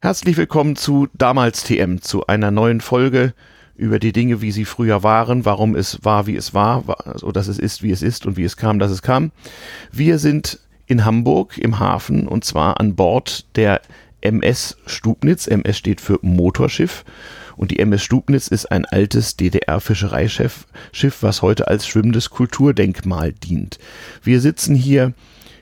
[0.00, 3.34] Herzlich willkommen zu Damals TM, zu einer neuen Folge
[3.74, 7.32] über die Dinge, wie sie früher waren, warum es war, wie es war, so also,
[7.32, 9.32] dass es ist, wie es ist und wie es kam, dass es kam.
[9.90, 13.80] Wir sind in Hamburg im Hafen und zwar an Bord der
[14.20, 15.48] MS Stubnitz.
[15.48, 17.04] MS steht für Motorschiff
[17.56, 20.68] und die MS Stubnitz ist ein altes DDR-Fischereischiff,
[21.20, 23.80] was heute als schwimmendes Kulturdenkmal dient.
[24.22, 25.12] Wir sitzen hier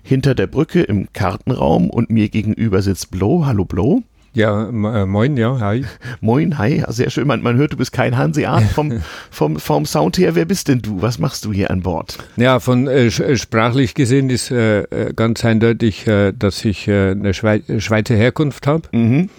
[0.02, 3.46] hinter der Brücke im Kartenraum und mir gegenüber sitzt Blow.
[3.46, 4.02] Hallo Blow.
[4.36, 5.86] Ja, äh, moin, ja, hi.
[6.20, 7.26] Moin, hi, sehr schön.
[7.26, 9.00] Man, man hört, du bist kein Hanseat vom,
[9.30, 10.34] vom, vom Sound her.
[10.34, 11.00] Wer bist denn du?
[11.00, 12.18] Was machst du hier an Bord?
[12.36, 17.32] Ja, von äh, äh sprachlich gesehen ist äh, äh, ganz eindeutig, äh, dass ich eine
[17.32, 18.82] Schweiz, Schweizer Herkunft habe.
[18.92, 19.30] Mhm.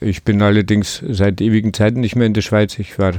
[0.00, 2.78] ich bin allerdings seit ewigen Zeiten nicht mehr in der Schweiz.
[2.78, 3.14] Ich war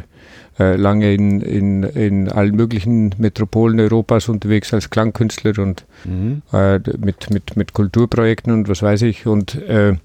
[0.60, 6.42] äh, lange in, in, in allen möglichen Metropolen Europas unterwegs als Klangkünstler und mhm.
[6.52, 9.26] äh, mit, mit, mit Kulturprojekten und was weiß ich.
[9.26, 9.96] Und äh,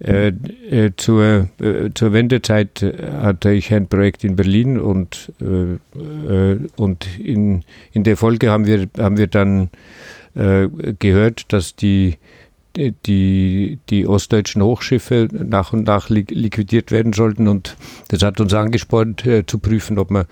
[0.00, 0.32] äh,
[0.96, 1.48] zur,
[1.94, 2.84] zur Wendezeit
[3.20, 5.32] hatte ich ein Projekt in Berlin und,
[6.76, 9.70] und in, in der Folge haben wir, haben wir dann
[10.34, 12.16] gehört, dass die
[12.76, 17.48] die, die ostdeutschen Hochschiffe nach und nach liquidiert werden sollten.
[17.48, 17.76] Und
[18.08, 20.26] das hat uns angespornt, äh, zu prüfen, ob man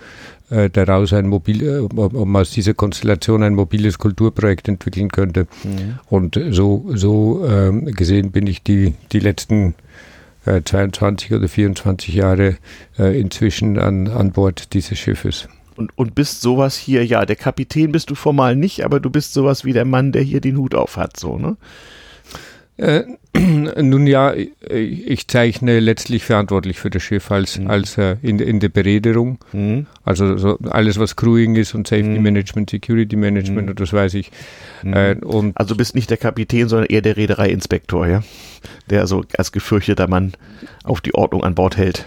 [0.49, 5.09] äh, daraus ein mobil, äh, ob, ob, man aus dieser Konstellation ein mobiles Kulturprojekt entwickeln
[5.09, 5.47] könnte.
[5.63, 5.99] Mhm.
[6.09, 9.75] Und so, so ähm, gesehen bin ich die, die letzten
[10.45, 12.57] 22 äh, oder 24 Jahre
[12.97, 15.47] äh, inzwischen an, an Bord dieses Schiffes.
[15.75, 19.33] Und, und bist sowas hier, ja, der Kapitän bist du formal nicht, aber du bist
[19.33, 21.57] sowas wie der Mann, der hier den Hut auf hat, so, ne?
[22.77, 23.03] Äh,
[23.37, 27.69] nun ja, ich zeichne letztlich verantwortlich für das Schiff als, mhm.
[27.69, 29.37] als äh, in, in der Bereederung.
[29.53, 29.85] Mhm.
[30.03, 32.23] Also so alles, was Crewing ist und Safety mhm.
[32.23, 33.69] Management, Security Management mhm.
[33.69, 34.31] und das weiß ich.
[34.83, 34.93] Mhm.
[34.93, 38.23] Äh, und also bist nicht der Kapitän, sondern eher der Reedereiinspektor, ja?
[38.89, 40.33] Der so als gefürchteter Mann
[40.83, 42.05] auf die Ordnung an Bord hält.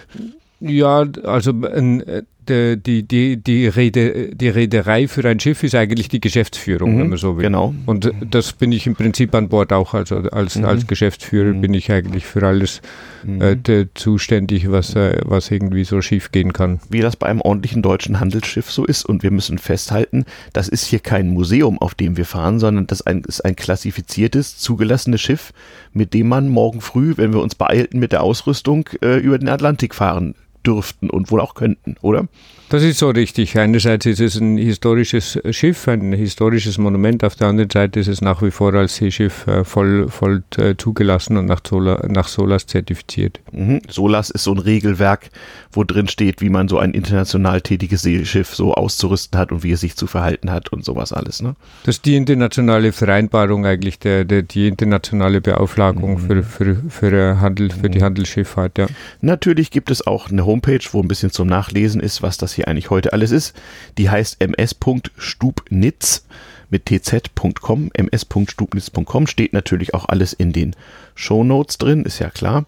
[0.61, 6.21] Ja, also äh, die, die, die, Rede, die Reederei für ein Schiff ist eigentlich die
[6.21, 7.45] Geschäftsführung, mhm, wenn man so will.
[7.45, 7.75] Genau.
[7.87, 9.95] Und das bin ich im Prinzip an Bord auch.
[9.95, 10.65] Also als, mhm.
[10.65, 11.61] als Geschäftsführer mhm.
[11.61, 12.83] bin ich eigentlich für alles
[13.25, 13.41] mhm.
[13.41, 16.81] äh, zuständig, was, äh, was irgendwie so schief gehen kann.
[16.89, 19.05] Wie das bei einem ordentlichen deutschen Handelsschiff so ist.
[19.05, 23.01] Und wir müssen festhalten, das ist hier kein Museum, auf dem wir fahren, sondern das
[23.01, 25.53] ist ein klassifiziertes, zugelassenes Schiff,
[25.93, 29.49] mit dem man morgen früh, wenn wir uns beeilten mit der Ausrüstung, äh, über den
[29.49, 30.35] Atlantik fahren
[30.67, 32.27] dürften und wohl auch könnten, oder?
[32.71, 33.59] Das ist so richtig.
[33.59, 37.23] Einerseits ist es ein historisches Schiff, ein historisches Monument.
[37.23, 40.75] Auf der anderen Seite ist es nach wie vor als Seeschiff äh, voll, voll äh,
[40.77, 43.41] zugelassen und nach, Sola, nach SOLAS zertifiziert.
[43.53, 43.81] Mhm.
[43.89, 45.31] SOLAS ist so ein Regelwerk,
[45.73, 49.73] wo drin steht, wie man so ein international tätiges Seeschiff so auszurüsten hat und wie
[49.73, 51.43] es sich zu verhalten hat und sowas alles.
[51.43, 51.55] Ne?
[51.85, 56.19] Das ist die internationale Vereinbarung eigentlich, der, der die internationale Beauflagung mhm.
[56.19, 58.05] für, für, für, Handel, für die mhm.
[58.05, 58.79] Handelsschifffahrt.
[58.79, 58.87] Ja.
[59.21, 62.69] Natürlich gibt es auch eine Homepage, wo ein bisschen zum Nachlesen ist, was das hier
[62.69, 63.57] eigentlich heute alles ist.
[63.99, 66.25] Die heißt ms.stubnitz
[66.71, 70.77] mit tz.com, ms.stubnitz.com, steht natürlich auch alles in den
[71.17, 72.67] Show Notes drin, ist ja klar.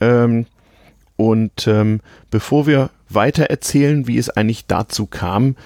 [0.00, 0.46] Ähm,
[1.16, 5.56] und ähm, bevor wir weiter erzählen, wie es eigentlich dazu kam,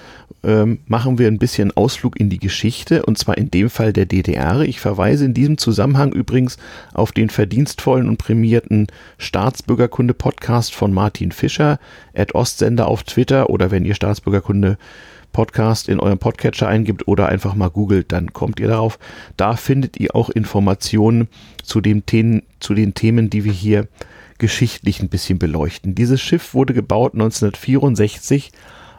[0.43, 4.05] ähm, machen wir ein bisschen Ausflug in die Geschichte und zwar in dem Fall der
[4.05, 4.61] DDR.
[4.61, 6.57] Ich verweise in diesem Zusammenhang übrigens
[6.93, 8.87] auf den verdienstvollen und prämierten
[9.17, 11.79] Staatsbürgerkunde-Podcast von Martin Fischer,
[12.13, 14.77] at Ostsender auf Twitter oder wenn ihr Staatsbürgerkunde
[15.31, 18.99] Podcast in eurem Podcatcher eingibt oder einfach mal googelt, dann kommt ihr darauf.
[19.35, 21.27] Da findet ihr auch Informationen
[21.63, 23.87] zu, dem Themen, zu den Themen, die wir hier
[24.43, 25.95] geschichtlich ein bisschen beleuchten.
[25.95, 28.51] Dieses Schiff wurde gebaut 1964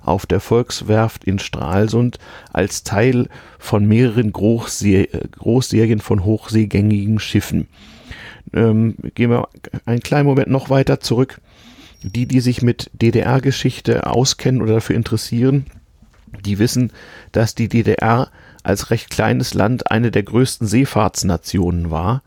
[0.03, 2.19] auf der Volkswerft in Stralsund
[2.50, 3.28] als Teil
[3.59, 7.69] von mehreren Großser Großserien von hochseegängigen Schiffen.
[8.54, 9.49] Ähm, gehen wir
[9.84, 11.43] einen kleinen Moment noch weiter zurück.
[12.03, 15.66] Die, die sich mit DDR-Geschichte auskennen oder dafür interessieren,
[16.43, 16.91] die wissen,
[17.33, 18.31] dass die DDR
[18.62, 22.22] als recht kleines Land eine der größten Seefahrtsnationen war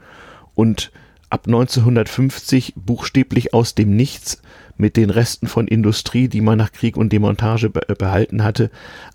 [0.53, 0.91] und
[1.29, 4.41] ab 1950 buchstäblich aus dem Nichts
[4.77, 8.69] mit den Resten von Industrie, die man nach Krieg und Demontage be behalten hatte,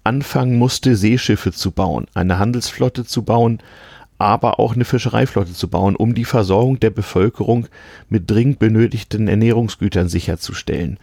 [0.05, 3.59] anfangen musste, Seeschiffe zu bauen, eine Handelsflotte zu bauen,
[4.19, 7.67] aber auch eine Fischereiflotte zu bauen, um die Versorgung der Bevölkerung
[8.09, 10.99] mit dringend benötigten Ernährungsgütern sicherzustellen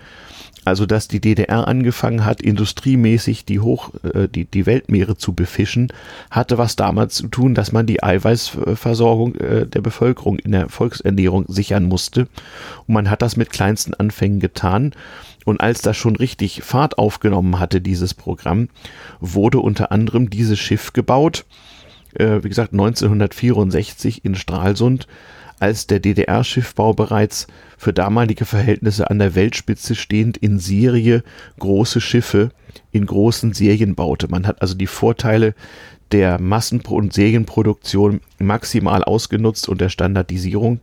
[0.65, 5.91] also dass die DDR angefangen hat, industriemäßig die Hoch, äh, die, die Weltmeere zu befischen,
[6.29, 11.45] hatte was damals zu tun, dass man die Eiweißversorgung äh, der Bevölkerung in der Volksernährung
[11.47, 12.27] sichern musste.
[12.87, 14.93] Und man hat das mit kleinsten Anfängen getan.
[15.45, 18.69] Und als das schon richtig Fahrt aufgenommen hatte, dieses Programm,
[19.19, 21.45] wurde unter anderem dieses Schiff gebaut.
[22.13, 25.07] Äh, wie gesagt, 1964 in Stralsund
[25.59, 27.47] als der DDR-Schiffbau bereits
[27.77, 31.23] für damalige Verhältnisse an der Weltspitze stehend in Serie
[31.59, 32.49] große Schiffe
[32.91, 34.27] in großen Serien baute.
[34.29, 35.53] Man hat also die Vorteile
[36.11, 40.79] der Massen- und Serienproduktion maximal ausgenutzt und der Standardisierung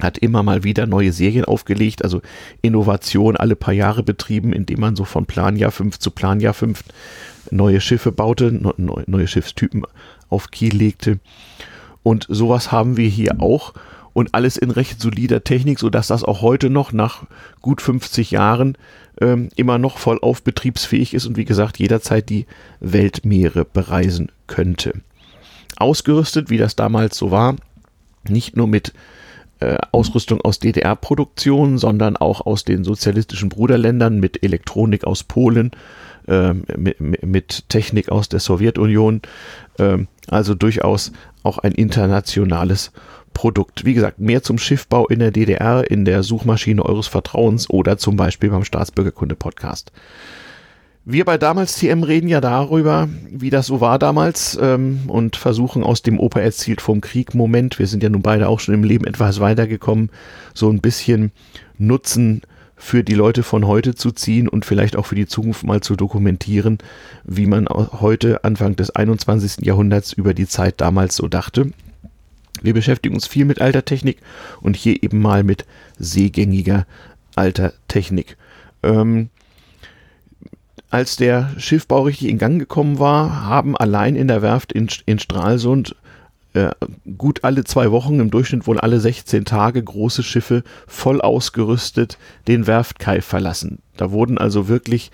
[0.00, 2.20] hat immer mal wieder neue Serien aufgelegt, also
[2.62, 6.82] Innovation alle paar Jahre betrieben, indem man so von Planjahr 5 zu Planjahr 5
[7.50, 8.50] neue Schiffe baute,
[9.06, 9.84] neue Schiffstypen
[10.30, 11.20] auf Kiel legte.
[12.04, 13.74] Und sowas haben wir hier auch
[14.12, 17.24] und alles in recht solider Technik, sodass das auch heute noch nach
[17.60, 18.78] gut 50 Jahren
[19.20, 22.46] ähm, immer noch voll auf betriebsfähig ist und wie gesagt jederzeit die
[22.80, 25.00] Weltmeere bereisen könnte.
[25.76, 27.56] Ausgerüstet, wie das damals so war,
[28.28, 28.92] nicht nur mit
[29.60, 35.72] äh, Ausrüstung aus DDR-Produktion, sondern auch aus den sozialistischen Bruderländern mit Elektronik aus Polen,
[36.28, 39.22] äh, mit, mit, Technik aus der Sowjetunion.
[39.78, 39.98] Äh,
[40.28, 41.12] also durchaus
[41.44, 42.90] auch ein internationales
[43.32, 43.84] Produkt.
[43.84, 48.16] Wie gesagt, mehr zum Schiffbau in der DDR in der Suchmaschine eures Vertrauens oder zum
[48.16, 49.92] Beispiel beim Staatsbürgerkunde Podcast.
[51.06, 55.84] Wir bei damals TM reden ja darüber, wie das so war damals ähm, und versuchen
[55.84, 58.84] aus dem Opa erzielt vom Krieg Moment, wir sind ja nun beide auch schon im
[58.84, 60.08] Leben etwas weitergekommen,
[60.54, 61.30] so ein bisschen
[61.76, 62.40] Nutzen
[62.76, 65.96] für die Leute von heute zu ziehen und vielleicht auch für die Zukunft mal zu
[65.96, 66.78] dokumentieren,
[67.24, 69.64] wie man heute Anfang des 21.
[69.64, 71.70] Jahrhunderts über die Zeit damals so dachte.
[72.62, 74.18] Wir beschäftigen uns viel mit alter Technik
[74.60, 75.66] und hier eben mal mit
[75.98, 76.86] seegängiger
[77.36, 78.36] alter Technik.
[78.82, 79.28] Ähm,
[80.90, 85.18] als der Schiffbau richtig in Gang gekommen war, haben allein in der Werft in, in
[85.18, 85.96] Stralsund
[86.54, 86.70] äh,
[87.18, 92.18] gut alle zwei Wochen, im Durchschnitt wohl alle 16 Tage, große Schiffe voll ausgerüstet
[92.48, 93.80] den Werftkai verlassen.
[93.96, 95.10] Da wurden also wirklich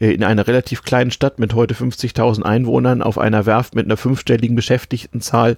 [0.00, 3.96] äh, in einer relativ kleinen Stadt mit heute 50.000 Einwohnern auf einer Werft mit einer
[3.96, 5.56] fünfstelligen Beschäftigtenzahl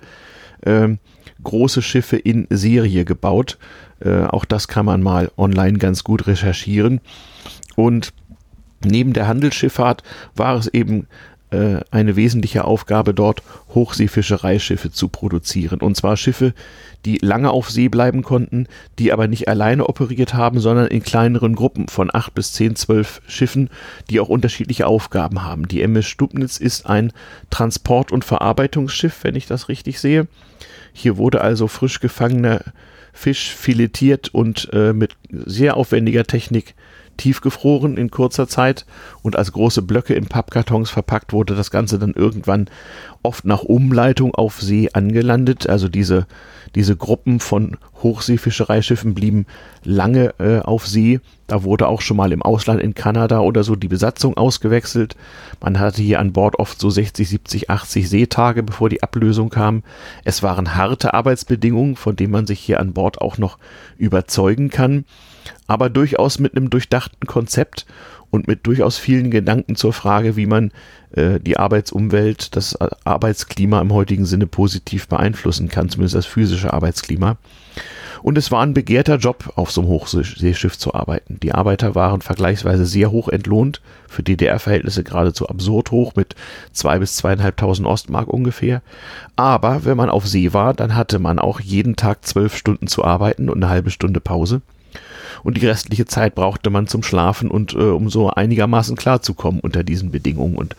[0.63, 0.89] äh,
[1.43, 3.59] große Schiffe in Serie gebaut.
[4.01, 7.01] Äh, auch das kann man mal online ganz gut recherchieren.
[7.77, 8.13] Und
[8.85, 10.03] Neben der Handelsschifffahrt
[10.35, 11.07] war es eben
[11.55, 13.43] äh, eine wesentliche Aufgabe dort,
[13.75, 15.81] Hochseefischereischiffe zu produzieren.
[15.81, 16.53] Und zwar Schiffe,
[17.05, 18.67] die lange auf See bleiben konnten,
[18.99, 23.23] die aber nicht alleine operiert haben, sondern in kleineren Gruppen von acht bis zehn, zwölf
[23.27, 23.71] Schiffen,
[24.11, 25.69] die auch unterschiedliche Aufgaben haben.
[25.69, 27.12] Die MS Stubnitz ist ein
[27.51, 30.27] Transport- und Verarbeitungsschiff, wenn ich das richtig sehe.
[30.93, 32.61] Hier wurde also frisch gefangener
[33.12, 36.75] Fisch filetiert und äh, mit sehr aufwendiger Technik
[37.17, 38.87] tiefgefroren in kurzer Zeit
[39.23, 42.67] und als große Blöcke in Pappkartons verpackt wurde das Ganze dann irgendwann
[43.23, 45.69] oft nach Umleitung auf See angelandet.
[45.69, 46.27] Also diese,
[46.75, 49.47] diese Gruppen von Hochseefischereischiffen blieben
[49.83, 51.21] lange äh, auf See.
[51.47, 55.17] Da wurde auch schon mal im Ausland in Kanada oder so die Besatzung ausgewechselt.
[55.61, 59.83] Man hatte hier an Bord oft so 60, 70, 80 Seetage, bevor die Ablösung kam.
[60.25, 63.59] Es waren harte Arbeitsbedingungen, von denen man sich hier an Bord auch noch
[63.97, 65.05] überzeugen kann
[65.67, 67.87] aber durchaus mit einem durchdachten Konzept
[68.31, 70.73] und mit durchaus vielen Gedanken zur Frage, wie man
[71.12, 77.37] äh, die Arbeitsumwelt, das Arbeitsklima im heutigen Sinne positiv beeinflussen kann, zumindest das physische Arbeitsklima.
[78.25, 81.38] Und es war ein begehrter Job, auf so einem Hochseeschiff zu arbeiten.
[81.43, 86.35] Die Arbeiter waren vergleichsweise sehr hoch entlohnt, für DDR-Verhältnisse geradezu absurd hoch, mit
[86.73, 88.81] zwei bis zweieinhalbtausend Ostmark ungefähr.
[89.37, 93.05] Aber wenn man auf See war, dann hatte man auch jeden Tag zwölf Stunden zu
[93.05, 94.62] arbeiten und eine halbe Stunde Pause
[95.43, 99.85] und die restliche Zeit brauchte man zum Schlafen und äh, um so einigermaßen klarzukommen unter
[99.85, 100.56] diesen Bedingungen.
[100.56, 100.77] Und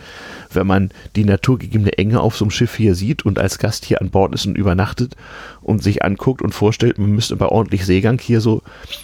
[0.52, 4.02] wenn man die naturgegebene Enge auf so einem Schiff hier sieht und als Gast hier
[4.02, 5.16] an Bord ist und übernachtet
[5.62, 8.62] und sich anguckt und vorstellt, man müsste bei ordentlich Seegang hier so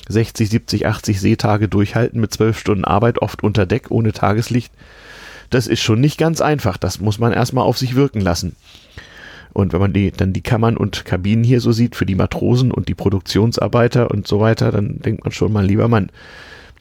[0.10, 4.72] 60, 70, 80 Seetage durchhalten mit zwölf Stunden Arbeit, oft unter Deck, ohne Tageslicht.
[5.50, 6.78] Das ist schon nicht ganz einfach.
[6.78, 8.56] Das muss man erstmal auf sich wirken lassen.
[9.54, 12.72] Und wenn man die, dann die Kammern und Kabinen hier so sieht für die Matrosen
[12.72, 16.10] und die Produktionsarbeiter und so weiter, dann denkt man schon mal, lieber Mann,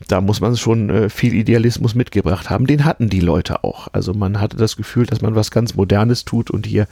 [0.07, 2.65] da muss man schon äh, viel Idealismus mitgebracht haben.
[2.65, 3.87] Den hatten die Leute auch.
[3.91, 6.87] Also man hatte das Gefühl, dass man was ganz Modernes tut und hier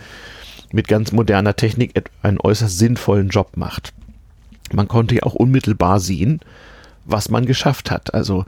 [0.72, 3.94] mit ganz moderner Technik einen äußerst sinnvollen Job macht.
[4.72, 6.42] Man konnte ja auch unmittelbar sehen,
[7.06, 8.14] was man geschafft hat.
[8.14, 8.46] Also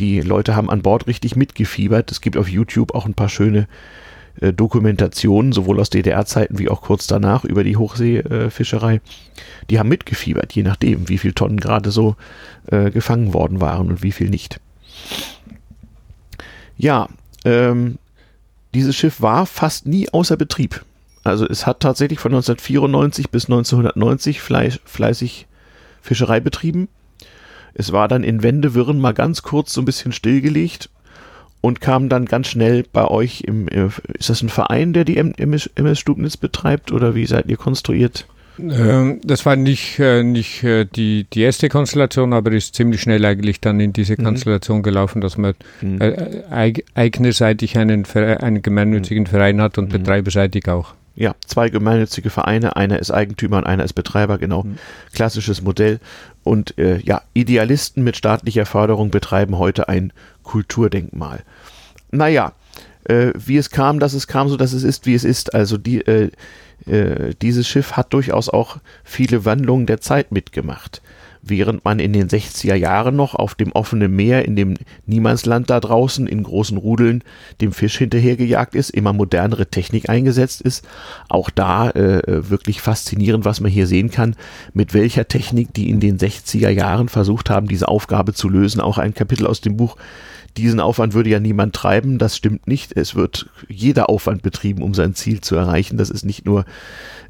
[0.00, 2.10] die Leute haben an Bord richtig mitgefiebert.
[2.10, 3.68] Es gibt auf YouTube auch ein paar schöne
[4.40, 9.00] äh, Dokumentationen, sowohl aus DDR-Zeiten wie auch kurz danach über die Hochseefischerei,
[9.68, 12.16] die haben mitgefiebert, je nachdem, wie viel Tonnen gerade so
[12.70, 14.60] äh, gefangen worden waren und wie viel nicht.
[16.76, 17.08] Ja,
[17.44, 17.98] ähm,
[18.74, 20.84] dieses Schiff war fast nie außer Betrieb.
[21.24, 25.46] Also es hat tatsächlich von 1994 bis 1990 fleiß, fleißig
[26.00, 26.88] Fischerei betrieben.
[27.74, 30.88] Es war dann in Wendewirren mal ganz kurz so ein bisschen stillgelegt
[31.60, 35.70] und kam dann ganz schnell bei euch im, ist das ein Verein, der die MS,
[35.74, 38.26] MS Stubnitz betreibt oder wie seid ihr konstruiert?
[38.58, 43.24] Ähm, das war nicht, äh, nicht äh, die, die erste Konstellation, aber ist ziemlich schnell
[43.24, 44.24] eigentlich dann in diese mhm.
[44.24, 46.00] Konstellation gelaufen, dass man mhm.
[46.00, 46.42] äh,
[46.94, 49.28] eignerseitig einen, einen gemeinnützigen mhm.
[49.28, 49.92] Verein hat und mhm.
[49.92, 50.94] betreiberseitig auch.
[51.20, 54.62] Ja, zwei gemeinnützige Vereine, einer ist Eigentümer und einer ist Betreiber, genau.
[54.62, 54.78] Mhm.
[55.12, 56.00] Klassisches Modell.
[56.44, 61.42] Und äh, ja, Idealisten mit staatlicher Förderung betreiben heute ein Kulturdenkmal.
[62.10, 62.54] Naja,
[63.04, 65.54] äh, wie es kam, dass es kam, so dass es ist, wie es ist.
[65.54, 66.30] Also die, äh,
[66.86, 71.02] äh, dieses Schiff hat durchaus auch viele Wandlungen der Zeit mitgemacht.
[71.42, 74.74] Während man in den 60er Jahren noch auf dem offenen Meer, in dem
[75.06, 77.24] Niemandsland da draußen, in großen Rudeln
[77.60, 80.86] dem Fisch hinterhergejagt ist, immer modernere Technik eingesetzt ist.
[81.28, 84.36] Auch da äh, wirklich faszinierend, was man hier sehen kann,
[84.74, 88.80] mit welcher Technik die in den 60er Jahren versucht haben, diese Aufgabe zu lösen.
[88.80, 89.96] Auch ein Kapitel aus dem Buch
[90.56, 92.18] diesen Aufwand würde ja niemand treiben.
[92.18, 92.96] Das stimmt nicht.
[92.96, 95.96] Es wird jeder Aufwand betrieben, um sein Ziel zu erreichen.
[95.96, 96.64] Das ist nicht nur,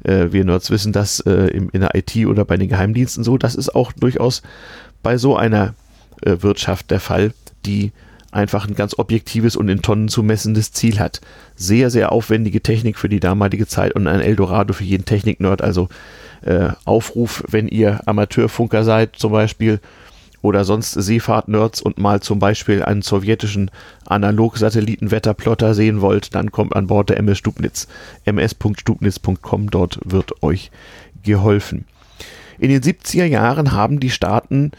[0.03, 3.37] äh, wir Nerds wissen das äh, im, in der IT oder bei den Geheimdiensten so.
[3.37, 4.41] Das ist auch durchaus
[5.03, 5.73] bei so einer
[6.21, 7.33] äh, Wirtschaft der Fall,
[7.65, 7.91] die
[8.31, 11.21] einfach ein ganz objektives und in Tonnen zu messendes Ziel hat.
[11.55, 15.61] Sehr, sehr aufwendige Technik für die damalige Zeit und ein Eldorado für jeden Technik-Nerd.
[15.61, 15.89] Also
[16.41, 19.79] äh, Aufruf, wenn ihr Amateurfunker seid zum Beispiel
[20.41, 23.71] oder sonst Seefahrt-Nerds und mal zum Beispiel einen sowjetischen
[24.05, 27.87] Analog-Satellitenwetterplotter sehen wollt, dann kommt an Bord der MS Stubnitz.
[28.25, 30.71] ms.stubnitz.com, dort wird euch
[31.23, 31.85] geholfen.
[32.59, 34.71] In den 70er Jahren haben die Staaten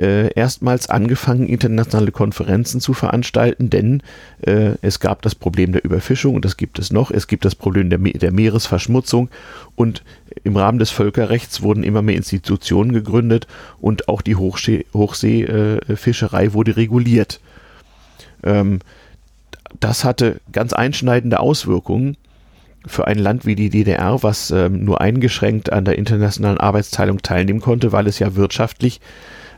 [0.00, 4.02] äh, erstmals angefangen, internationale Konferenzen zu veranstalten, denn
[4.40, 7.10] äh, es gab das Problem der Überfischung und das gibt es noch.
[7.10, 9.28] Es gibt das Problem der, Me der Meeresverschmutzung
[9.76, 10.02] und
[10.42, 13.46] im Rahmen des Völkerrechts wurden immer mehr Institutionen gegründet
[13.78, 17.40] und auch die Hochseefischerei äh, wurde reguliert.
[18.42, 18.78] Ähm,
[19.78, 22.16] das hatte ganz einschneidende Auswirkungen
[22.86, 27.60] für ein Land wie die DDR, was ähm, nur eingeschränkt an der internationalen Arbeitsteilung teilnehmen
[27.60, 29.00] konnte, weil es ja wirtschaftlich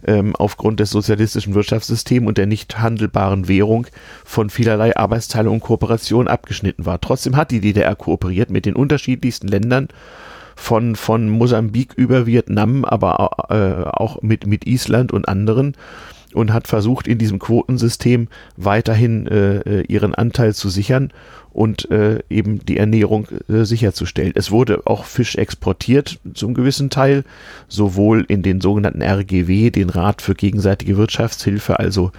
[0.07, 3.87] ähm, aufgrund des sozialistischen Wirtschaftssystems und der nicht handelbaren Währung
[4.25, 7.01] von vielerlei Arbeitsteilung und Kooperation abgeschnitten war.
[7.01, 9.89] Trotzdem hat die DDR kooperiert mit den unterschiedlichsten Ländern
[10.57, 15.77] von, von Mosambik über Vietnam, aber äh, auch mit, mit Island und anderen
[16.35, 21.13] und hat versucht, in diesem Quotensystem weiterhin äh, äh ihren Anteil zu sichern
[21.53, 24.33] und äh, eben die Ernährung äh, sicherzustellen.
[24.35, 27.25] Es wurde auch Fisch exportiert zum gewissen Teil,
[27.69, 32.11] sowohl in den sogenannten RGW, den Rat für gegenseitige Wirtschaftshilfe, also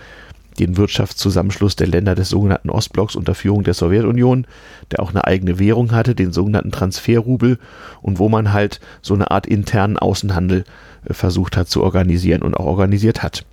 [0.60, 4.46] den Wirtschaftszusammenschluss der Länder des sogenannten Ostblocks unter Führung der Sowjetunion,
[4.92, 7.58] der auch eine eigene Währung hatte, den sogenannten Transferrubel
[8.02, 10.64] und wo man halt so eine Art internen Außenhandel
[11.06, 13.46] äh, versucht hat zu organisieren und auch organisiert hat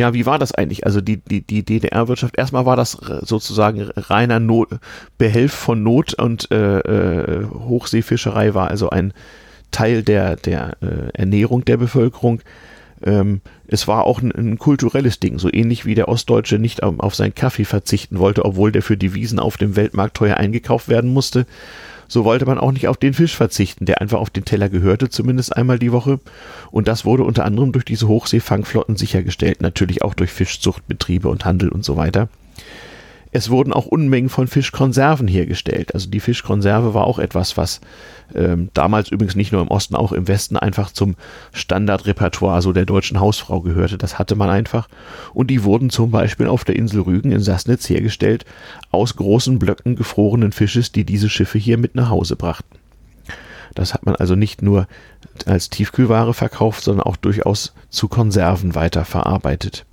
[0.00, 0.86] ja, wie war das eigentlich?
[0.86, 4.70] Also die, die, die DDR-Wirtschaft, erstmal war das sozusagen reiner Not,
[5.18, 9.12] Behelf von Not und äh, äh, Hochseefischerei war also ein
[9.70, 12.40] Teil der, der äh, Ernährung der Bevölkerung.
[13.04, 16.98] Ähm, es war auch ein, ein, kulturelles Ding, so ähnlich wie der Ostdeutsche nicht auf,
[17.00, 21.12] auf seinen Kaffee verzichten wollte, obwohl der für Devisen auf dem Weltmarkt teuer eingekauft werden
[21.12, 21.44] musste
[22.10, 25.08] so wollte man auch nicht auf den Fisch verzichten, der einfach auf den Teller gehörte,
[25.10, 26.18] zumindest einmal die Woche.
[26.72, 31.68] Und das wurde unter anderem durch diese Hochseefangflotten sichergestellt, natürlich auch durch Fischzuchtbetriebe und Handel
[31.68, 32.28] und so weiter.
[33.32, 35.94] Es wurden auch Unmengen von Fischkonserven hergestellt.
[35.94, 37.80] Also die Fischkonserve war auch etwas, was
[38.34, 41.14] ähm, damals übrigens nicht nur im Osten, auch im Westen einfach zum
[41.52, 43.98] Standardrepertoire so der deutschen Hausfrau gehörte.
[43.98, 44.88] Das hatte man einfach.
[45.32, 48.44] Und die wurden zum Beispiel auf der Insel Rügen in Sassnitz hergestellt
[48.90, 52.78] aus großen Blöcken gefrorenen Fisches, die diese Schiffe hier mit nach Hause brachten.
[53.74, 54.88] Das hat man also nicht nur
[55.46, 59.86] als Tiefkühlware verkauft, sondern auch durchaus zu Konserven weiterverarbeitet.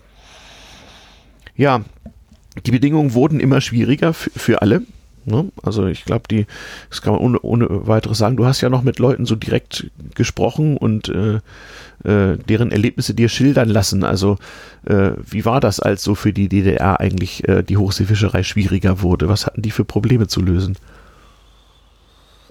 [1.56, 1.82] Ja,
[2.66, 4.82] die Bedingungen wurden immer schwieriger für alle.
[5.26, 5.52] Ne?
[5.62, 6.46] Also ich glaube, die,
[6.90, 8.38] das kann man ohne, ohne weiteres sagen.
[8.38, 11.40] Du hast ja noch mit Leuten so direkt gesprochen und äh,
[12.06, 14.06] äh, deren Erlebnisse dir schildern lassen.
[14.06, 14.38] Also
[14.86, 19.28] äh, wie war das, als so für die DDR eigentlich äh, die Hochseefischerei schwieriger wurde?
[19.28, 20.78] Was hatten die für Probleme zu lösen?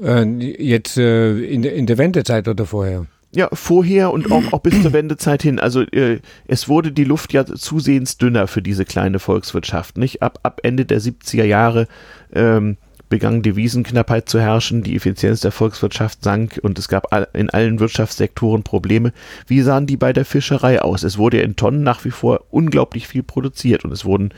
[0.02, 3.06] Äh, jetzt äh, in, in der Wendezeit oder vorher?
[3.36, 5.60] Ja, vorher und auch, auch bis zur Wendezeit hin.
[5.60, 9.98] Also äh, es wurde die Luft ja zusehends dünner für diese kleine Volkswirtschaft.
[9.98, 11.86] Nicht ab, ab Ende der 70er Jahre
[12.32, 12.78] ähm,
[13.10, 18.62] begann Devisenknappheit zu herrschen, die Effizienz der Volkswirtschaft sank und es gab in allen Wirtschaftssektoren
[18.62, 19.12] Probleme.
[19.46, 21.02] Wie sahen die bei der Fischerei aus?
[21.02, 24.30] Es wurde in Tonnen nach wie vor unglaublich viel produziert und es wurden,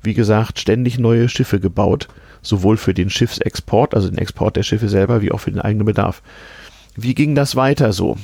[0.00, 2.06] wie gesagt, ständig neue Schiffe gebaut,
[2.42, 5.86] sowohl für den Schiffsexport, also den Export der Schiffe selber, wie auch für den eigenen
[5.86, 6.22] Bedarf.
[7.00, 8.16] Wie ging das weiter so?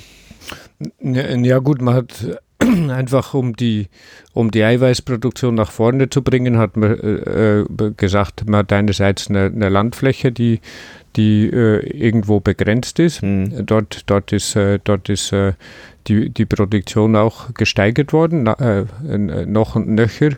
[1.00, 3.87] Ja gut, man hat einfach um die,
[4.33, 9.28] um die Eiweißproduktion nach vorne zu bringen, hat man äh, äh gesagt, man hat einerseits
[9.28, 10.61] eine, eine Landfläche, die,
[11.14, 13.23] die äh, irgendwo begrenzt ist.
[13.23, 13.64] Mhm.
[13.64, 15.52] Dort, dort ist, äh, dort ist äh,
[16.06, 20.30] die, die Produktion auch gesteigert worden, äh, äh, noch und nöcher.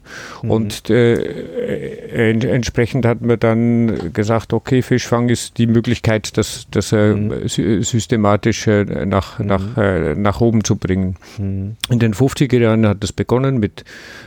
[0.42, 0.50] Mhm.
[0.50, 6.92] Und äh, äh, entsprechend hat man dann gesagt, okay, Fischfang ist die Möglichkeit, das, das
[6.92, 7.48] äh, mhm.
[7.82, 9.46] systematisch nach, mhm.
[9.46, 11.16] nach, nach oben zu bringen.
[11.38, 11.76] Mhm.
[11.90, 13.84] In den 50er Jahren hat das begonnen mit,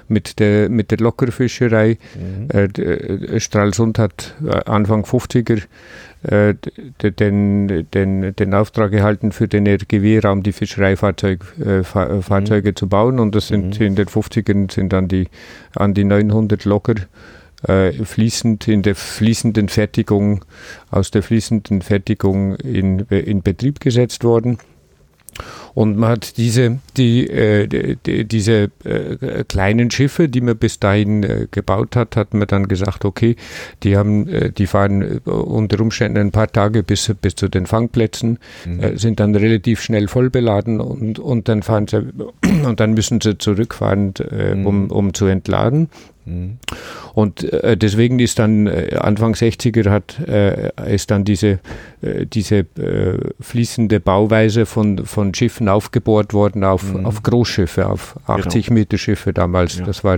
[0.07, 1.97] mit, der, mit der Lockerfischerei.
[2.15, 3.39] Mhm.
[3.39, 5.61] Stralsund hat Anfang 50er äh,
[6.21, 12.75] den, den, den Auftrag erhalten, für den RGW-Raum die Fischereifahrzeuge äh, Fahrzeuge mhm.
[12.75, 13.19] zu bauen.
[13.19, 13.85] Und das sind mhm.
[13.85, 15.27] in den 50ern sind dann die
[15.75, 16.95] an die 900 locker
[17.67, 20.45] äh, fließend in der fließenden Fertigung,
[20.91, 24.59] aus der fließenden Fertigung in, in Betrieb gesetzt worden.
[25.79, 31.23] Und man hat diese, die, äh, die diese äh, kleinen Schiffe, die man bis dahin
[31.23, 33.37] äh, gebaut hat, hat man dann gesagt, okay,
[33.83, 37.65] die haben, äh, die fahren äh, unter Umständen ein paar Tage bis, bis zu den
[37.65, 38.79] Fangplätzen, mhm.
[38.81, 42.09] Äh, sind dann relativ schnell voll beladen und, und dann fahren sie
[42.65, 44.67] und dann müssen sie zurückfahren, mhm.
[44.67, 45.87] um, um zu entladen.
[47.13, 51.59] Und äh, deswegen ist dann äh, Anfang 60er hat, äh, ist dann diese,
[52.01, 52.65] diese
[53.41, 57.05] fließende Bauweise von, von Schiffen aufgebohrt worden auf, mhm.
[57.05, 58.79] auf Großschiffe, auf 80 genau.
[58.79, 59.77] Meter Schiffe damals.
[59.77, 59.85] Ja.
[59.85, 60.17] Das war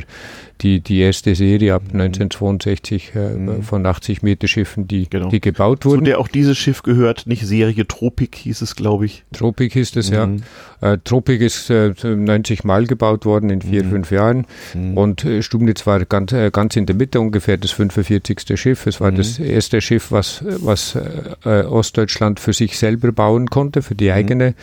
[0.62, 3.64] die, die erste Serie ab 1962 äh, mhm.
[3.64, 5.30] von 80 Meter Schiffen, die, genau.
[5.30, 6.00] die gebaut wurden.
[6.00, 9.24] Zu der auch dieses Schiff gehört, nicht Serie Tropik hieß es, glaube ich.
[9.34, 10.16] Tropik hieß es, mhm.
[10.16, 10.94] ja.
[10.94, 13.90] Äh, Tropik ist äh, 90 Mal gebaut worden in vier, mhm.
[13.90, 14.98] fünf Jahren mhm.
[14.98, 18.60] und äh, Stubnitz war ganz, äh, ganz in der Mitte ungefähr das 45.
[18.60, 18.86] Schiff.
[18.86, 19.46] Es war das mhm.
[19.46, 20.98] erste Schiff, was, was
[21.46, 24.12] äh, Ostdeutschland für sich selber bauen konnte, für die mhm.
[24.12, 24.56] eigene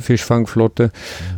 [0.00, 0.90] Fischfangflotte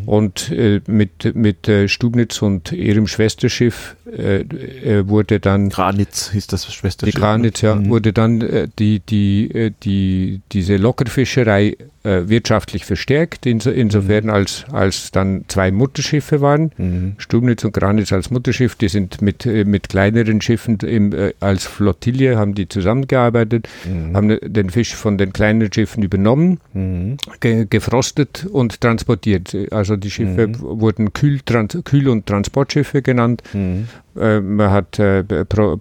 [0.06, 0.52] und
[0.86, 7.14] mit, mit Stubnitz und ihrem Schwesterschiff äh, äh, wurde dann Granitz hieß das Schwesterschiff.
[7.14, 7.88] Die Granitz, ja, mhm.
[7.88, 14.30] wurde dann äh, die, die, äh, die, diese Lockerfischerei äh, wirtschaftlich verstärkt, inso, insofern mhm.
[14.30, 17.14] als, als dann zwei Mutterschiffe waren, mhm.
[17.18, 22.36] Stubnitz und Granitz als Mutterschiff, die sind mit, äh, mit kleineren Schiffen im, als Flottille,
[22.36, 24.16] haben die zusammengearbeitet, mhm.
[24.16, 27.16] haben den Fisch von den kleinen Schiffen übernommen, mhm.
[27.40, 29.56] ge, gefrostet und transportiert.
[29.70, 30.60] Also die Schiffe mhm.
[30.60, 31.40] wurden Kühl,
[31.84, 33.42] Kühl- und Transportschiffe genannt.
[33.52, 33.83] Mhm.
[34.16, 35.76] Äh, man hat äh, pro,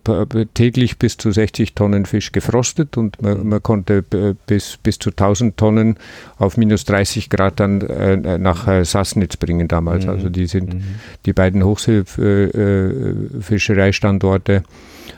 [0.54, 5.58] täglich bis zu 60 Tonnen Fisch gefrostet und man, man konnte bis, bis zu 1000
[5.58, 5.98] Tonnen
[6.38, 10.06] auf minus 30 Grad dann äh, nach Sassnitz bringen damals.
[10.06, 10.12] Mhm.
[10.12, 10.96] Also die sind mhm.
[11.26, 14.64] die beiden Hochseefischereistandorte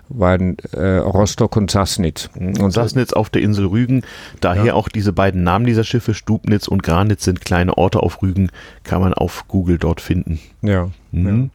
[0.09, 2.29] waren äh, Rostock und Sassnitz.
[2.37, 2.61] Mhm.
[2.61, 4.03] Und Sassnitz auf der Insel Rügen,
[4.41, 4.73] daher ja.
[4.73, 8.49] auch diese beiden Namen dieser Schiffe, Stubnitz und Granitz sind kleine Orte auf Rügen,
[8.83, 10.39] kann man auf Google dort finden.
[10.61, 10.89] Ja.
[11.11, 11.27] Mhm.
[11.27, 11.49] ja.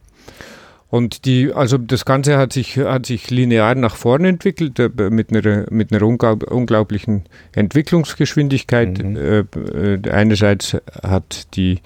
[0.91, 5.33] Und die, also das Ganze hat sich, hat sich linear nach vorne entwickelt, äh, mit
[5.33, 7.23] einer, mit einer unglaublichen
[7.53, 9.01] Entwicklungsgeschwindigkeit.
[9.01, 9.15] Mhm.
[9.15, 11.79] Äh, äh, einerseits hat die,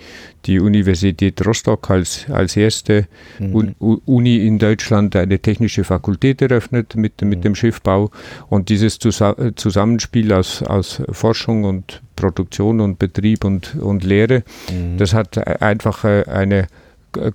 [0.47, 3.05] die Universität Rostock als, als erste
[3.37, 3.75] mhm.
[3.77, 7.43] Uni in Deutschland eine technische Fakultät eröffnet mit, mit mhm.
[7.43, 8.09] dem Schiffbau.
[8.49, 14.97] Und dieses Zusammenspiel aus, aus Forschung und Produktion und Betrieb und, und Lehre, mhm.
[14.97, 16.65] das hat einfach eine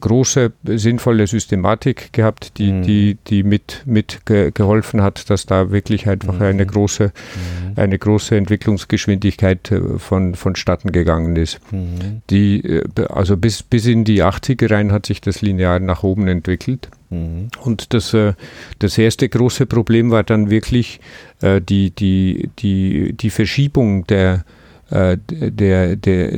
[0.00, 2.82] große, sinnvolle Systematik gehabt, die, mhm.
[2.82, 6.42] die, die mit, mit geholfen hat, dass da wirklich einfach mhm.
[6.42, 7.72] eine große, mhm.
[7.76, 11.60] eine große Entwicklungsgeschwindigkeit äh, von, vonstatten gegangen ist.
[11.72, 12.22] Mhm.
[12.30, 16.28] Die, äh, also bis, bis in die 80er rein hat sich das linear nach oben
[16.28, 16.88] entwickelt.
[17.10, 17.48] Mhm.
[17.60, 18.34] Und das, äh,
[18.78, 21.00] das erste große Problem war dann wirklich
[21.42, 24.44] die, die, die, die Verschiebung der,
[24.90, 26.32] der, der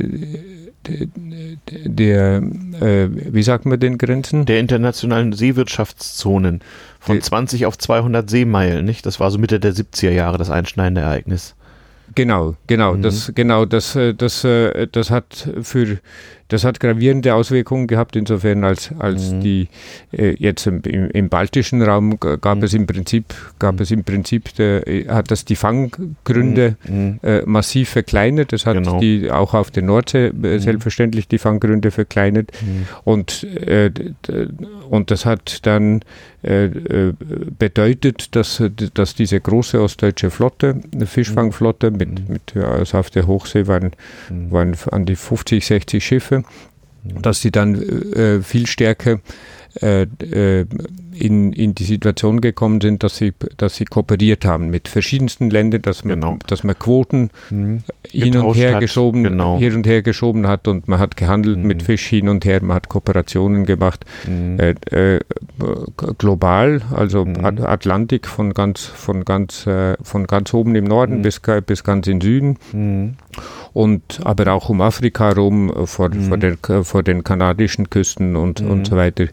[0.87, 4.45] der, äh, wie sagt man den Grenzen?
[4.45, 6.61] Der internationalen Seewirtschaftszonen
[6.99, 9.05] von die, 20 auf 200 Seemeilen, nicht?
[9.05, 11.55] Das war so Mitte der 70er Jahre das einschneidende Ereignis.
[12.15, 13.01] Genau, genau, mhm.
[13.01, 15.99] das, genau, das, äh, das, äh, das hat für
[16.49, 19.41] das hat gravierende Auswirkungen gehabt, insofern als, als mhm.
[19.41, 19.67] die
[20.11, 22.63] äh, jetzt im, im, baltischen Raum gab mhm.
[22.63, 26.95] es im Prinzip, gab es im Prinzip, der, äh, hat das die Fanggründe mhm.
[26.95, 27.19] mhm.
[27.23, 28.51] äh, massiv verkleinert.
[28.51, 28.99] Das hat genau.
[28.99, 30.59] die auch auf der Nordsee äh, mhm.
[30.59, 32.51] selbstverständlich die Fanggründe verkleinert.
[32.61, 32.85] Mhm.
[33.03, 33.91] Und, äh,
[34.89, 36.01] und das hat dann
[36.43, 36.69] äh,
[37.57, 38.61] bedeutet, dass,
[38.93, 43.91] dass diese große ostdeutsche Flotte, eine Fischfangflotte mit, mit also auf der Hochsee waren,
[44.29, 46.32] waren an die 50, 60 Schiffe,
[47.03, 49.19] dass sie dann äh, viel stärker
[49.81, 50.65] äh, äh,
[51.13, 55.81] in, in die Situation gekommen sind, dass sie, dass sie kooperiert haben mit verschiedensten Ländern,
[55.81, 56.37] dass man, genau.
[56.47, 57.83] dass man Quoten mhm.
[58.09, 59.57] hin und her geschoben, genau.
[59.57, 61.67] hin und her geschoben hat und man hat gehandelt mhm.
[61.67, 64.59] mit Fisch hin und her, man hat Kooperationen gemacht, mhm.
[64.59, 65.19] äh, äh,
[66.17, 67.43] global, also mhm.
[67.43, 71.21] Atlantik von ganz, von ganz, äh, von ganz oben im Norden mhm.
[71.21, 73.15] bis, bis ganz in Süden mhm.
[73.73, 78.87] und aber auch um Afrika rum, vor, vor, den, vor den kanadischen Küsten und, und
[78.87, 79.25] so weiter.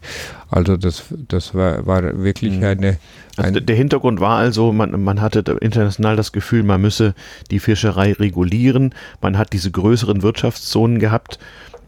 [0.51, 2.63] Also das, das war, war wirklich mhm.
[2.63, 2.97] eine,
[3.37, 7.15] also der Hintergrund war also, man, man hatte international das Gefühl, man müsse
[7.49, 8.93] die Fischerei regulieren.
[9.21, 11.39] Man hat diese größeren Wirtschaftszonen gehabt.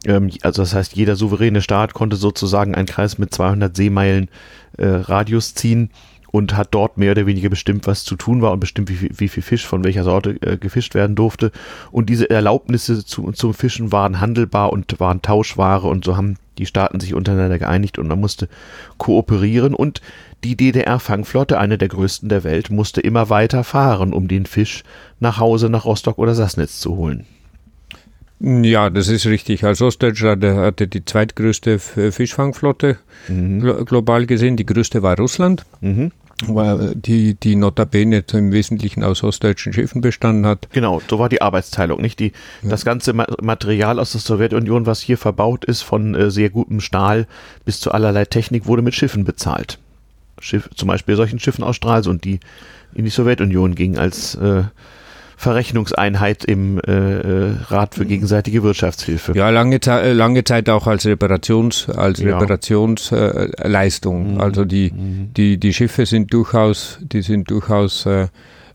[0.06, 4.30] Ähm, also das heißt, jeder souveräne Staat konnte sozusagen einen Kreis mit 200 Seemeilen
[4.78, 5.90] äh, Radius ziehen
[6.32, 9.28] und hat dort mehr oder weniger bestimmt, was zu tun war und bestimmt, wie, wie
[9.28, 11.52] viel Fisch von welcher Sorte äh, gefischt werden durfte.
[11.92, 16.66] Und diese Erlaubnisse zu, zum Fischen waren handelbar und waren Tauschware und so haben die
[16.66, 18.48] Staaten sich untereinander geeinigt und man musste
[18.98, 20.02] kooperieren und
[20.44, 24.84] die DDR-Fangflotte, eine der größten der Welt, musste immer weiter fahren, um den Fisch
[25.20, 27.26] nach Hause nach Rostock oder Sassnitz zu holen.
[28.40, 29.64] Ja, das ist richtig.
[29.64, 32.98] Als Ostdeutschland hatte die zweitgrößte Fischfangflotte
[33.30, 33.86] mhm.
[33.86, 34.58] global gesehen.
[34.58, 35.66] Die größte war Russland.
[35.80, 36.12] Mhm
[36.42, 40.68] die, die notabene im Wesentlichen aus ostdeutschen Schiffen bestanden hat.
[40.72, 42.20] Genau, so war die Arbeitsteilung, nicht?
[42.20, 42.70] Die, ja.
[42.70, 47.28] Das ganze Material aus der Sowjetunion, was hier verbaut ist, von äh, sehr gutem Stahl
[47.66, 49.80] bis zu allerlei Technik, wurde mit Schiffen bezahlt.
[50.40, 52.40] Schiff, zum Beispiel solchen Schiffen aus Stralsund, die
[52.94, 54.64] in die Sowjetunion gingen als äh,
[55.44, 59.34] Verrechnungseinheit im äh, äh, Rat für gegenseitige Wirtschaftshilfe.
[59.36, 62.38] Ja, lange, äh, lange Zeit auch als Reparations, als ja.
[62.38, 64.36] Reparationsleistung.
[64.36, 64.42] Mhm.
[64.42, 65.34] Also die, mhm.
[65.36, 68.28] die, die Schiffe sind durchaus, die sind durchaus äh,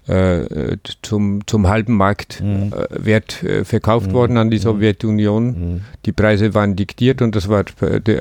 [0.06, 3.48] äh zum, zum halben Marktwert mhm.
[3.48, 4.12] äh, verkauft mhm.
[4.12, 4.62] worden an die mhm.
[4.62, 5.46] Sowjetunion.
[5.46, 5.80] Mhm.
[6.04, 8.20] Die Preise waren diktiert und das war die,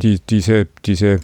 [0.00, 1.18] die, diese, diese äh,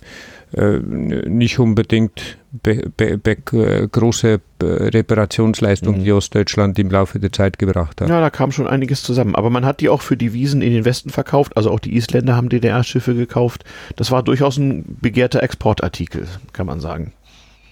[0.57, 6.05] nicht unbedingt be, be, be, äh, große äh, Reparationsleistung, mhm.
[6.05, 8.09] die Ostdeutschland im Laufe der Zeit gebracht hat.
[8.09, 9.35] Ja, da kam schon einiges zusammen.
[9.35, 11.57] Aber man hat die auch für die Wiesen in den Westen verkauft.
[11.57, 13.64] Also auch die Isländer haben DDR-Schiffe gekauft.
[13.97, 17.12] Das war durchaus ein begehrter Exportartikel, kann man sagen.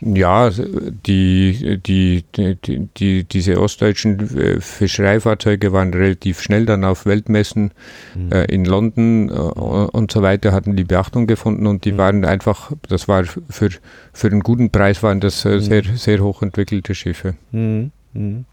[0.00, 7.70] Ja, die, die, die, die, diese ostdeutschen äh, Fischereifahrzeuge waren relativ schnell dann auf Weltmessen
[8.14, 8.32] mhm.
[8.32, 11.98] äh, in London äh, und so weiter, hatten die Beachtung gefunden und die mhm.
[11.98, 13.70] waren einfach, das war für,
[14.12, 15.60] für einen guten Preis waren das äh, mhm.
[15.60, 17.34] sehr, sehr hochentwickelte Schiffe.
[17.52, 18.44] Mhm.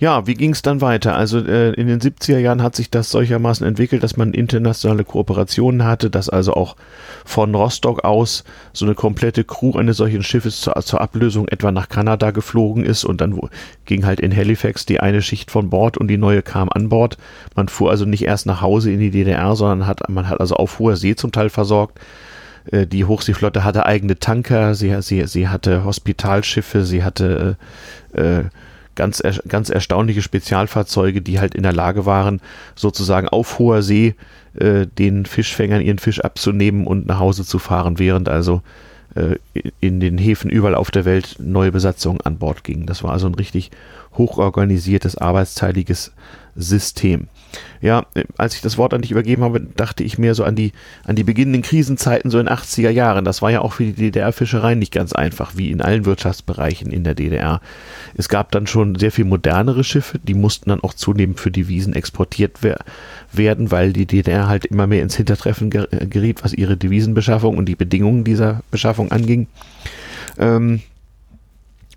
[0.00, 1.14] Ja, wie ging es dann weiter?
[1.14, 5.84] Also äh, in den 70er Jahren hat sich das solchermaßen entwickelt, dass man internationale Kooperationen
[5.84, 6.76] hatte, dass also auch
[7.26, 11.90] von Rostock aus so eine komplette Crew eines solchen Schiffes zur, zur Ablösung etwa nach
[11.90, 13.38] Kanada geflogen ist und dann
[13.84, 17.18] ging halt in Halifax die eine Schicht von Bord und die neue kam an Bord.
[17.54, 20.54] Man fuhr also nicht erst nach Hause in die DDR, sondern hat, man hat also
[20.54, 22.00] auf hoher See zum Teil versorgt
[22.72, 27.58] äh, die Hochseeflotte hatte eigene Tanker, sie, sie, sie hatte Hospitalschiffe, sie hatte
[28.14, 28.44] äh,
[28.94, 32.40] ganz, ganz erstaunliche Spezialfahrzeuge, die halt in der Lage waren,
[32.74, 34.14] sozusagen auf hoher See
[34.54, 38.62] äh, den Fischfängern ihren Fisch abzunehmen und nach Hause zu fahren, während also
[39.14, 39.36] äh,
[39.80, 42.86] in den Häfen überall auf der Welt neue Besatzungen an Bord gingen.
[42.86, 43.70] Das war also ein richtig
[44.16, 46.12] hochorganisiertes, arbeitsteiliges
[46.56, 47.28] System.
[47.80, 50.72] Ja, als ich das Wort an dich übergeben habe, dachte ich mehr so an die,
[51.04, 53.24] an die beginnenden Krisenzeiten so in 80er Jahren.
[53.24, 57.04] Das war ja auch für die DDR-Fischerei nicht ganz einfach, wie in allen Wirtschaftsbereichen in
[57.04, 57.60] der DDR.
[58.14, 61.68] Es gab dann schon sehr viel modernere Schiffe, die mussten dann auch zunehmend für die
[61.68, 62.78] Wiesen exportiert wer
[63.32, 67.76] werden, weil die DDR halt immer mehr ins Hintertreffen geriet, was ihre Devisenbeschaffung und die
[67.76, 69.46] Bedingungen dieser Beschaffung anging.
[70.38, 70.80] Ähm,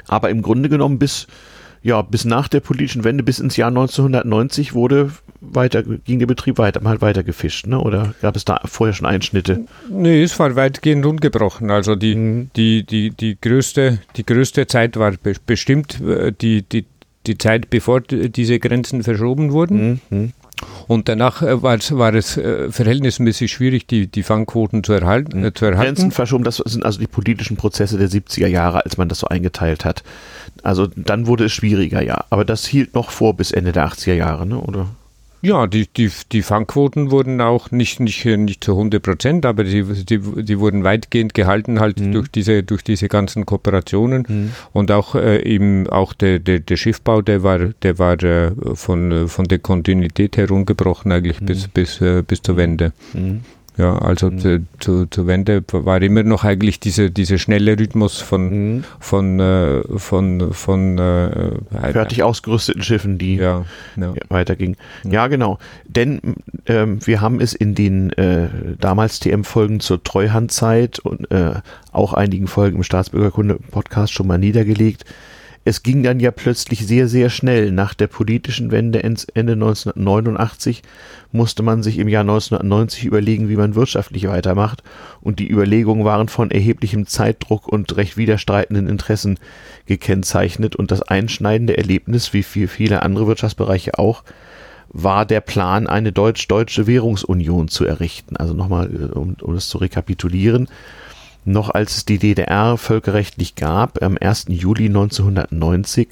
[0.07, 1.27] aber im Grunde genommen bis
[1.83, 6.57] ja, bis nach der politischen Wende, bis ins Jahr 1990 wurde weiter, ging der Betrieb
[6.57, 7.79] weiter, mal weiter gefischt, ne?
[7.79, 9.65] Oder gab es da vorher schon Einschnitte?
[9.89, 11.69] Nee, es war weitgehend ungebrochen.
[11.69, 12.49] Also die, mhm.
[12.55, 15.13] die, die, die größte, die größte Zeit war
[15.45, 16.85] bestimmt äh, die, die,
[17.27, 19.99] die Zeit, bevor diese Grenzen verschoben wurden.
[20.09, 20.31] Mhm.
[20.87, 25.39] Und danach äh, war es, war es äh, verhältnismäßig schwierig, die, die Fangquoten zu erhalten.
[25.39, 25.45] Mhm.
[25.45, 25.95] Äh, zu erhalten.
[25.95, 29.27] Grenzen verschoben, das sind also die politischen Prozesse der 70er Jahre, als man das so
[29.27, 30.03] eingeteilt hat.
[30.61, 32.25] Also dann wurde es schwieriger, ja.
[32.29, 34.59] Aber das hielt noch vor bis Ende der 80er Jahre, ne?
[34.59, 34.87] oder?
[35.45, 39.83] Ja, die, die, die Fangquoten wurden auch nicht, nicht, nicht zu 100 Prozent, aber die,
[39.83, 42.13] die, die wurden weitgehend gehalten halt mhm.
[42.13, 44.25] durch, diese, durch diese ganzen Kooperationen.
[44.25, 44.51] Mhm.
[44.71, 49.27] Und auch äh, eben auch der, der, der Schiffbau, der war, der war äh, von,
[49.27, 51.45] von der Kontinuität herungebrochen eigentlich mhm.
[51.45, 52.93] bis, bis, äh, bis zur Wende.
[53.75, 54.39] Ja, also mhm.
[54.39, 58.83] zu, zu, zur Wende war immer noch eigentlich diese, dieser schnelle Rhythmus von, mhm.
[58.99, 61.51] von, äh, von, von äh,
[61.91, 64.13] fertig ausgerüsteten Schiffen, die ja, ja.
[64.29, 64.77] weitergingen.
[65.09, 65.57] Ja, genau.
[65.87, 66.21] Denn
[66.67, 68.47] ähm, wir haben es in den äh,
[68.79, 71.55] damals TM-Folgen zur Treuhandzeit und äh,
[71.91, 75.05] auch einigen Folgen im Staatsbürgerkunde-Podcast schon mal niedergelegt
[75.65, 77.71] es ging dann ja plötzlich sehr, sehr schnell.
[77.71, 80.83] Nach der politischen Wende Ende 1989
[81.31, 84.83] musste man sich im Jahr 1990 überlegen, wie man wirtschaftlich weitermacht.
[85.21, 89.39] Und die Überlegungen waren von erheblichem Zeitdruck und recht widerstreitenden Interessen
[89.85, 90.75] gekennzeichnet.
[90.75, 94.23] Und das einschneidende Erlebnis, wie für viele andere Wirtschaftsbereiche auch,
[94.89, 98.35] war der Plan, eine deutsch-deutsche Währungsunion zu errichten.
[98.35, 100.67] Also nochmal, um, um das zu rekapitulieren
[101.45, 104.45] noch als es die DDR völkerrechtlich gab, am 1.
[104.49, 106.09] Juli 1990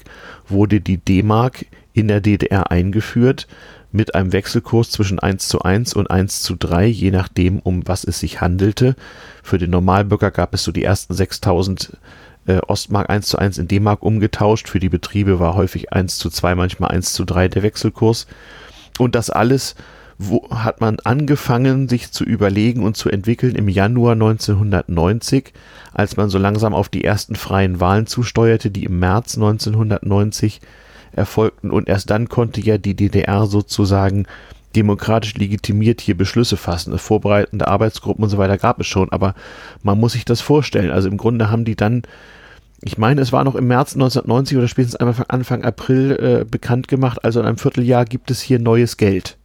[0.48, 3.46] wurde die D-Mark in der DDR eingeführt
[3.92, 8.04] mit einem Wechselkurs zwischen 1 zu 1 und 1 zu 3, je nachdem, um was
[8.04, 8.96] es sich handelte.
[9.42, 11.98] Für den Normalbürger gab es so die ersten 6000
[12.46, 14.68] äh, Ostmark 1 zu 1 in D-Mark umgetauscht.
[14.68, 18.26] Für die Betriebe war häufig 1 zu 2, manchmal 1 zu 3 der Wechselkurs.
[18.98, 19.74] Und das alles
[20.28, 25.52] wo hat man angefangen, sich zu überlegen und zu entwickeln im Januar 1990,
[25.92, 30.60] als man so langsam auf die ersten freien Wahlen zusteuerte, die im März 1990
[31.12, 31.70] erfolgten.
[31.70, 34.26] Und erst dann konnte ja die DDR sozusagen
[34.74, 36.96] demokratisch legitimiert hier Beschlüsse fassen.
[36.98, 39.34] Vorbereitende Arbeitsgruppen und so weiter gab es schon, aber
[39.82, 40.90] man muss sich das vorstellen.
[40.90, 42.02] Also im Grunde haben die dann
[42.84, 46.88] ich meine, es war noch im März 1990 oder spätestens Anfang, Anfang April äh, bekannt
[46.88, 47.24] gemacht.
[47.24, 49.36] Also in einem Vierteljahr gibt es hier neues Geld.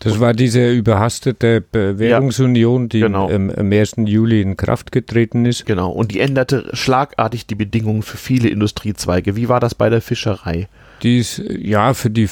[0.00, 3.30] Das war diese überhastete Währungsunion, die genau.
[3.30, 3.96] am, am 1.
[4.06, 5.66] Juli in Kraft getreten ist.
[5.66, 9.36] Genau, und die änderte schlagartig die Bedingungen für viele Industriezweige.
[9.36, 10.68] Wie war das bei der Fischerei?
[11.02, 12.28] Die ist, ja, für die,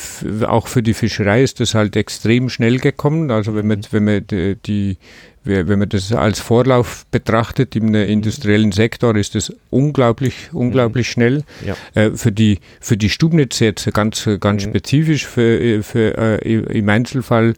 [0.46, 3.30] auch für die Fischerei ist das halt extrem schnell gekommen.
[3.30, 4.96] Also wenn man, wenn man die, die
[5.44, 11.12] wenn man das als Vorlauf betrachtet im industriellen Sektor, ist das unglaublich, unglaublich mhm.
[11.12, 11.44] schnell.
[11.64, 11.76] Ja.
[11.94, 14.70] Äh, für die, für die Stubnitz jetzt ganz, ganz mhm.
[14.70, 17.54] spezifisch, für, für, äh, im Einzelfall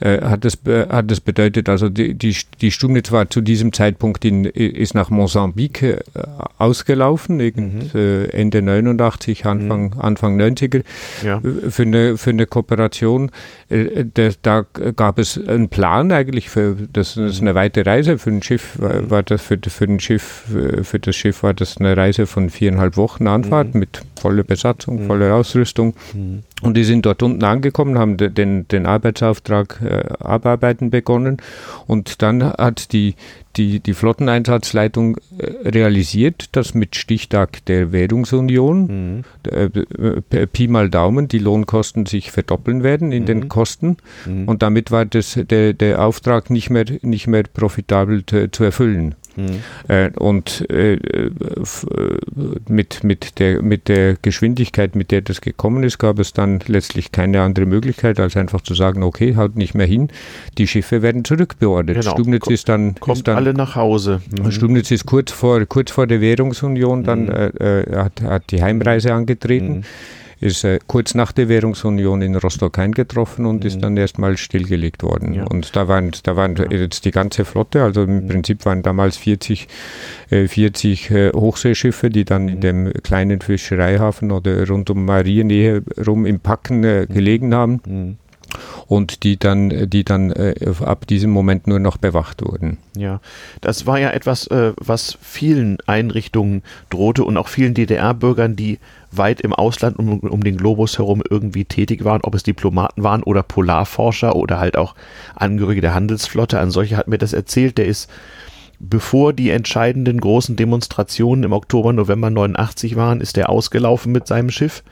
[0.00, 4.24] äh, hat, das, hat das bedeutet, also die, die, die Stubnitz war zu diesem Zeitpunkt
[4.24, 5.98] in, ist nach Mosambik äh,
[6.58, 8.00] ausgelaufen, irgend, mhm.
[8.00, 10.00] Äh, Ende 89, Anfang, mhm.
[10.00, 10.82] Anfang 90er,
[11.24, 11.40] ja.
[11.68, 13.30] für, eine, für eine Kooperation.
[13.68, 14.04] Äh,
[14.42, 14.66] da
[14.96, 18.18] gab es einen Plan eigentlich für das das eine weite Reise.
[18.18, 20.44] Für ein Schiff war, war das für, für ein Schiff,
[20.82, 23.80] für das Schiff war das eine Reise von viereinhalb Wochen Anfahrt mhm.
[23.80, 25.06] mit voller Besatzung, mhm.
[25.06, 25.92] voller Ausrüstung.
[26.14, 26.44] Mhm.
[26.62, 31.36] Und die sind dort unten angekommen, haben den, den Arbeitsauftrag äh, abarbeiten begonnen.
[31.86, 33.16] Und dann hat die,
[33.56, 39.24] die, die Flotteneinsatzleitung äh, realisiert, dass mit Stichtag der Währungsunion, mhm.
[39.46, 39.64] äh,
[40.30, 43.26] äh, Pi mal Daumen, die Lohnkosten sich verdoppeln werden in mhm.
[43.26, 43.98] den Kosten.
[44.24, 44.48] Mhm.
[44.48, 49.16] Und damit war das, der, der Auftrag nicht mehr, nicht mehr profitabel zu, zu erfüllen.
[49.36, 49.62] Mhm.
[49.88, 51.30] Äh, und äh, äh,
[52.68, 57.12] mit, mit, der, mit der Geschwindigkeit, mit der das gekommen ist, gab es dann letztlich
[57.12, 60.08] keine andere Möglichkeit, als einfach zu sagen, okay, haut nicht mehr hin,
[60.58, 61.98] die Schiffe werden zurückbeordert.
[62.00, 62.12] Genau.
[62.12, 64.20] Stubnitz ist dann, Kommt dann alle nach Hause.
[64.30, 64.50] Mhm.
[64.50, 67.30] Stubnitz ist kurz vor, kurz vor der Währungsunion, dann mhm.
[67.30, 69.84] äh, äh hat, hat die Heimreise angetreten.
[70.44, 73.66] Mhm ist äh, kurz nach der Währungsunion in Rostock eingetroffen und mhm.
[73.66, 75.34] ist dann erstmal stillgelegt worden.
[75.34, 75.44] Ja.
[75.44, 76.70] Und da waren, da waren ja.
[76.70, 78.28] jetzt die ganze Flotte, also im mhm.
[78.28, 79.68] Prinzip waren damals 40,
[80.30, 82.48] äh, 40 äh, Hochseeschiffe, die dann mhm.
[82.48, 87.14] in dem kleinen Fischereihafen oder rund um Marienähe rum im Packen äh, mhm.
[87.14, 88.18] gelegen haben.
[88.86, 92.78] Und die dann, die dann äh, ab diesem Moment nur noch bewacht wurden.
[92.96, 93.20] Ja,
[93.60, 98.78] das war ja etwas, äh, was vielen Einrichtungen drohte und auch vielen DDR-Bürgern, die
[99.10, 103.22] weit im Ausland um, um den Globus herum irgendwie tätig waren, ob es Diplomaten waren
[103.22, 104.94] oder Polarforscher oder halt auch
[105.34, 106.58] Angehörige der Handelsflotte.
[106.58, 108.10] Ein solcher hat mir das erzählt, der ist
[108.80, 114.50] bevor die entscheidenden großen Demonstrationen im Oktober, November 89 waren, ist er ausgelaufen mit seinem
[114.50, 114.82] Schiff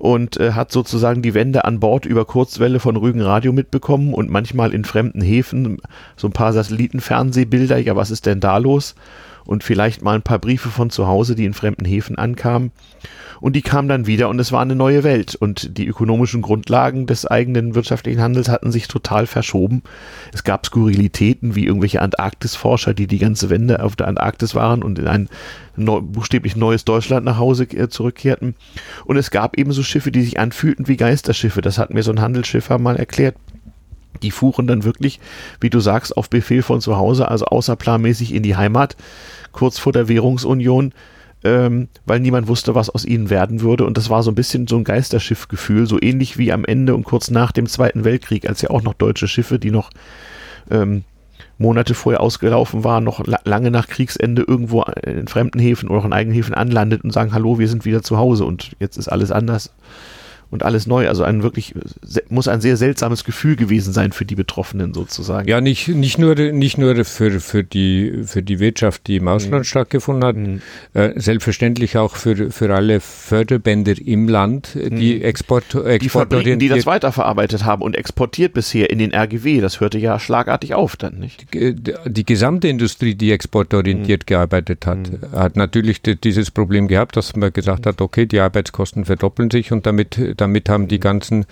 [0.00, 4.30] und äh, hat sozusagen die Wende an Bord über Kurzwelle von Rügen Radio mitbekommen und
[4.30, 5.76] manchmal in fremden Häfen
[6.16, 8.94] so ein paar Satellitenfernsehbilder, ja, was ist denn da los?
[9.44, 12.72] Und vielleicht mal ein paar Briefe von zu Hause, die in fremden Häfen ankamen
[13.40, 17.06] und die kam dann wieder und es war eine neue Welt und die ökonomischen Grundlagen
[17.06, 19.82] des eigenen wirtschaftlichen Handels hatten sich total verschoben.
[20.32, 24.98] Es gab Skurrilitäten wie irgendwelche Antarktisforscher, die die ganze Wende auf der Antarktis waren und
[24.98, 25.28] in ein
[25.76, 28.54] neu, buchstäblich neues Deutschland nach Hause äh, zurückkehrten.
[29.06, 31.62] Und es gab ebenso Schiffe, die sich anfühlten wie Geisterschiffe.
[31.62, 33.36] Das hat mir so ein Handelsschiffer mal erklärt.
[34.22, 35.20] Die fuhren dann wirklich,
[35.60, 38.96] wie du sagst, auf Befehl von zu Hause, also außerplanmäßig in die Heimat,
[39.52, 40.92] kurz vor der Währungsunion
[41.42, 43.84] ähm, weil niemand wusste, was aus ihnen werden würde.
[43.84, 47.04] Und das war so ein bisschen so ein Geisterschiffgefühl, so ähnlich wie am Ende und
[47.04, 49.90] kurz nach dem Zweiten Weltkrieg, als ja auch noch deutsche Schiffe, die noch
[50.70, 51.04] ähm,
[51.56, 56.04] Monate vorher ausgelaufen war, noch la lange nach Kriegsende irgendwo in fremden Häfen oder auch
[56.04, 59.08] in eigenen Häfen anlandet und sagen, hallo, wir sind wieder zu Hause und jetzt ist
[59.08, 59.72] alles anders
[60.50, 61.08] und alles neu.
[61.08, 61.74] Also ein wirklich,
[62.28, 65.48] muss ein sehr seltsames Gefühl gewesen sein für die Betroffenen sozusagen.
[65.48, 69.60] Ja, nicht, nicht nur, nicht nur für, für, die, für die Wirtschaft, die im Ausland
[69.60, 69.64] mhm.
[69.64, 70.60] stattgefunden hat, mhm.
[70.94, 75.22] äh, selbstverständlich auch für, für alle Förderbänder im Land, die mhm.
[75.22, 79.80] Export, Export die Fabriken, die das weiterverarbeitet haben und exportiert bisher in den RGW, das
[79.80, 81.52] hörte ja schlagartig auf dann, nicht?
[81.54, 81.74] Die,
[82.06, 84.26] die gesamte Industrie, die exportorientiert mhm.
[84.26, 85.32] gearbeitet hat, mhm.
[85.32, 89.86] hat natürlich dieses Problem gehabt, dass man gesagt hat, okay, die Arbeitskosten verdoppeln sich und
[89.86, 91.46] damit damit haben die ganzen,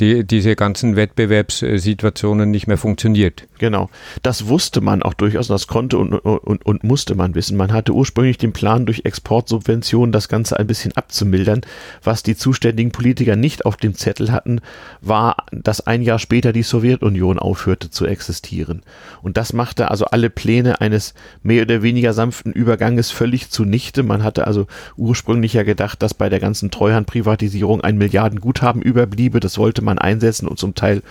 [0.00, 3.46] die, diese ganzen Wettbewerbssituationen nicht mehr funktioniert.
[3.58, 3.90] Genau.
[4.22, 7.56] Das wusste man auch durchaus, das konnte und, und, und musste man wissen.
[7.56, 11.60] Man hatte ursprünglich den Plan, durch Exportsubventionen das Ganze ein bisschen abzumildern.
[12.02, 14.60] Was die zuständigen Politiker nicht auf dem Zettel hatten,
[15.00, 18.82] war, dass ein Jahr später die Sowjetunion aufhörte zu existieren.
[19.22, 24.02] Und das machte also alle Pläne eines mehr oder weniger sanften Überganges völlig zunichte.
[24.02, 27.98] Man hatte also ursprünglich ja gedacht, dass bei der ganzen Treuhandprivatisierung ein
[28.30, 29.40] Milliardenguthaben überbliebe.
[29.40, 31.02] Das wollte man einsetzen und zum Teil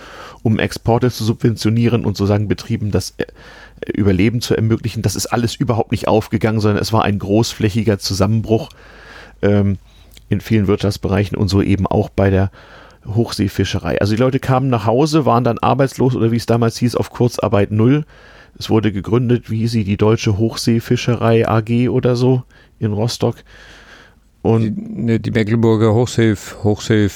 [0.42, 3.26] um Exporte zu subventionieren und sozusagen Betrieben das äh,
[3.92, 5.02] Überleben zu ermöglichen.
[5.02, 8.70] Das ist alles überhaupt nicht aufgegangen, sondern es war ein großflächiger Zusammenbruch
[9.42, 9.78] ähm,
[10.28, 12.50] in vielen Wirtschaftsbereichen und so eben auch bei der
[13.06, 14.00] Hochseefischerei.
[14.00, 17.10] Also die Leute kamen nach Hause, waren dann arbeitslos oder wie es damals hieß, auf
[17.10, 18.04] Kurzarbeit null.
[18.58, 22.42] Es wurde gegründet, wie sie die Deutsche Hochseefischerei AG oder so
[22.78, 23.36] in Rostock.
[24.42, 27.08] Und die, ne, die Mecklenburger Hochsee, Hochsee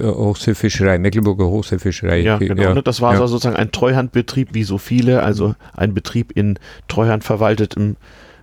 [0.00, 2.20] Hochseefischerei, Mecklenburger Hochseefischerei.
[2.20, 2.62] Ja, genau.
[2.62, 2.74] Ja.
[2.74, 3.26] Ne, das war ja.
[3.26, 7.96] sozusagen ein Treuhandbetrieb, wie so viele, also ein Betrieb in Treuhand verwaltetem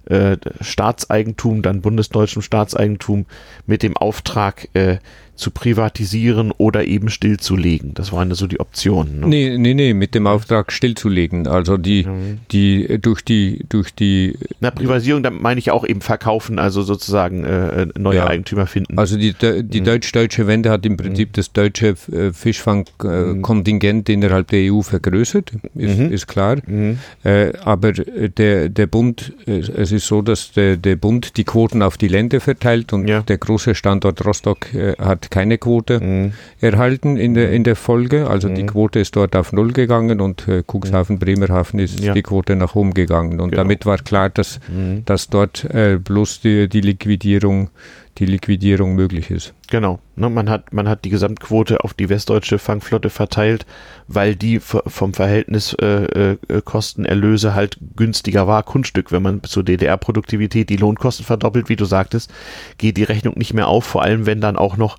[0.06, 3.26] äh, Staatseigentum, dann bundesdeutschem Staatseigentum
[3.66, 4.98] mit dem Auftrag, äh,
[5.40, 7.94] zu privatisieren oder eben stillzulegen.
[7.94, 9.22] Das waren so die Optionen.
[9.22, 9.28] Ne?
[9.28, 11.48] Nee, nee, nee, mit dem Auftrag stillzulegen.
[11.48, 12.40] Also die, mhm.
[12.52, 14.38] die durch die, durch die.
[14.60, 18.28] Na, Privatisierung, da meine ich auch eben verkaufen, also sozusagen äh, neue ja.
[18.28, 18.98] Eigentümer finden.
[18.98, 19.86] Also die, die mhm.
[19.86, 21.34] deutsch-deutsche Wende hat im Prinzip mhm.
[21.34, 26.12] das deutsche äh, Fischfangkontingent innerhalb der EU vergrößert, ist, mhm.
[26.12, 26.58] ist klar.
[26.66, 27.00] Mhm.
[27.24, 31.82] Äh, aber der, der Bund, äh, es ist so, dass der, der Bund die Quoten
[31.82, 33.22] auf die Länder verteilt und ja.
[33.22, 36.34] der große Standort Rostock äh, hat keine Quote mhm.
[36.60, 38.28] erhalten in der, in der Folge.
[38.28, 38.56] Also mhm.
[38.56, 41.20] die Quote ist dort auf Null gegangen und äh, Cuxhaven, mhm.
[41.20, 42.14] Bremerhaven ist ja.
[42.14, 43.40] die Quote nach oben gegangen.
[43.40, 43.64] Und genau.
[43.64, 45.04] damit war klar, dass, mhm.
[45.06, 47.70] dass dort äh, bloß die, die Liquidierung
[48.20, 49.54] die Liquidierung möglich ist.
[49.70, 50.00] Genau.
[50.16, 53.66] Ne, man, hat, man hat die Gesamtquote auf die westdeutsche Fangflotte verteilt,
[54.08, 58.64] weil die vom Verhältnis äh, äh, Kosten-Erlöse halt günstiger war.
[58.64, 62.32] Kunststück, wenn man zur DDR-Produktivität die Lohnkosten verdoppelt, wie du sagtest,
[62.78, 64.98] geht die Rechnung nicht mehr auf, vor allem wenn dann auch noch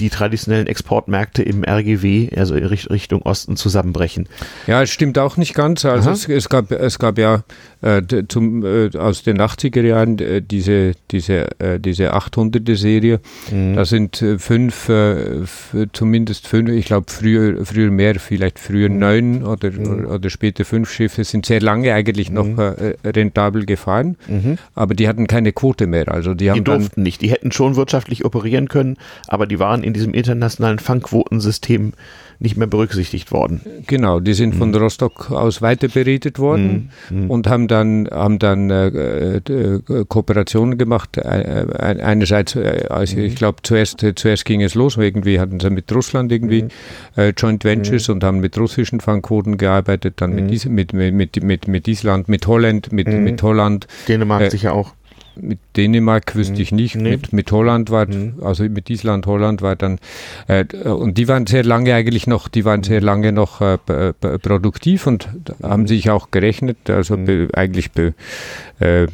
[0.00, 4.28] die traditionellen Exportmärkte im RGW, also Richtung Osten, zusammenbrechen.
[4.66, 5.84] Ja, es stimmt auch nicht ganz.
[5.84, 7.42] Also es, es, gab, es gab ja
[7.80, 13.20] äh, zum, äh, aus den 80er Jahren äh, diese, diese, äh, diese 800er Serie.
[13.50, 13.74] Mhm.
[13.74, 15.44] Da sind äh, fünf, äh,
[15.92, 18.98] zumindest fünf, ich glaube früher, früher mehr, vielleicht früher mhm.
[18.98, 20.06] neun oder, mhm.
[20.06, 22.94] oder später fünf Schiffe, sind sehr lange eigentlich noch mhm.
[23.04, 24.58] rentabel gefahren, mhm.
[24.74, 26.08] aber die hatten keine Quote mehr.
[26.08, 27.20] Also die, die durften dann, nicht.
[27.22, 31.92] Die hätten schon wirtschaftlich operieren können, aber die waren in diesem internationalen Fangquotensystem
[32.40, 33.60] nicht mehr berücksichtigt worden.
[33.86, 34.76] Genau, die sind von mhm.
[34.76, 37.24] Rostock aus weiter beredet worden mhm.
[37.24, 37.30] mhm.
[37.30, 41.16] und haben dann, haben dann äh, äh, Kooperationen gemacht.
[41.16, 43.24] Äh, einerseits, äh, also mhm.
[43.24, 46.68] ich glaube, zuerst, zuerst ging es los, irgendwie hatten sie mit Russland irgendwie mhm.
[47.16, 51.88] äh, Joint Ventures und haben mit russischen Fangquoten gearbeitet, dann mit, mit, mit, mit, mit
[51.88, 53.88] Island, mit Holland, mit, mit Holland.
[54.06, 54.92] Dänemark äh, sicher auch
[55.40, 56.60] mit Dänemark wüsste mhm.
[56.60, 57.10] ich nicht, nee.
[57.10, 58.34] mit, mit Holland war, mhm.
[58.42, 59.98] also mit Island, Holland war dann,
[60.46, 65.06] äh, und die waren sehr lange eigentlich noch, die waren sehr lange noch äh, produktiv
[65.06, 65.28] und
[65.62, 67.24] haben sich auch gerechnet, also mhm.
[67.24, 68.14] be, eigentlich be,
[68.80, 69.06] äh,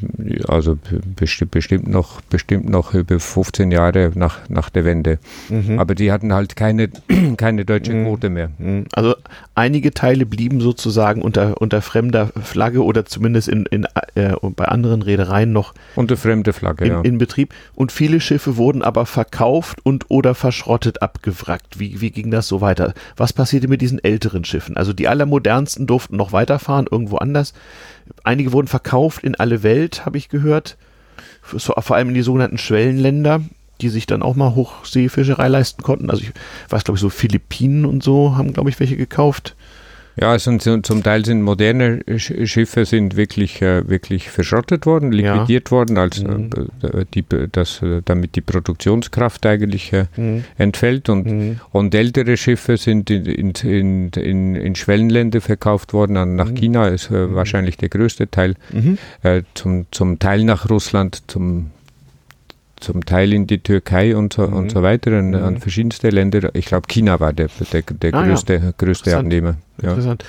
[0.46, 0.78] also
[1.16, 5.18] bestimmt, bestimmt noch, bestimmt noch über 15 Jahre nach, nach der Wende.
[5.48, 5.78] Mhm.
[5.78, 6.90] Aber die hatten halt keine,
[7.36, 8.04] keine deutsche mhm.
[8.04, 8.50] Quote mehr.
[8.58, 8.86] Mhm.
[8.92, 9.14] Also
[9.54, 15.02] einige Teile blieben sozusagen unter, unter fremder Flagge oder zumindest in, in, äh, bei anderen
[15.02, 15.74] Reedereien noch
[16.14, 17.00] unter fremde Flagge, in, ja.
[17.02, 17.54] in Betrieb.
[17.74, 21.78] Und viele Schiffe wurden aber verkauft und oder verschrottet abgewrackt.
[21.78, 22.94] Wie, wie ging das so weiter?
[23.16, 24.76] Was passierte mit diesen älteren Schiffen?
[24.76, 27.54] Also die allermodernsten durften noch weiterfahren, irgendwo anders.
[28.22, 30.76] Einige wurden verkauft in alle Welt, habe ich gehört.
[31.42, 33.42] Vor allem in die sogenannten Schwellenländer,
[33.80, 36.10] die sich dann auch mal Hochseefischerei leisten konnten.
[36.10, 36.32] Also ich
[36.70, 39.56] weiß, glaube ich, so Philippinen und so haben, glaube ich, welche gekauft.
[40.16, 45.68] Ja, es sind, zum Teil sind moderne Schiffe sind wirklich, äh, wirklich verschrottet worden, liquidiert
[45.68, 45.76] ja.
[45.76, 46.50] worden, als, mhm.
[46.82, 50.44] äh, die, das, damit die Produktionskraft eigentlich äh, mhm.
[50.56, 51.08] entfällt.
[51.08, 51.60] Und, mhm.
[51.72, 56.54] und ältere Schiffe sind in, in, in, in Schwellenländer verkauft worden, an, nach mhm.
[56.54, 57.34] China ist äh, mhm.
[57.34, 58.98] wahrscheinlich der größte Teil, mhm.
[59.22, 61.70] äh, zum, zum Teil nach Russland, zum
[62.84, 64.54] zum Teil in die Türkei und so, mhm.
[64.54, 66.54] und so weiter, an, an, verschiedenste Länder.
[66.54, 68.72] Ich glaube, China war der, der, der ah, größte, ja.
[68.76, 69.56] größte Abnehmer.
[69.82, 69.90] Ja.
[69.90, 70.24] Interessant.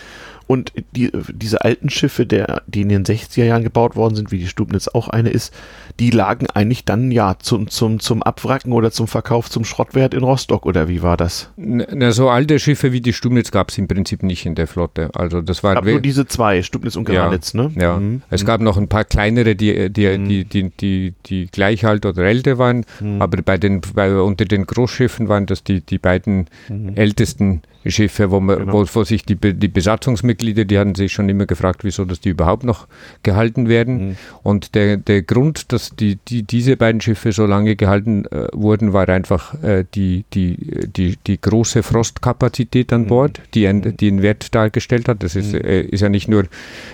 [0.47, 4.37] Und die, diese alten Schiffe, der, die in den 60er Jahren gebaut worden sind, wie
[4.37, 5.53] die Stubnitz auch eine ist,
[5.99, 10.23] die lagen eigentlich dann ja zum, zum, zum Abwracken oder zum Verkauf zum Schrottwert in
[10.23, 11.49] Rostock oder wie war das?
[11.57, 15.09] Na, so alte Schiffe wie die Stubnitz gab es im Prinzip nicht in der Flotte.
[15.15, 17.71] Also das war nur diese zwei, Stubnitz und Granitz, ja, ne?
[17.75, 17.97] Ja.
[17.97, 18.21] Mhm.
[18.29, 20.27] Es gab noch ein paar kleinere, die, die, mhm.
[20.27, 23.21] die, die, die, die gleich alt oder älter waren, mhm.
[23.21, 26.95] aber bei den, bei, unter den Großschiffen waren das die, die beiden mhm.
[26.95, 27.61] ältesten
[27.91, 28.73] Schiffe, wo, man, genau.
[28.73, 32.29] wo, wo, sich die, die Besatzungsmitglieder, die hatten sich schon immer gefragt, wieso dass die
[32.29, 32.87] überhaupt noch
[33.23, 34.09] gehalten werden.
[34.09, 34.15] Mhm.
[34.43, 38.93] Und der, der Grund, dass die, die, diese beiden Schiffe so lange gehalten äh, wurden,
[38.93, 40.57] war einfach äh, die, die,
[40.95, 43.07] die, die große Frostkapazität an mhm.
[43.07, 43.97] Bord, die, ein, mhm.
[43.97, 45.21] die einen Wert dargestellt hat.
[45.21, 45.61] Das ist, mhm.
[45.61, 46.45] äh, ist ja nicht nur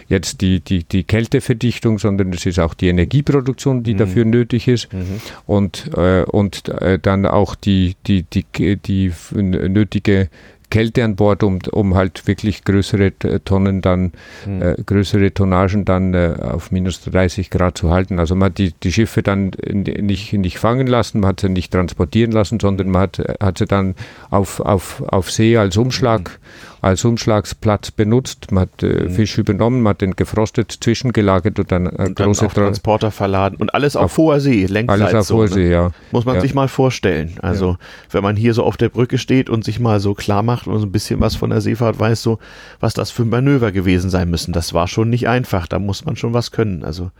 [0.08, 4.00] jetzt die, die, die Kälteverdichtung, sondern es ist auch die Energieproduktion, die mhm.
[4.00, 4.92] dafür nötig ist.
[4.94, 5.22] Mhm.
[5.46, 9.12] Und, äh, und äh, dann auch die, die, die, die, die
[9.42, 10.30] nötige
[10.72, 13.14] Kälte an Bord, um, um halt wirklich größere
[13.46, 14.14] Tonnen dann,
[14.48, 14.62] mhm.
[14.62, 18.18] äh, größere Tonnagen dann äh, auf minus 30 Grad zu halten.
[18.18, 21.72] Also man hat die, die Schiffe dann nicht, nicht fangen lassen, man hat sie nicht
[21.72, 23.94] transportieren lassen, sondern man hat, hat sie dann
[24.32, 28.52] auf, auf, auf See als Umschlag mhm als Umschlagsplatz benutzt.
[28.52, 29.12] Man hat äh, mhm.
[29.12, 33.12] Fisch übernommen, man hat den gefrostet zwischengelagert und dann, äh, und dann große auf Transporter
[33.12, 35.02] verladen und alles auf, auf hoher See, längsseits.
[35.02, 35.54] Alles auf so, hoher ne?
[35.54, 35.92] See, ja.
[36.12, 36.42] Muss man ja.
[36.42, 37.36] sich mal vorstellen.
[37.42, 37.78] Also, ja.
[38.10, 40.80] wenn man hier so auf der Brücke steht und sich mal so klar macht und
[40.80, 42.40] so ein bisschen was von der Seefahrt weiß, so,
[42.80, 44.52] was das für Manöver gewesen sein müssen.
[44.52, 45.68] Das war schon nicht einfach.
[45.68, 46.84] Da muss man schon was können.
[46.84, 47.12] Also,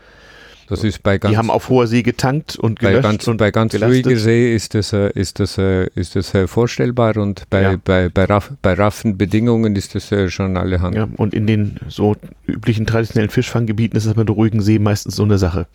[0.68, 3.36] das ist bei ganz, die haben auf hoher See getankt und gelöscht bei ganz, und
[3.36, 7.48] bei ganz ruhiger See ist das, äh, ist das, äh, ist das äh, vorstellbar und
[7.50, 7.76] bei, ja.
[7.82, 10.94] bei, bei, raff, bei raffen Bedingungen ist das schon alle Hand.
[10.94, 15.24] Ja, und in den so üblichen traditionellen Fischfanggebieten ist das mit ruhigen See meistens so
[15.24, 15.66] eine Sache.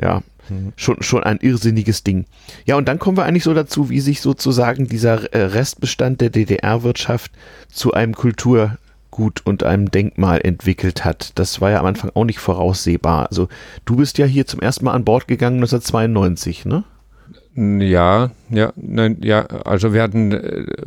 [0.00, 0.72] Ja, mhm.
[0.76, 2.26] schon, schon ein irrsinniges Ding.
[2.66, 7.32] Ja, und dann kommen wir eigentlich so dazu, wie sich sozusagen dieser Restbestand der DDR-Wirtschaft
[7.68, 8.78] zu einem Kultur
[9.10, 11.32] Gut und einem Denkmal entwickelt hat.
[11.34, 13.26] Das war ja am Anfang auch nicht voraussehbar.
[13.28, 13.48] Also
[13.84, 16.84] du bist ja hier zum ersten Mal an Bord gegangen 1992, ne?
[17.56, 20.30] Ja, ja, nein, ja, also wir hatten,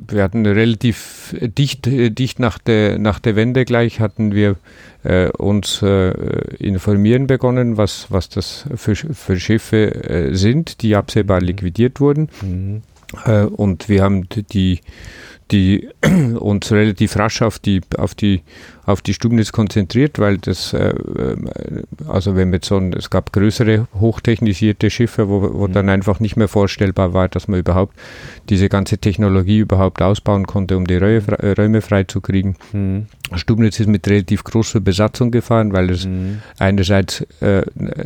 [0.08, 4.56] wir hatten relativ dicht, dicht nach der, nach der Wende gleich hatten wir
[5.04, 6.12] äh, uns äh,
[6.58, 12.30] informieren begonnen, was, was das für, für Schiffe äh, sind, die absehbar liquidiert wurden.
[12.42, 12.82] Mhm.
[13.26, 14.80] Äh, und wir haben die,
[15.52, 15.90] die
[16.40, 18.42] uns relativ rasch auf die, auf die,
[18.86, 21.36] auf die Stubnitz konzentriert, weil das, äh, äh,
[22.08, 25.74] also wenn wir so es gab größere hochtechnisierte Schiffe, wo, wo mhm.
[25.74, 27.96] dann einfach nicht mehr vorstellbar war, dass man überhaupt
[28.50, 32.56] diese ganze Technologie überhaupt ausbauen konnte, um die Räume, Räume freizukriegen.
[32.72, 33.08] Mhm.
[33.38, 36.40] Stubnitz ist mit relativ großer Besatzung gefahren, weil es mhm.
[36.60, 37.64] einerseits äh,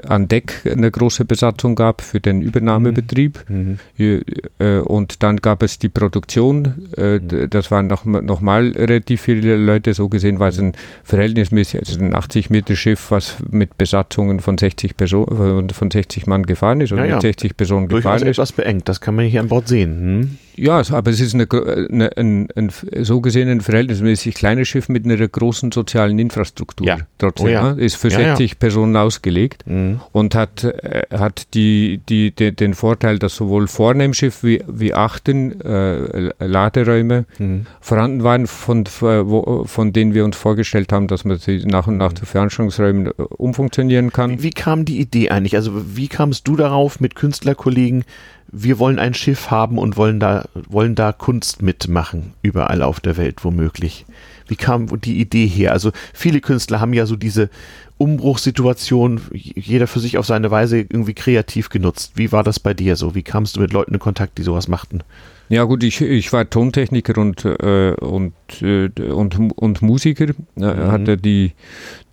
[0.07, 3.79] an Deck eine große Besatzung gab für den Übernahmebetrieb mhm.
[3.97, 4.21] mhm.
[4.59, 7.49] äh, und dann gab es die Produktion, äh, mhm.
[7.49, 10.73] das waren noch, noch mal relativ viele Leute, so gesehen war es ein
[11.03, 16.43] verhältnismäßig, also ein 80 Meter Schiff, was mit Besatzungen von 60 Personen, von 60 Mann
[16.43, 17.15] gefahren ist oder ja, ja.
[17.15, 18.37] mit 60 Personen Durchaus gefahren ist.
[18.37, 19.99] etwas beengt, das kann man hier an Bord sehen.
[19.99, 20.37] Hm?
[20.57, 22.71] Ja, aber es ist eine, eine, ein, ein,
[23.01, 26.85] so gesehen ein verhältnismäßig kleines Schiff mit einer großen sozialen Infrastruktur.
[26.85, 26.97] Ja.
[27.17, 27.73] Trotzdem, oh ja.
[27.73, 27.81] Ne?
[27.81, 30.01] ist für ja, 60 Personen ausgelegt mhm.
[30.11, 34.63] und hat, äh, hat die, die, die, den Vorteil, dass sowohl vorne im Schiff wie,
[34.67, 37.65] wie achten äh, Laderäume mhm.
[37.81, 41.97] vorhanden waren, von, wo, von denen wir uns vorgestellt haben, dass man sie nach und
[41.97, 42.15] nach mhm.
[42.17, 44.31] zu Veranstaltungsräumen äh, umfunktionieren kann.
[44.39, 45.55] Wie, wie kam die Idee eigentlich?
[45.55, 48.03] Also wie kamst du darauf mit Künstlerkollegen,
[48.49, 53.17] wir wollen ein Schiff haben und wollen da, wollen da Kunst mitmachen, überall auf der
[53.17, 54.05] Welt womöglich.
[54.47, 55.71] Wie kam die Idee her?
[55.73, 57.49] Also viele Künstler haben ja so diese
[57.97, 62.13] Umbruchssituation, jeder für sich auf seine Weise irgendwie kreativ genutzt.
[62.15, 63.15] Wie war das bei dir so?
[63.15, 65.01] Wie kamst du mit Leuten in Kontakt, die sowas machten?
[65.49, 70.25] Ja gut, ich, ich war Tontechniker und, äh, und, äh, und, und Musiker.
[70.25, 70.91] Äh, mhm.
[70.91, 71.53] Hatte die,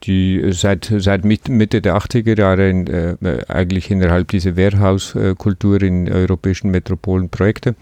[0.05, 3.17] die seit, seit Mitte der 80er Jahre in, äh,
[3.49, 7.75] eigentlich innerhalb dieser Warehouse-Kultur in europäischen Metropolen Projekte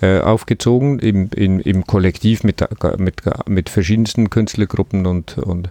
[0.00, 2.64] äh, aufgezogen, im, im, im Kollektiv mit,
[2.98, 5.70] mit, mit verschiedensten Künstlergruppen und, und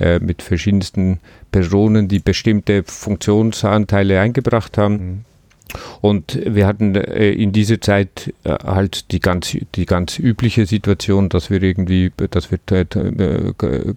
[0.00, 1.20] äh, mit verschiedensten
[1.52, 4.94] Personen, die bestimmte Funktionsanteile eingebracht haben.
[4.94, 5.31] Mhm
[6.00, 11.28] Und wir hatten äh, in dieser Zeit äh, halt die ganz, die ganz übliche Situation,
[11.28, 12.84] dass wir irgendwie, dass wir äh,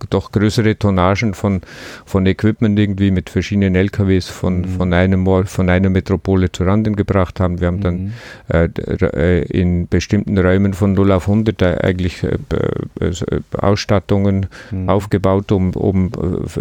[0.09, 1.61] doch größere Tonnagen von,
[2.05, 4.66] von Equipment irgendwie mit verschiedenen LKWs von, mhm.
[4.66, 7.59] von, einem, von einer Metropole zur anderen gebracht haben.
[7.59, 8.13] Wir haben dann
[8.49, 8.72] mhm.
[8.88, 12.38] äh, in bestimmten Räumen von 0 auf 100 eigentlich äh,
[13.57, 14.89] Ausstattungen mhm.
[14.89, 16.11] aufgebaut, um, um,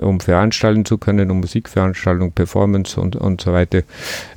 [0.01, 3.83] um veranstalten zu können, um Musikveranstaltungen, Performance und, und so weiter.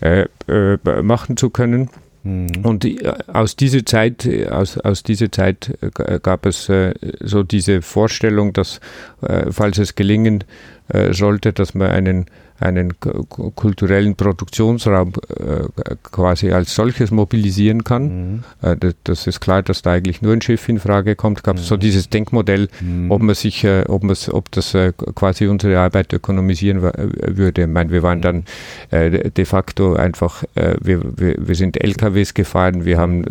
[0.01, 1.89] Äh, äh, machen zu können.
[2.23, 2.49] Mhm.
[2.63, 7.81] Und äh, aus dieser Zeit, aus, aus dieser Zeit äh, gab es äh, so diese
[7.81, 8.79] Vorstellung, dass,
[9.21, 10.43] äh, falls es gelingen
[10.89, 12.25] äh, sollte, dass man einen
[12.59, 18.03] einen kulturellen Produktionsraum äh, quasi als solches mobilisieren kann.
[18.03, 18.43] Mhm.
[18.61, 21.43] Äh, das ist klar, dass da eigentlich nur ein Schiff in Frage kommt.
[21.43, 21.67] Gab es mhm.
[21.67, 23.11] so dieses Denkmodell, mhm.
[23.11, 27.61] ob man sich, äh, ob man, ob das äh, quasi unsere Arbeit ökonomisieren würde.
[27.61, 28.45] Ich meine, wir waren dann
[28.91, 33.25] de facto einfach, wir, wir, wir sind LKWs gefahren, wir haben,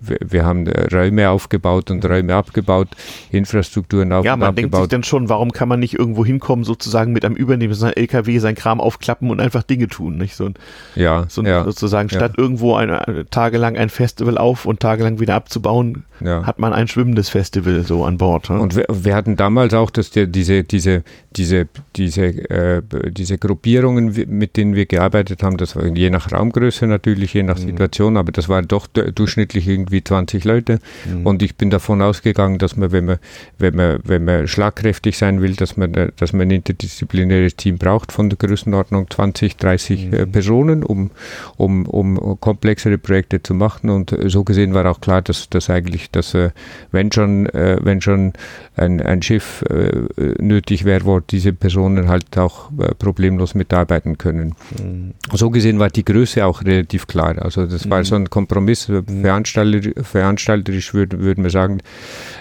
[0.00, 2.88] wir, wir, haben Räume aufgebaut und Räume abgebaut,
[3.30, 4.24] Infrastrukturen aufgebaut.
[4.24, 7.36] Ja, man denkt sich dann schon, warum kann man nicht irgendwo hinkommen, sozusagen mit einem
[7.36, 10.34] Übernehmen, LKW sein Kram Kram aufklappen und einfach Dinge tun, nicht?
[10.34, 10.50] So,
[10.94, 12.42] ja, so ja, sozusagen statt ja.
[12.42, 16.44] irgendwo eine, tagelang ein Festival auf und tagelang wieder abzubauen, ja.
[16.46, 18.48] hat man ein schwimmendes Festival so an Bord.
[18.48, 18.58] Ne?
[18.58, 21.02] Und wir, wir, hatten damals auch, dass der, diese, diese,
[21.36, 26.86] diese, diese, äh, diese Gruppierungen, mit denen wir gearbeitet haben, das war je nach Raumgröße
[26.86, 27.62] natürlich, je nach mhm.
[27.62, 30.78] Situation, aber das waren doch durchschnittlich irgendwie 20 Leute.
[31.04, 31.26] Mhm.
[31.26, 33.18] Und ich bin davon ausgegangen, dass man, wenn man,
[33.58, 38.12] wenn man, wenn man schlagkräftig sein will, dass man, dass man ein interdisziplinäres Team braucht
[38.12, 40.14] von der Größe Größenordnung 20, 30 mhm.
[40.14, 41.10] äh, Personen, um,
[41.56, 43.90] um, um komplexere Projekte zu machen.
[43.90, 46.50] Und äh, so gesehen war auch klar, dass, dass eigentlich, dass äh,
[46.90, 48.32] wenn schon, wenn schon
[48.76, 49.64] ein, ein Schiff
[50.38, 54.54] nötig wäre, wo diese Personen halt auch problemlos mitarbeiten können.
[54.78, 55.14] Mhm.
[55.32, 57.36] So gesehen war die Größe auch relativ klar.
[57.40, 58.04] Also das war mhm.
[58.04, 58.88] so ein Kompromiss.
[58.88, 59.22] Mhm.
[59.22, 61.78] Veranstalter, veranstalterisch würden, würden wir sagen,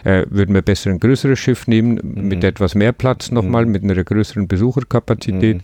[0.03, 2.45] würden wir besser ein größeres Schiff nehmen, mit mhm.
[2.45, 3.71] etwas mehr Platz nochmal, mhm.
[3.71, 5.61] mit einer größeren Besucherkapazität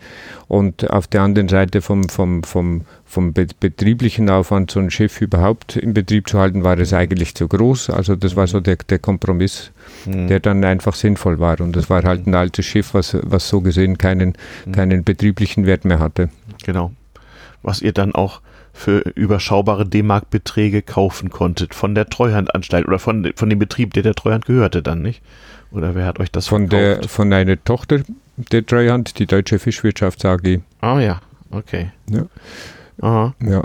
[0.47, 5.75] und auf der anderen Seite vom, vom, vom, vom betrieblichen Aufwand, so ein Schiff überhaupt
[5.75, 7.89] in Betrieb zu halten, war es eigentlich zu groß.
[7.89, 9.71] Also das war so der, der Kompromiss,
[10.05, 10.27] mhm.
[10.27, 11.59] der dann einfach sinnvoll war.
[11.59, 14.33] Und das war halt ein altes Schiff, was, was so gesehen keinen,
[14.65, 14.71] mhm.
[14.71, 16.29] keinen betrieblichen Wert mehr hatte.
[16.63, 16.93] Genau.
[17.61, 18.41] Was ihr dann auch
[18.71, 24.13] für überschaubare D-Mark-Beträge kaufen konntet von der Treuhandanstalt oder von, von dem Betrieb, der der
[24.13, 25.21] Treuhand gehörte dann, nicht?
[25.71, 27.03] Oder wer hat euch das von verkauft?
[27.03, 28.01] Der, von einer Tochter
[28.37, 30.59] der Treuhand, die Deutsche Fischwirtschaft AG.
[30.81, 31.21] Ah ja,
[31.51, 31.91] okay.
[32.09, 32.25] Ja.
[33.01, 33.35] Aha.
[33.43, 33.63] Ja.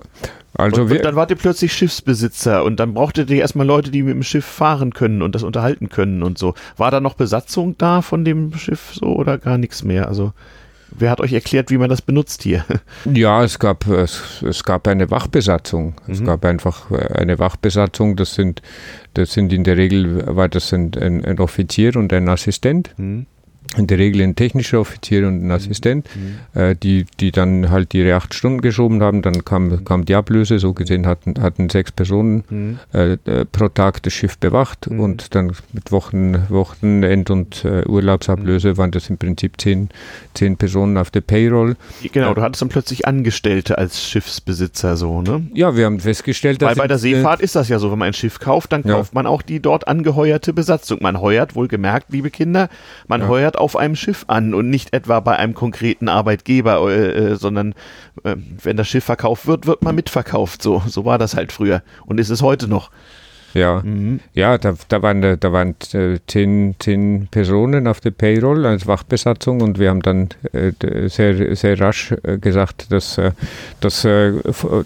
[0.55, 4.03] Also und, und, dann wart ihr plötzlich Schiffsbesitzer und dann brauchtet ihr erstmal Leute, die
[4.03, 6.55] mit dem Schiff fahren können und das unterhalten können und so.
[6.77, 10.09] War da noch Besatzung da von dem Schiff so oder gar nichts mehr?
[10.09, 10.35] Also
[10.91, 12.65] wer hat euch erklärt, wie man das benutzt hier?
[13.11, 15.95] Ja, es gab es, es gab eine Wachbesatzung.
[16.07, 16.13] Mhm.
[16.13, 18.17] Es gab einfach eine Wachbesatzung.
[18.17, 18.61] Das sind
[19.15, 22.91] das sind in der Regel war das ein, ein, ein Offizier und ein Assistent.
[22.99, 23.27] Mhm
[23.77, 25.51] in der Regel ein technischer Offizier und ein mhm.
[25.53, 26.61] Assistent, mhm.
[26.61, 29.23] äh, die, die dann halt ihre acht Stunden geschoben haben.
[29.23, 30.59] Dann kam, kam die Ablöse.
[30.59, 32.79] So gesehen hatten, hatten sechs Personen mhm.
[32.93, 35.01] äh, äh, pro Tag das Schiff bewacht mhm.
[35.01, 38.77] und dann mit Wochen, Wochenend- und äh, Urlaubsablöse mhm.
[38.79, 39.89] waren das im Prinzip zehn,
[40.35, 41.77] zehn Personen auf der Payroll.
[42.13, 45.47] Genau, du hattest dann plötzlich Angestellte als Schiffsbesitzer so, ne?
[45.55, 46.71] Ja, wir haben festgestellt, dass.
[46.71, 49.13] Weil bei der Seefahrt ist das ja so, wenn man ein Schiff kauft, dann kauft
[49.13, 49.15] ja.
[49.15, 50.99] man auch die dort angeheuerte Besatzung.
[51.01, 52.69] Man heuert, wohlgemerkt, liebe Kinder,
[53.09, 53.29] man ja.
[53.29, 57.75] heuert auf einem Schiff an und nicht etwa bei einem konkreten Arbeitgeber, äh, äh, sondern
[58.25, 60.63] äh, wenn das Schiff verkauft wird, wird man mitverkauft.
[60.63, 62.91] So, so war das halt früher und ist es heute noch.
[63.55, 64.21] Ja, mhm.
[64.35, 69.61] ja da, da waren, da waren äh, zehn, zehn Personen auf der Payroll als Wachbesatzung
[69.61, 70.73] und wir haben dann äh,
[71.09, 73.33] sehr, sehr rasch äh, gesagt, dass äh,
[73.81, 74.33] das, äh,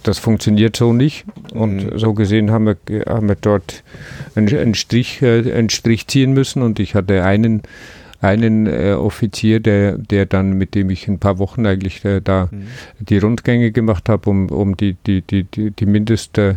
[0.03, 1.25] das funktioniert so nicht.
[1.55, 1.99] Und mhm.
[1.99, 3.85] so gesehen haben wir, haben wir dort
[4.35, 7.63] einen, einen, Strich, äh, einen Strich ziehen müssen und ich hatte einen
[8.27, 12.49] einen äh, Offizier, der, der dann, mit dem ich ein paar Wochen eigentlich äh, da
[12.51, 12.67] mhm.
[12.99, 16.57] die Rundgänge gemacht habe, um, um die, die, die, die, die Mindest, äh,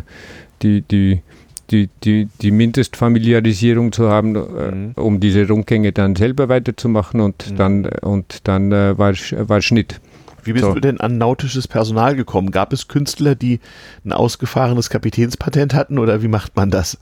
[0.62, 1.22] die, die,
[1.70, 4.92] die, die, die Mindestfamiliarisierung zu haben, äh, mhm.
[4.96, 7.56] um diese Rundgänge dann selber weiterzumachen und mhm.
[7.56, 10.00] dann, und dann äh, war, war Schnitt.
[10.42, 10.74] Wie bist so.
[10.74, 12.50] du denn an nautisches Personal gekommen?
[12.50, 13.60] Gab es Künstler, die
[14.04, 16.98] ein ausgefahrenes Kapitänspatent hatten oder wie macht man das?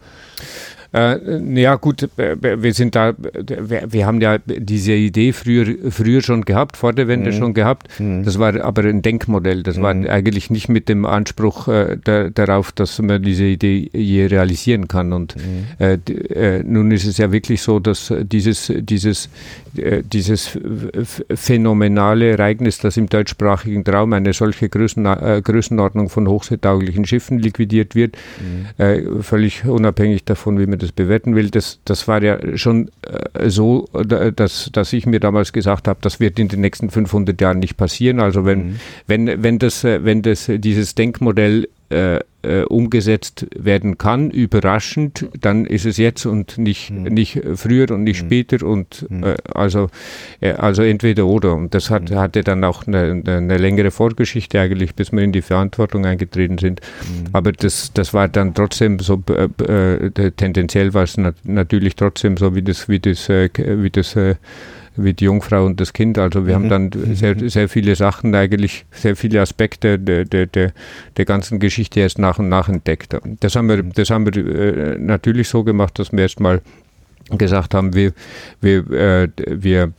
[0.93, 6.23] Äh, ja gut, äh, wir sind da, wir, wir, haben ja diese Idee früher, früher
[6.23, 7.37] schon gehabt, vor der Wende mhm.
[7.37, 7.89] schon gehabt.
[8.01, 8.25] Mhm.
[8.25, 9.63] Das war aber ein Denkmodell.
[9.63, 9.83] Das mhm.
[9.83, 14.89] war eigentlich nicht mit dem Anspruch äh, der, darauf, dass man diese Idee je realisieren
[14.89, 15.13] kann.
[15.13, 15.67] Und mhm.
[15.79, 19.29] äh, äh, nun ist es ja wirklich so, dass dieses, dieses,
[19.77, 20.59] äh, dieses
[21.35, 28.17] phänomenale Ereignis, das im deutschsprachigen Raum eine solche Größen, Größenordnung von hochseetauglichen Schiffen liquidiert wird,
[28.79, 29.23] mhm.
[29.23, 33.89] völlig unabhängig davon, wie man das bewerten will, das, das war ja schon äh, so,
[33.93, 37.77] dass, dass ich mir damals gesagt habe, das wird in den nächsten 500 Jahren nicht
[37.77, 38.21] passieren.
[38.21, 38.81] Also wenn, mhm.
[39.07, 45.67] wenn, wenn, das, äh, wenn das, dieses Denkmodell äh, äh, umgesetzt werden kann, überraschend, dann
[45.67, 47.03] ist es jetzt und nicht, mhm.
[47.05, 48.27] nicht früher und nicht mhm.
[48.27, 49.25] später und mhm.
[49.25, 49.89] äh, also,
[50.41, 51.55] äh, also entweder oder.
[51.55, 52.17] Und das hat, mhm.
[52.17, 56.81] hatte dann auch eine, eine, längere Vorgeschichte eigentlich, bis wir in die Verantwortung eingetreten sind.
[56.81, 57.31] Mhm.
[57.33, 62.37] Aber das, das war dann trotzdem so, äh, äh, tendenziell war es nat natürlich trotzdem
[62.37, 64.17] so, wie das, wie das, wie das
[64.99, 66.19] wie die Jungfrau und das Kind.
[66.19, 66.71] Also wir mhm.
[66.73, 67.49] haben dann sehr, mhm.
[67.49, 70.73] sehr viele Sachen, eigentlich sehr viele Aspekte der, der, der,
[71.17, 73.17] der ganzen Geschichte erst nach und nach entdeckt.
[73.41, 76.61] Das haben wir, das haben wir äh, natürlich so gemacht, dass wir erstmal
[77.37, 78.13] gesagt haben, wir,
[78.61, 79.93] wir, äh, wir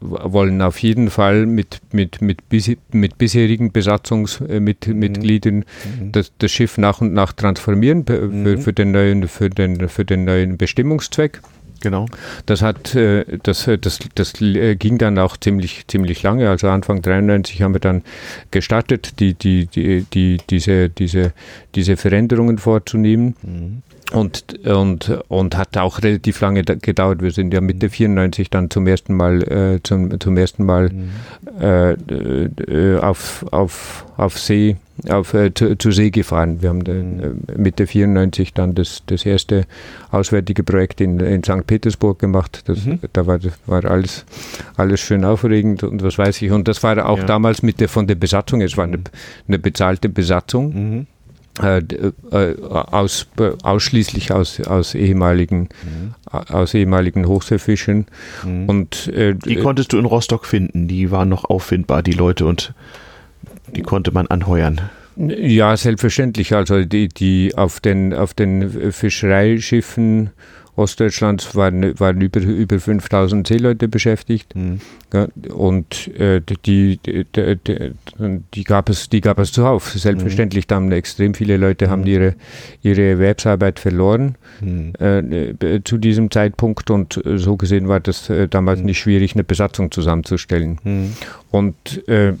[0.00, 6.12] wollen auf jeden Fall mit, mit, mit, bis, mit bisherigen Besatzungsmitgliedern äh, mhm.
[6.12, 8.58] das, das Schiff nach und nach transformieren für, mhm.
[8.58, 11.40] für, den, neuen, für, den, für den neuen Bestimmungszweck.
[11.86, 12.06] Genau.
[12.46, 16.50] Das hat, äh, das, äh, das, das äh, ging dann auch ziemlich, ziemlich lange.
[16.50, 18.02] Also Anfang 93 haben wir dann
[18.50, 21.32] gestartet, die, die, die, die, diese, diese,
[21.76, 23.36] diese Veränderungen vorzunehmen.
[23.40, 23.82] Mhm.
[24.12, 27.22] Und, und, und hat auch relativ lange gedauert.
[27.22, 31.10] Wir sind ja Mitte 94 dann zum ersten Mal, äh, zum, zum ersten Mal mhm.
[31.60, 34.76] äh, äh, auf, auf, auf See
[35.08, 36.62] auf, äh, zu, zu, See gefahren.
[36.62, 39.66] Wir haben den, äh, Mitte 94 dann das, das erste
[40.10, 41.66] auswärtige Projekt in, in St.
[41.66, 42.62] Petersburg gemacht.
[42.66, 43.00] Das, mhm.
[43.12, 44.24] Da war, war alles,
[44.76, 46.50] alles schön aufregend und was weiß ich.
[46.50, 47.24] Und das war auch ja.
[47.24, 49.00] damals mit der, von der Besatzung, es war eine,
[49.46, 50.74] eine bezahlte Besatzung.
[50.74, 51.06] Mhm.
[51.62, 51.78] Äh,
[52.32, 53.26] äh, aus,
[53.62, 56.14] ausschließlich aus, aus ehemaligen, mhm.
[56.30, 58.06] aus ehemaligen Hochseefischern.
[58.44, 58.68] Mhm.
[58.68, 62.74] Und, äh, die konntest du in Rostock finden, die waren noch auffindbar, die Leute und
[63.74, 64.82] die konnte man anheuern.
[65.16, 66.54] Ja, selbstverständlich.
[66.54, 70.30] Also die, die auf den, auf den Fischereischiffen
[70.76, 74.54] Ostdeutschlands waren, waren über, über 5000 Seeleute beschäftigt.
[74.54, 74.80] Mhm.
[75.12, 77.92] Ja, und äh, die, die, die,
[78.54, 79.90] die, gab es, die gab es zuhauf.
[79.90, 80.68] Selbstverständlich, mhm.
[80.68, 82.08] da haben extrem viele Leute haben mhm.
[82.08, 82.34] ihre,
[82.82, 84.92] ihre Erwerbsarbeit verloren mhm.
[84.98, 88.86] äh, zu diesem Zeitpunkt und so gesehen war das äh, damals mhm.
[88.86, 90.78] nicht schwierig, eine Besatzung zusammenzustellen.
[90.84, 91.12] Mhm.
[91.50, 92.34] Und äh,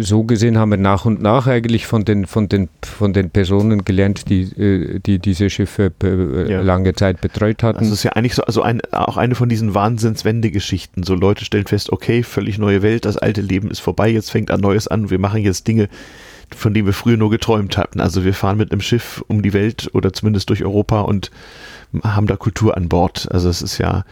[0.00, 3.84] so gesehen haben wir nach und nach eigentlich von den, von den, von den Personen
[3.84, 6.60] gelernt, die, äh, die diese Schiffe äh, ja.
[6.60, 7.78] lange Zeit betreut hatten.
[7.78, 11.02] Das ist ja eigentlich so, also ein, auch eine von diesen Wahnsinnswendegeschichten.
[11.02, 14.50] So Leute stellen fest, okay, völlig neue Welt, das alte Leben ist vorbei, jetzt fängt
[14.50, 15.88] ein neues an, wir machen jetzt Dinge,
[16.54, 18.00] von denen wir früher nur geträumt hatten.
[18.00, 21.30] Also wir fahren mit einem Schiff um die Welt oder zumindest durch Europa und
[22.02, 23.28] haben da Kultur an Bord.
[23.30, 24.04] Also es ist ja,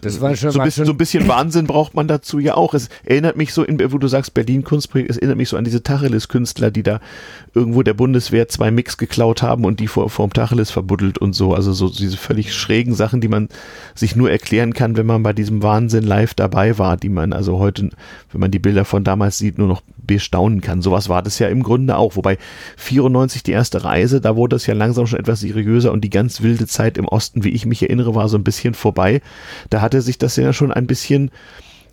[0.00, 2.74] das war schon, so, bisschen, so ein bisschen Wahnsinn braucht man dazu ja auch.
[2.74, 5.64] Es erinnert mich so, in, wo du sagst Berlin Kunstprojekt, es erinnert mich so an
[5.64, 7.00] diese Tacheles-Künstler, die da
[7.54, 11.54] irgendwo der Bundeswehr zwei Mix geklaut haben und die vor, vorm Tacheles verbuddelt und so.
[11.54, 13.48] Also so diese völlig schrägen Sachen, die man
[13.94, 17.58] sich nur erklären kann, wenn man bei diesem Wahnsinn live dabei war, die man also
[17.58, 17.90] heute,
[18.32, 20.82] wenn man die Bilder von damals sieht, nur noch bestaunen kann.
[20.82, 22.16] Sowas war das ja im Grunde auch.
[22.16, 22.38] Wobei
[22.76, 26.42] 94 die erste Reise, da wurde es ja langsam schon etwas seriöser und die ganz
[26.42, 29.20] wilde Zeit im Osten, wie ich mich erinnere, war so ein bisschen vorbei.
[29.70, 31.30] Da hatte sich das ja schon ein bisschen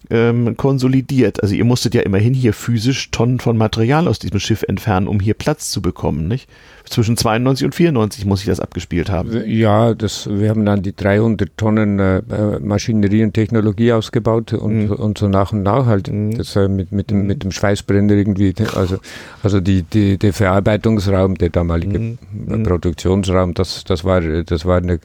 [0.10, 1.42] ähm, konsolidiert.
[1.42, 5.20] Also ihr musstet ja immerhin hier physisch Tonnen von Material aus diesem Schiff entfernen, um
[5.20, 6.50] hier Platz zu bekommen, nicht?
[6.86, 9.42] Zwischen 92 und 94 muss ich das abgespielt haben.
[9.48, 12.22] Ja, das, wir haben dann die 300 Tonnen äh,
[12.60, 14.92] Maschinerie und Technologie ausgebaut und, mhm.
[14.92, 16.38] und so nach und nach halt mhm.
[16.38, 17.28] das, äh, mit, mit, dem, mhm.
[17.28, 18.98] mit dem Schweißbrenner irgendwie, also,
[19.42, 22.18] also die, die, der Verarbeitungsraum, der damalige mhm.
[22.32, 22.64] mhm.
[22.64, 25.00] Produktionsraum, das, das war, das war eine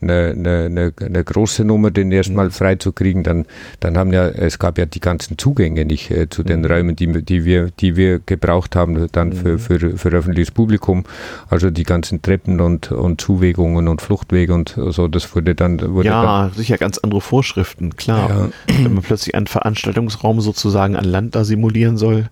[0.00, 2.50] eine, eine, eine große Nummer, den erstmal mhm.
[2.52, 3.22] freizukriegen.
[3.22, 3.46] Dann,
[3.80, 6.66] dann haben ja, es gab ja die ganzen Zugänge nicht äh, zu den mhm.
[6.66, 9.58] Räumen, die, die, wir, die wir gebraucht haben, dann für, mhm.
[9.58, 11.04] für, für öffentliches Publikum.
[11.50, 15.80] Also die ganzen Treppen und, und Zuwegungen und Fluchtwege und so, das wurde dann.
[15.80, 18.52] Wurde ja, dann, sicher ganz andere Vorschriften, klar.
[18.68, 18.82] Ja.
[18.84, 22.28] Wenn man plötzlich einen Veranstaltungsraum sozusagen an Land da simulieren soll.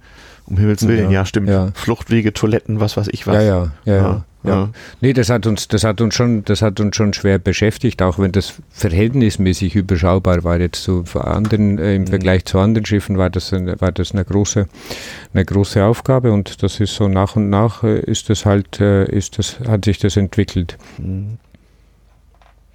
[0.48, 1.48] Um Himmels Willen, ja, ja stimmt.
[1.48, 1.70] Ja.
[1.74, 3.34] Fluchtwege, Toiletten, was weiß ich was.
[3.34, 3.96] Ja, ja, ja.
[3.96, 4.24] ja.
[4.47, 4.70] Ja.
[5.01, 8.18] Nee, das hat uns, das hat uns schon, das hat uns schon schwer beschäftigt, auch
[8.18, 10.61] wenn das verhältnismäßig überschaubar war.
[10.61, 12.07] Jetzt so anderen, äh, im mhm.
[12.09, 14.68] Vergleich zu anderen Schiffen war das, war das eine große,
[15.32, 19.05] eine große Aufgabe und das ist so nach und nach äh, ist das halt, äh,
[19.05, 20.78] ist das, hat sich das entwickelt.
[20.99, 21.38] Mhm.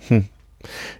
[0.07, 0.25] Hm.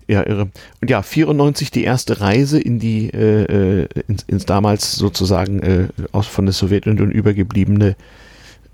[0.08, 0.50] Ja, irre.
[0.82, 5.88] Und ja, 94 die erste Reise in die, äh, äh, ins, ins damals sozusagen äh,
[6.12, 7.96] aus von der Sowjetunion übergebliebene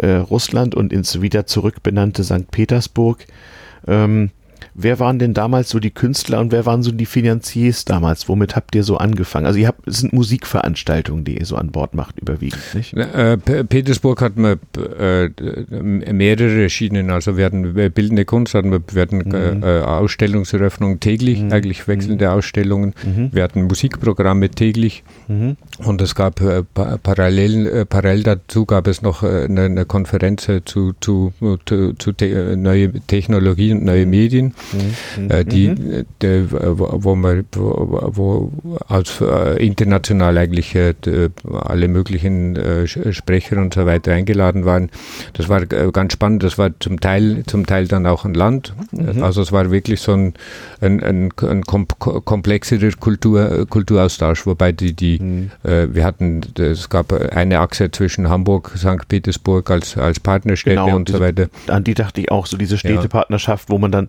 [0.06, 2.52] Russland und ins wieder zurückbenannte St.
[2.52, 3.26] Petersburg.
[3.88, 4.32] Ähm,
[4.80, 8.30] Wer waren denn damals so die Künstler und wer waren so die Finanziers damals?
[8.30, 9.48] Womit habt ihr so angefangen?
[9.48, 12.94] Also ihr habt, es sind Musikveranstaltungen, die ihr so an Bord macht, überwiegend, nicht?
[12.94, 14.60] Äh, Petersburg hatten wir
[15.00, 15.30] äh,
[16.14, 17.10] mehrere Schienen.
[17.10, 19.64] Also wir hatten bildende Kunst, hatten wir, wir hatten mhm.
[19.64, 21.52] äh, Ausstellungseröffnungen täglich, mhm.
[21.52, 22.32] eigentlich wechselnde mhm.
[22.34, 22.94] Ausstellungen.
[23.04, 23.30] Mhm.
[23.32, 25.58] Wir hatten Musikprogramme täglich mhm.
[25.84, 30.48] und es gab äh, parallel, äh, parallel dazu gab es noch äh, eine, eine Konferenz
[30.66, 31.34] zu, zu,
[31.66, 34.54] zu, zu te neue Technologien und neue Medien.
[34.74, 35.32] Mhm.
[35.32, 36.06] Äh, die, mhm.
[36.22, 38.52] die, wo, man, wo, wo
[38.88, 40.94] als äh, international eigentlich äh,
[41.52, 44.90] alle möglichen äh, Sprecher und so weiter eingeladen waren.
[45.34, 46.44] Das war äh, ganz spannend.
[46.44, 48.74] Das war zum Teil, zum Teil dann auch ein Land.
[48.92, 49.24] Mhm.
[49.24, 50.34] Also es war wirklich so ein,
[50.82, 55.52] ein, ein, ein komplexerer Kultur, Kulturaustausch, wobei die, die mhm.
[55.64, 59.08] äh, wir hatten, es gab eine Achse zwischen Hamburg, St.
[59.08, 61.48] Petersburg als, als Partnerstädte genau, und diese, so weiter.
[61.68, 63.74] An die dachte ich auch, so diese Städtepartnerschaft, ja.
[63.74, 64.08] wo man dann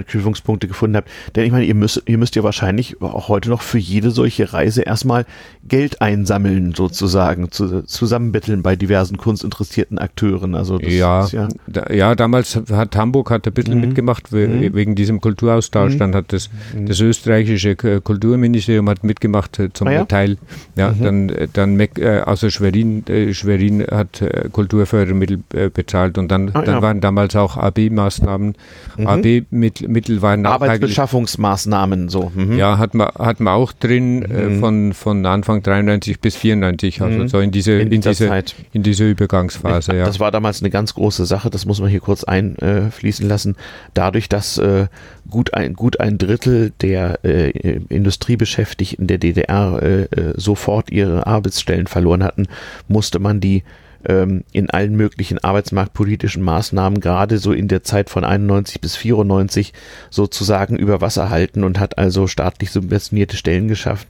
[0.00, 1.08] Anknüpfungspunkte gefunden habt.
[1.34, 4.52] Denn ich meine, ihr müsst, ihr müsst ja wahrscheinlich auch heute noch für jede solche
[4.52, 5.26] Reise erstmal
[5.66, 10.54] Geld einsammeln, sozusagen, zu, zusammenbetteln bei diversen kunstinteressierten Akteuren.
[10.54, 13.80] Also ja, ja, da, ja, damals hat Hamburg hat ein bisschen mhm.
[13.80, 14.74] mitgemacht mhm.
[14.74, 15.94] wegen diesem Kulturaustausch.
[15.94, 15.98] Mhm.
[15.98, 16.86] Dann hat das, mhm.
[16.86, 20.04] das österreichische Kulturministerium hat mitgemacht äh, zum ah, ja?
[20.04, 20.38] Teil.
[20.76, 21.02] Ja, mhm.
[21.02, 24.22] dann, äh, dann äh, also Schwerin, Schwerin hat
[24.52, 25.40] Kulturfördermittel
[25.70, 26.82] bezahlt und dann, ah, dann ja.
[26.82, 28.54] waren damals auch AB-Maßnahmen,
[28.96, 29.06] mhm.
[29.06, 32.32] AB-Mittel Mittel waren Arbeitsbeschaffungsmaßnahmen so.
[32.34, 32.56] Mhm.
[32.56, 34.60] Ja, hat man, hat man auch drin äh, mhm.
[34.60, 37.28] von, von Anfang 93 bis 94, also mhm.
[37.28, 38.54] so in diese, in, in diese, Zeit.
[38.72, 39.96] in diese Übergangsphase.
[39.96, 40.04] Ja.
[40.04, 43.56] Das war damals eine ganz große Sache, das muss man hier kurz einfließen lassen.
[43.94, 44.86] Dadurch, dass äh,
[45.28, 47.50] gut, ein, gut ein Drittel der äh,
[47.88, 52.46] Industriebeschäftigten der DDR äh, äh, sofort ihre Arbeitsstellen verloren hatten,
[52.88, 53.62] musste man die
[54.06, 59.72] ähm, in allen möglichen arbeitsmarktpolitischen Maßnahmen, gerade so in der Zeit von 91 bis 94,
[60.08, 64.08] sozusagen über Wasser halten und hat also staatlich subventionierte Stellen geschafft,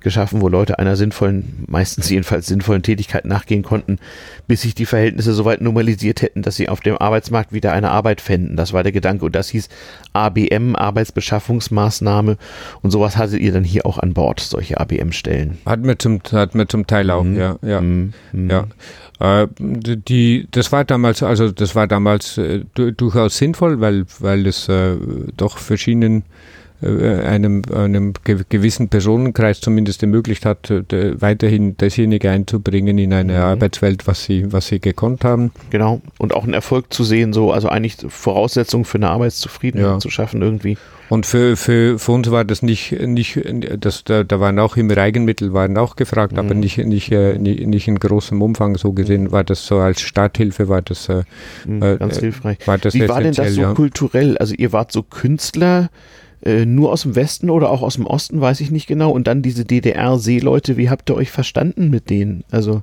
[0.00, 3.98] geschaffen, wo Leute einer sinnvollen, meistens jedenfalls sinnvollen Tätigkeit nachgehen konnten,
[4.46, 8.20] bis sich die Verhältnisse soweit normalisiert hätten, dass sie auf dem Arbeitsmarkt wieder eine Arbeit
[8.20, 8.56] fänden.
[8.56, 9.68] Das war der Gedanke und das hieß
[10.12, 12.36] ABM, Arbeitsbeschaffungsmaßnahme
[12.82, 15.58] und sowas hattet ihr dann hier auch an Bord, solche ABM-Stellen.
[15.66, 17.38] Hatten wir zum, zum Teil auch, mhm.
[17.38, 17.56] ja.
[17.62, 17.80] ja.
[17.80, 18.12] Mhm.
[18.48, 18.66] ja.
[19.20, 24.68] Äh, die, das war damals, also das war damals äh, durchaus sinnvoll, weil, weil es
[24.68, 24.96] äh,
[25.36, 26.24] doch verschiedenen
[26.86, 33.40] einem, einem gewissen Personenkreis zumindest ermöglicht hat, äh, weiterhin dasjenige einzubringen in eine mhm.
[33.40, 35.52] Arbeitswelt, was sie, was sie gekonnt haben.
[35.70, 36.00] Genau.
[36.18, 39.98] Und auch einen Erfolg zu sehen, so, also eigentlich Voraussetzungen für eine Arbeitszufriedenheit ja.
[39.98, 40.76] zu schaffen irgendwie.
[41.10, 43.40] Und für, für, für uns war das nicht, nicht
[43.80, 46.38] das, da, da waren auch immer Eigenmittel waren auch gefragt, mhm.
[46.38, 50.00] aber nicht, nicht, äh, nicht, nicht in großem Umfang so gesehen, war das so als
[50.00, 51.08] Starthilfe, war das
[51.66, 52.58] mhm, ganz äh, hilfreich.
[52.64, 53.74] War das Wie war denn das so ja.
[53.74, 54.38] kulturell?
[54.38, 55.90] Also ihr wart so Künstler,
[56.42, 59.10] äh, nur aus dem Westen oder auch aus dem Osten, weiß ich nicht genau.
[59.10, 62.44] Und dann diese DDR-Seeleute, wie habt ihr euch verstanden mit denen?
[62.50, 62.82] Also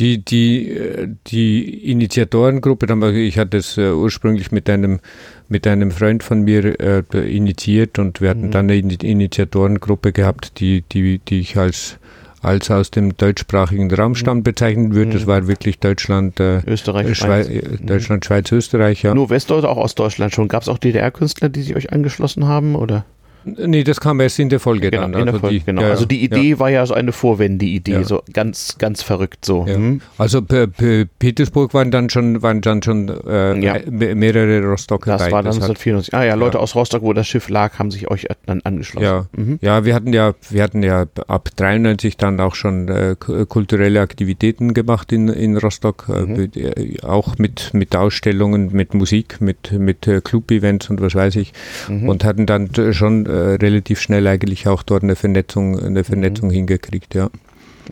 [0.00, 5.00] die, die, äh, die Initiatorengruppe, ich hatte es äh, ursprünglich mit einem,
[5.48, 7.02] mit einem Freund von mir äh,
[7.36, 8.50] initiiert und wir hatten mhm.
[8.50, 11.98] dann eine Initiatorengruppe gehabt, die, die, die ich als
[12.42, 15.12] als aus dem deutschsprachigen Raum stammt, bezeichnen würde.
[15.12, 15.26] Das mhm.
[15.26, 17.48] war wirklich Deutschland, äh, Österreich, äh, Schweiz.
[17.82, 19.02] Deutschland, Schweiz, Österreich.
[19.02, 19.14] Ja.
[19.14, 20.48] Nur West- oder auch Ostdeutschland schon?
[20.48, 22.74] Gab es auch DDR-Künstler, die sich euch angeschlossen haben?
[22.74, 23.04] Oder?
[23.44, 25.28] Nee, das kam erst in der Folge genau, dann.
[25.28, 25.82] Also, Folge, die, genau.
[25.82, 26.58] Ja, also die Idee ja.
[26.58, 28.04] war ja so eine Vorwende-Idee, ja.
[28.04, 29.66] so ganz, ganz verrückt so.
[29.66, 30.00] Hm?
[30.18, 33.54] Also Petersburg waren dann schon, waren dann schon äh,
[33.90, 35.12] mehrere Rostocker.
[35.12, 36.14] Das war dann 1994.
[36.14, 39.04] Ah ja, Leute aus Rostock, wo das Schiff lag, haben sich euch dann angeschlossen.
[39.04, 39.58] Ja, mhm.
[39.60, 44.74] ja wir hatten ja, wir hatten ja ab 93 dann auch schon äh, kulturelle Aktivitäten
[44.74, 46.50] gemacht in, in Rostock, äh, mhm.
[46.54, 51.52] äh, auch mit, mit Ausstellungen, mit Musik, mit, mit äh, Club-Events und was weiß ich.
[51.88, 52.08] Mhm.
[52.08, 56.54] Und hatten dann schon äh, relativ schnell eigentlich auch dort eine Vernetzung, eine Vernetzung mhm.
[56.54, 57.30] hingekriegt, ja.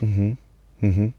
[0.01, 0.36] Mhm.
[0.80, 1.12] Mhm.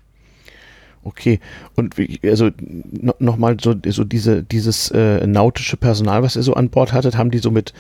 [1.01, 1.39] Okay,
[1.76, 2.49] und wie, also
[2.91, 7.17] no, nochmal so, so diese, dieses äh, nautische Personal, was ihr so an Bord hattet,
[7.17, 7.74] haben die so mit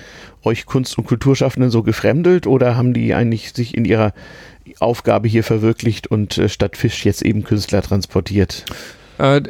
[0.43, 4.13] euch Kunst- und Kulturschaffenden so gefremdelt oder haben die eigentlich sich in ihrer
[4.79, 8.65] Aufgabe hier verwirklicht und äh, statt Fisch jetzt eben Künstler transportiert?
[9.19, 9.41] Äh,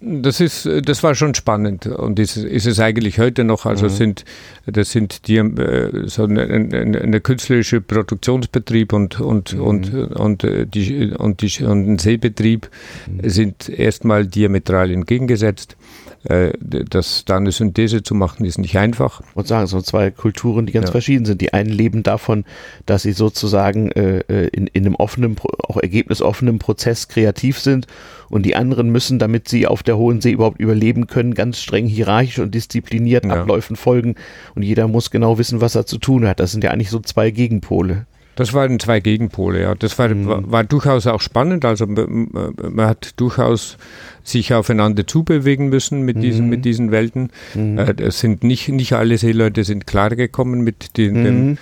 [0.00, 3.64] das ist, das war schon spannend und ist, ist es eigentlich heute noch.
[3.64, 3.90] Also mhm.
[3.90, 4.24] sind,
[4.66, 9.60] das sind die, äh, so eine, eine, eine künstlerische Produktionsbetrieb und, und, mhm.
[9.62, 12.68] und, und, äh, die, und, die, und ein Seebetrieb
[13.06, 13.28] mhm.
[13.28, 15.76] sind erstmal diametral entgegengesetzt.
[16.24, 19.20] Äh, das, da eine Synthese zu machen, ist nicht einfach.
[19.34, 20.92] Und sagen, so zwei Kulturen, die ganz ja.
[20.92, 21.40] verschieden sind.
[21.40, 22.44] Die einen leben davon,
[22.86, 25.36] dass sie sozusagen äh, äh, in, in einem offenen,
[25.68, 27.86] auch ergebnisoffenen Prozess kreativ sind
[28.30, 31.86] und die anderen müssen, damit sie auf der hohen See überhaupt überleben können, ganz streng
[31.86, 33.32] hierarchisch und diszipliniert ja.
[33.32, 34.14] Abläufen folgen
[34.54, 36.40] und jeder muss genau wissen, was er zu tun hat.
[36.40, 38.06] Das sind ja eigentlich so zwei Gegenpole.
[38.36, 39.74] Das waren zwei Gegenpole, ja.
[39.74, 40.26] Das war, mhm.
[40.26, 41.64] war, war, durchaus auch spannend.
[41.64, 43.76] Also man hat durchaus
[44.24, 46.50] sich aufeinander zubewegen müssen mit diesen, mhm.
[46.50, 47.30] mit diesen Welten.
[47.54, 47.78] Mhm.
[47.78, 51.58] Äh, es sind nicht, nicht alle Seeleute sind klargekommen mit den, dem, mhm.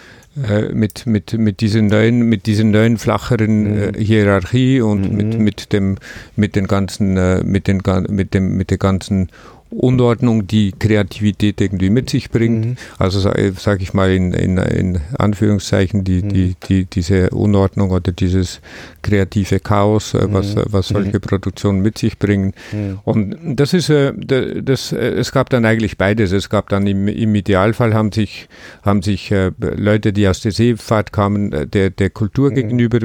[0.48, 3.98] äh, mit, mit, mit diesen neuen, mit diesen neuen flacheren äh, mhm.
[3.98, 5.44] Hierarchie und mit, mhm.
[5.44, 5.96] mit dem,
[6.36, 9.28] mit den ganzen, äh, mit den, mit dem, mit der ganzen
[9.72, 12.66] Unordnung, die Kreativität irgendwie mit sich bringt.
[12.66, 12.76] Mhm.
[12.98, 16.28] Also sage ich mal in, in, in Anführungszeichen die, mhm.
[16.28, 18.60] die, die, diese Unordnung oder dieses
[19.02, 20.62] kreative Chaos, äh, was, mhm.
[20.66, 21.20] was solche mhm.
[21.20, 22.52] Produktionen mit sich bringen.
[22.72, 22.98] Mhm.
[23.04, 26.32] Und das ist, äh, das, äh, es gab dann eigentlich beides.
[26.32, 28.48] Es gab dann im, im Idealfall haben sich,
[28.82, 32.54] haben sich Leute, die aus der Seefahrt kamen, der, der Kultur mhm.
[32.54, 32.98] gegenüber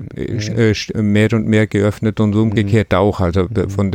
[0.96, 3.20] mehr und mehr geöffnet und umgekehrt auch.
[3.20, 3.92] Also von,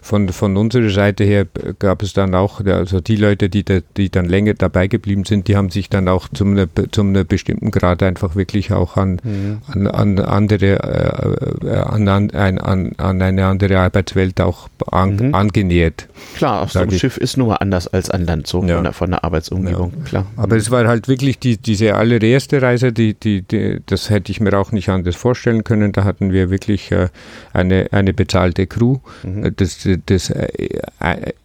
[0.00, 1.46] von, von unserer Seite her
[1.78, 3.64] gab es dann auch, also die Leute, die,
[3.96, 8.02] die dann länger dabei geblieben sind, die haben sich dann auch zum, zum bestimmten Grad
[8.02, 9.58] einfach wirklich auch an, mhm.
[9.66, 10.78] an, an andere,
[11.64, 15.34] äh, an, an, an, an eine andere Arbeitswelt auch an, mhm.
[15.34, 16.08] angenähert.
[16.36, 18.74] Klar, auf so einem Schiff ist nur anders als an Land, so ja.
[18.74, 20.04] von, der, von der Arbeitsumgebung, ja.
[20.04, 20.26] klar.
[20.36, 24.40] Aber es war halt wirklich die, diese allererste Reise, die, die, die, das hätte ich
[24.40, 25.92] mir auch nicht anders vorstellen können.
[25.92, 27.08] Da hatten wir wirklich äh,
[27.52, 28.98] eine, eine bezahlte Crew.
[29.22, 29.54] Mhm.
[29.56, 30.48] Das, das äh,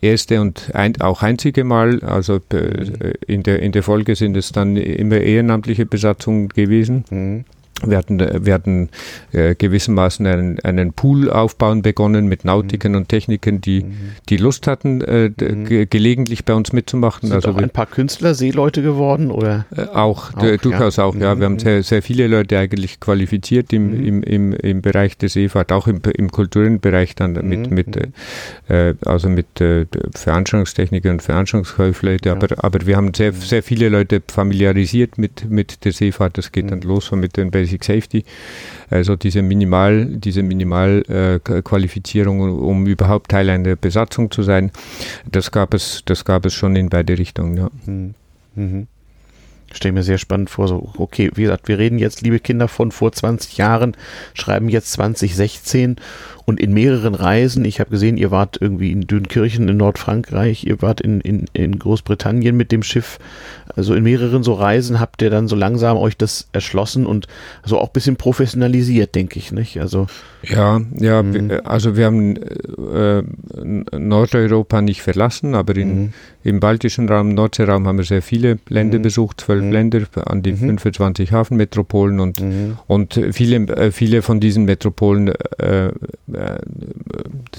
[0.01, 4.35] erste und und ein, auch einzige Mal, also äh, in, der, in der Folge sind
[4.35, 7.05] es dann immer ehrenamtliche Besatzungen gewesen.
[7.09, 7.45] Mhm.
[7.85, 8.89] Wir hatten, wir hatten
[9.31, 12.97] äh, gewissermaßen einen, einen Pool aufbauen begonnen mit Nautikern mhm.
[12.99, 13.95] und Technikern, die, mhm.
[14.29, 15.65] die Lust hatten, äh, mhm.
[15.65, 17.29] ge gelegentlich bei uns mitzumachen.
[17.29, 19.65] Sind also auch ein paar Künstler, Seeleute geworden oder?
[19.75, 21.03] Äh, auch, auch durchaus ja.
[21.03, 21.37] auch, ja.
[21.37, 21.59] Wir haben mhm.
[21.59, 24.05] sehr, sehr viele Leute eigentlich qualifiziert im, mhm.
[24.05, 27.97] im, im, im Bereich der Seefahrt, auch im, im kulturellen Bereich dann mit, mit
[28.67, 32.29] äh, also mit äh, Veranstaltungstechniker und Veranstaltungskäufleute.
[32.29, 32.35] Ja.
[32.35, 36.37] Aber, aber wir haben sehr, sehr viele Leute familiarisiert mit, mit der Seefahrt.
[36.37, 38.23] Das geht dann los mit den Basic Basic Safety,
[38.89, 44.71] also diese Minimal, diese Minimalqualifizierung, äh, um überhaupt Teil einer Besatzung zu sein,
[45.31, 47.57] das gab es, das gab es schon in beide Richtungen.
[47.57, 47.69] Ja.
[47.85, 48.13] Mhm.
[48.55, 48.87] Mhm.
[49.71, 52.91] Stelle mir sehr spannend vor, so, okay, wie gesagt, wir reden jetzt, liebe Kinder, von
[52.91, 53.95] vor 20 Jahren,
[54.33, 55.97] schreiben jetzt 2016
[56.49, 60.81] und in mehreren Reisen, ich habe gesehen, ihr wart irgendwie in Dünkirchen in Nordfrankreich, ihr
[60.81, 63.19] wart in, in, in Großbritannien mit dem Schiff,
[63.75, 67.27] also in mehreren so Reisen habt ihr dann so langsam euch das erschlossen und
[67.63, 69.79] so auch ein bisschen professionalisiert, denke ich, nicht?
[69.79, 70.07] Also
[70.41, 71.51] ja, ja, mhm.
[71.65, 73.23] also wir haben äh,
[73.97, 76.13] Nordeuropa nicht verlassen, aber in, mhm.
[76.43, 79.03] im baltischen Raum, Nordseeraum haben wir sehr viele Länder mhm.
[79.03, 79.59] besucht, zwölf.
[79.59, 81.35] Länder an die 25 mhm.
[81.35, 82.41] Hafenmetropolen und,
[82.87, 85.91] und viele, äh, viele von diesen Metropolen äh,
[86.39, 86.59] äh,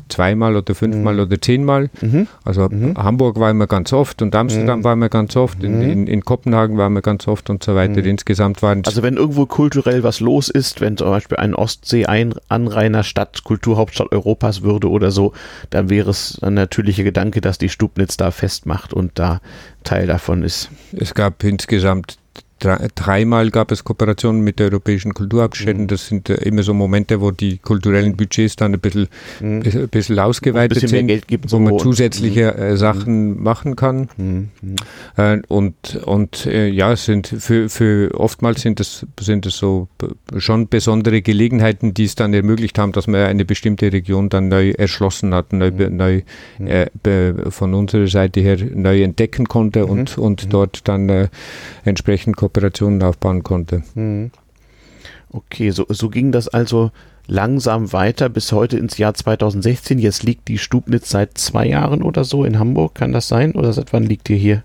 [0.08, 1.20] zweimal oder fünfmal mhm.
[1.20, 1.90] oder zehnmal.
[2.00, 2.26] Mhm.
[2.44, 2.96] Also mhm.
[2.96, 4.84] Hamburg waren wir ganz oft und Amsterdam mhm.
[4.84, 5.90] waren wir ganz oft, in, mhm.
[5.90, 8.00] in, in, Kopenhagen waren wir ganz oft und so weiter.
[8.00, 8.08] Mhm.
[8.08, 13.44] Insgesamt waren Also wenn irgendwo kulturell was los ist, wenn zum Beispiel ein Ostsee-Anrainer Stadt
[13.44, 15.32] Kulturhauptstadt Europas würde oder so,
[15.70, 19.40] dann wäre es ein natürlicher Gedanke, dass die Stubnitz da festmacht und da
[19.84, 20.70] Teil davon ist.
[20.92, 22.19] Es gab insgesamt
[22.60, 25.82] dreimal gab es Kooperationen mit der Europäischen Kulturhauptstätten.
[25.82, 25.88] Mhm.
[25.88, 29.08] Das sind äh, immer so Momente, wo die kulturellen Budgets dann ein bisschen,
[29.40, 29.62] mhm.
[29.64, 32.62] ein bisschen ausgeweitet ein bisschen sind, gibt, wo man zusätzliche mhm.
[32.62, 33.42] äh, Sachen mhm.
[33.42, 34.08] machen kann.
[34.16, 34.48] Mhm.
[35.16, 39.88] Äh, und und äh, ja, sind für, für oftmals sind es sind es so
[40.36, 44.70] schon besondere Gelegenheiten, die es dann ermöglicht haben, dass man eine bestimmte Region dann neu
[44.70, 45.96] erschlossen hat, neu, mhm.
[45.96, 46.22] neu
[46.58, 51.28] äh, von unserer Seite her neu entdecken konnte und, und dort dann äh,
[51.84, 53.82] entsprechend Kooperationen aufbauen konnte.
[53.94, 54.30] Mhm.
[55.32, 56.90] Okay, so, so ging das also
[57.26, 59.98] langsam weiter bis heute ins Jahr 2016.
[59.98, 62.96] Jetzt liegt die Stubnitz seit zwei Jahren oder so in Hamburg.
[62.96, 63.52] Kann das sein?
[63.52, 64.64] Oder seit wann liegt ihr hier?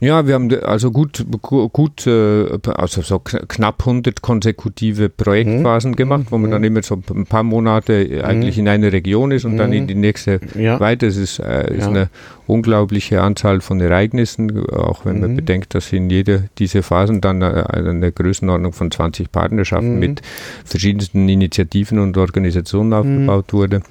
[0.00, 5.96] Ja, wir haben also gut, gut äh, also so knapp 100 konsekutive Projektphasen mhm.
[5.96, 6.52] gemacht, wo man mhm.
[6.52, 8.24] dann immer so ein paar Monate mhm.
[8.24, 9.88] eigentlich in einer Region ist und dann in mhm.
[9.88, 10.80] die nächste ja.
[10.80, 11.06] weiter.
[11.06, 11.88] Es ist, äh, ist ja.
[11.88, 12.08] eine
[12.50, 15.36] unglaubliche Anzahl von Ereignissen, auch wenn man mhm.
[15.36, 20.22] bedenkt, dass in jeder dieser Phasen dann äh, eine Größenordnung von 20 Partnerschaften mit
[20.64, 23.82] verschiedensten Initiativen und Organisationen aufgebaut wurde.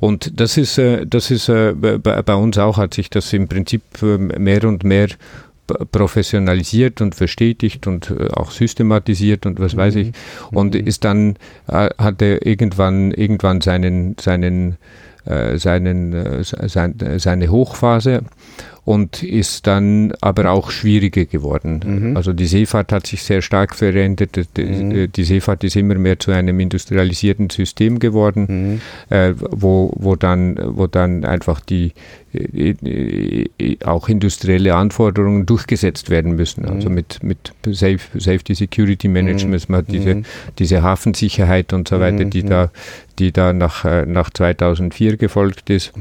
[0.00, 3.82] Und das ist, äh, das ist äh, bei uns auch, hat sich das im Prinzip
[4.02, 5.08] mehr und mehr
[5.92, 9.78] professionalisiert und verstetigt und auch systematisiert und was mhm.
[9.78, 10.12] weiß ich
[10.50, 10.86] und mhm.
[10.86, 14.78] ist dann hatte irgendwann irgendwann seinen seinen
[15.56, 18.22] seinen sein, seine Hochphase
[18.88, 21.80] und ist dann aber auch schwieriger geworden.
[21.84, 22.16] Mhm.
[22.16, 24.40] Also die Seefahrt hat sich sehr stark verändert.
[24.56, 25.12] Die, mhm.
[25.12, 28.80] die, Seefahrt ist immer mehr zu einem industrialisierten System geworden,
[29.10, 29.14] mhm.
[29.14, 31.92] äh, wo, wo, dann, wo dann einfach die
[32.32, 32.70] äh,
[33.58, 36.62] äh, auch industrielle Anforderungen durchgesetzt werden müssen.
[36.62, 36.70] Mhm.
[36.70, 40.24] Also mit, mit Safe, Safety Security Management, man hat diese, mhm.
[40.58, 42.70] diese Hafensicherheit und so weiter, die da,
[43.18, 45.92] die da nach, äh, nach 2004 gefolgt ist.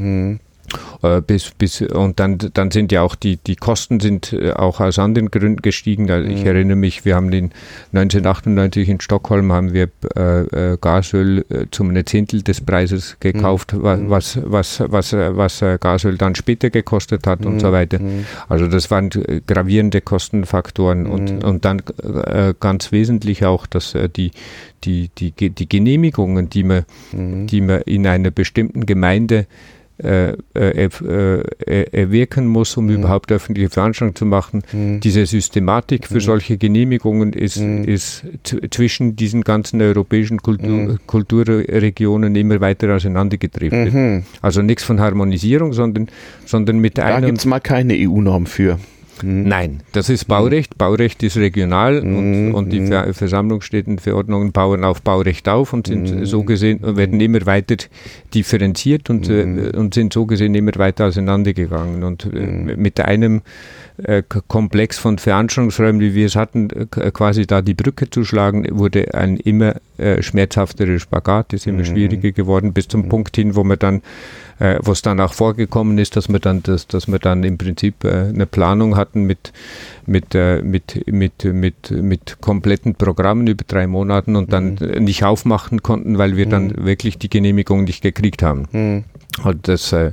[1.02, 4.80] Äh, bis, bis, und dann, dann sind ja auch die, die Kosten sind äh, auch
[4.80, 6.10] aus anderen Gründen gestiegen.
[6.12, 6.48] Also ich mhm.
[6.48, 7.52] erinnere mich, wir haben in
[7.94, 14.10] 1998 in Stockholm haben wir äh, äh, Gasöl zum eine Zehntel des Preises gekauft, mhm.
[14.10, 17.48] was, was, was, was Gasöl dann später gekostet hat mhm.
[17.48, 18.00] und so weiter.
[18.00, 18.26] Mhm.
[18.50, 19.10] Also das waren
[19.46, 21.44] gravierende Kostenfaktoren und, mhm.
[21.44, 21.82] und dann
[22.60, 24.32] ganz wesentlich auch, dass die,
[24.84, 27.48] die, die, die Genehmigungen, die man, mhm.
[27.48, 29.48] die man in einer bestimmten Gemeinde
[30.04, 32.98] äh, äh, äh, erwirken muss, um mhm.
[32.98, 34.62] überhaupt öffentliche Veranstaltungen zu machen.
[34.72, 35.00] Mhm.
[35.00, 36.20] Diese Systematik für mhm.
[36.20, 37.84] solche Genehmigungen ist, mhm.
[37.84, 38.24] ist
[38.70, 41.00] zwischen diesen ganzen europäischen Kultur mhm.
[41.08, 43.94] Kulturregionen immer weiter auseinandergedriftet.
[43.94, 44.24] Mhm.
[44.42, 46.10] Also nichts von Harmonisierung, sondern,
[46.46, 47.22] sondern mit da einem.
[47.22, 48.78] Da gibt es mal keine EU-Norm für.
[49.24, 49.48] Mhm.
[49.48, 50.74] Nein, das ist Baurecht.
[50.74, 50.78] Mhm.
[50.78, 52.56] Baurecht ist regional und, mhm.
[52.56, 57.76] und die Ver Versammlungsstättenverordnungen bauen auf Baurecht auf und sind so gesehen, werden immer weiter
[58.34, 62.04] differenziert und, äh, und sind so gesehen immer weiter auseinandergegangen.
[62.04, 63.42] Und äh, mit einem
[64.04, 68.68] äh, Komplex von Veranstaltungsräumen, wie wir es hatten, äh, quasi da die Brücke zu schlagen,
[68.72, 73.64] wurde ein immer äh, schmerzhafterer Spagat, ist immer schwieriger geworden, bis zum Punkt hin, wo
[73.64, 74.02] man dann
[74.60, 78.04] äh, was dann auch vorgekommen ist, dass wir dann, das, dass wir dann im Prinzip
[78.04, 79.54] äh, eine Planung hatten mit,
[80.06, 85.04] mit, äh, mit, mit, mit, mit kompletten Programmen über drei Monaten und dann mhm.
[85.04, 86.52] nicht aufmachen konnten, weil wir mhm.
[86.52, 88.68] dann wirklich die Genehmigung nicht gekriegt haben.
[88.72, 89.04] Mhm.
[89.44, 90.12] Und das, äh,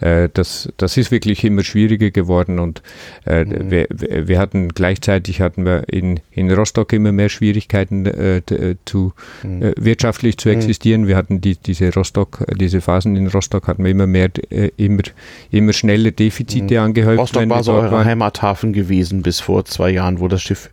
[0.00, 2.82] äh, das, das ist wirklich immer schwieriger geworden und
[3.24, 3.70] äh, mhm.
[3.70, 9.12] wir, wir hatten gleichzeitig hatten wir in, in Rostock immer mehr Schwierigkeiten äh, äh zu
[9.42, 9.62] mhm.
[9.62, 10.56] äh, wirtschaftlich zu mhm.
[10.56, 11.06] existieren.
[11.08, 15.02] Wir hatten die, diese Rostock, diese Phasen in Rostock hatten wir immer mehr, äh, immer,
[15.50, 16.80] immer schnelle Defizite mhm.
[16.80, 17.20] angehäuft.
[17.20, 20.70] Rostock war so eure Heimathafen gewesen bis vor zwei Jahren, wo das Schiff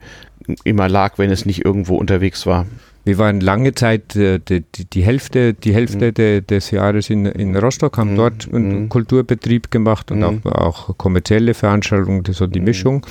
[0.64, 2.66] immer lag, wenn es nicht irgendwo unterwegs war.
[3.06, 6.14] Wir waren lange Zeit äh, die, die, Hälfte, die Hälfte mhm.
[6.14, 8.18] de, des Jahres in, in Rostock, haben mhm.
[8.18, 8.89] dort einen mhm.
[8.89, 10.41] Kulturbetrieb gemacht und mhm.
[10.45, 12.66] auch, auch kommerzielle Veranstaltungen, so die mhm.
[12.66, 13.06] Mischung.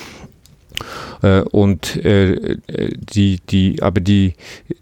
[1.22, 2.56] Äh, und äh,
[2.96, 4.34] die, die, aber die,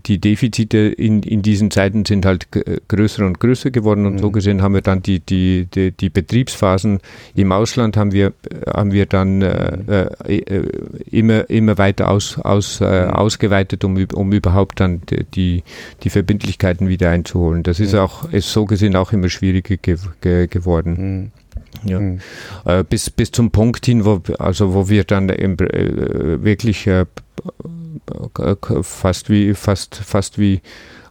[0.07, 2.49] die Defizite in, in diesen Zeiten sind halt
[2.89, 4.19] größer und größer geworden und mhm.
[4.19, 7.01] so gesehen haben wir dann die, die, die, die, Betriebsphasen
[7.35, 8.33] im Ausland haben wir,
[8.67, 10.69] haben wir dann äh, äh,
[11.11, 13.11] immer, immer weiter aus, aus, äh, mhm.
[13.11, 15.03] ausgeweitet, um, um überhaupt dann
[15.35, 15.63] die,
[16.03, 17.63] die Verbindlichkeiten wieder einzuholen.
[17.63, 20.97] Das ist auch, ist so gesehen auch immer schwieriger ge ge geworden.
[20.99, 21.40] Mhm.
[21.85, 22.01] Ja.
[22.01, 22.21] Mhm.
[22.65, 27.07] Äh, bis, bis zum Punkt hin, wo, also wo wir dann im, äh, wirklich äh,
[28.83, 30.61] fast wie fast fast wie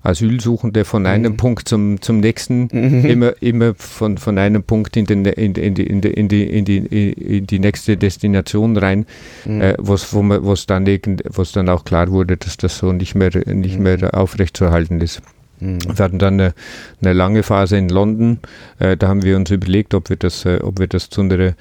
[0.01, 1.38] Asylsuchende von einem mhm.
[1.38, 3.05] Punkt zum, zum nächsten, mhm.
[3.05, 6.43] immer, immer von, von einem Punkt in, den, in, in, die, in, die, in, die,
[6.47, 9.05] in, die, in die nächste Destination rein,
[9.45, 9.61] mhm.
[9.61, 13.78] äh, wo's, wo man, dann, dann auch klar wurde, dass das so nicht mehr, nicht
[13.78, 13.84] mhm.
[13.84, 15.22] mehr aufrechtzuerhalten ist.
[15.60, 15.80] Mhm.
[15.86, 16.53] Wir hatten dann eine,
[17.01, 18.39] eine, lange Phase in London.
[18.80, 21.39] Äh, da haben wir uns überlegt, ob wir das, äh, ob wir das zu einer,
[21.39, 21.53] äh,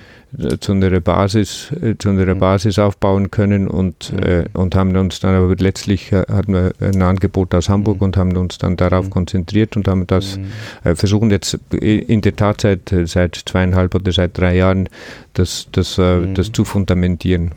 [0.60, 2.38] zu einer Basis, äh, zu einer mhm.
[2.38, 4.18] Basis aufbauen können und, mhm.
[4.22, 8.04] Äh, und haben uns dann aber letztlich äh, hatten wir ein Angebot aus Hamburg mhm.
[8.04, 9.10] und haben uns dann darauf mhm.
[9.10, 10.96] konzentriert und haben das mhm.
[10.96, 14.88] versuchen jetzt in der Tat seit, seit zweieinhalb oder seit drei Jahren
[15.34, 17.52] das, das, das zu fundamentieren.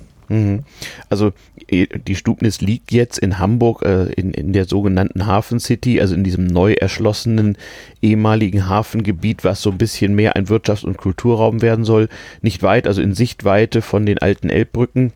[1.10, 1.34] Also
[1.70, 6.24] die Stubnis liegt jetzt in Hamburg äh, in, in der sogenannten Hafen City, also in
[6.24, 7.58] diesem neu erschlossenen
[8.02, 12.08] ehemaligen Hafengebiet, was so ein bisschen mehr ein Wirtschafts- und Kulturraum werden soll.
[12.42, 15.12] Nicht weit, also in Sichtweite von den alten Elbbrücken.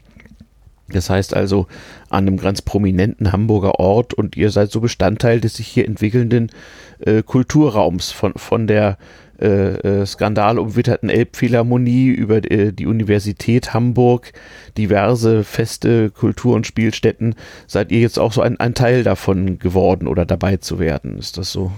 [0.90, 1.68] Das heißt also
[2.10, 6.52] an einem ganz prominenten Hamburger Ort und ihr seid so Bestandteil des sich hier entwickelnden
[7.00, 8.98] äh, Kulturraums von, von der
[9.40, 14.34] äh, äh, skandalumwitterten Elbphilharmonie, über äh, die Universität Hamburg,
[14.78, 17.36] diverse Feste, Kultur- und Spielstätten.
[17.68, 21.18] Seid ihr jetzt auch so ein, ein Teil davon geworden oder dabei zu werden?
[21.18, 21.72] Ist das so?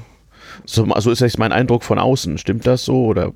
[0.65, 2.37] so also ist das mein Eindruck von außen.
[2.37, 3.33] Stimmt das so oder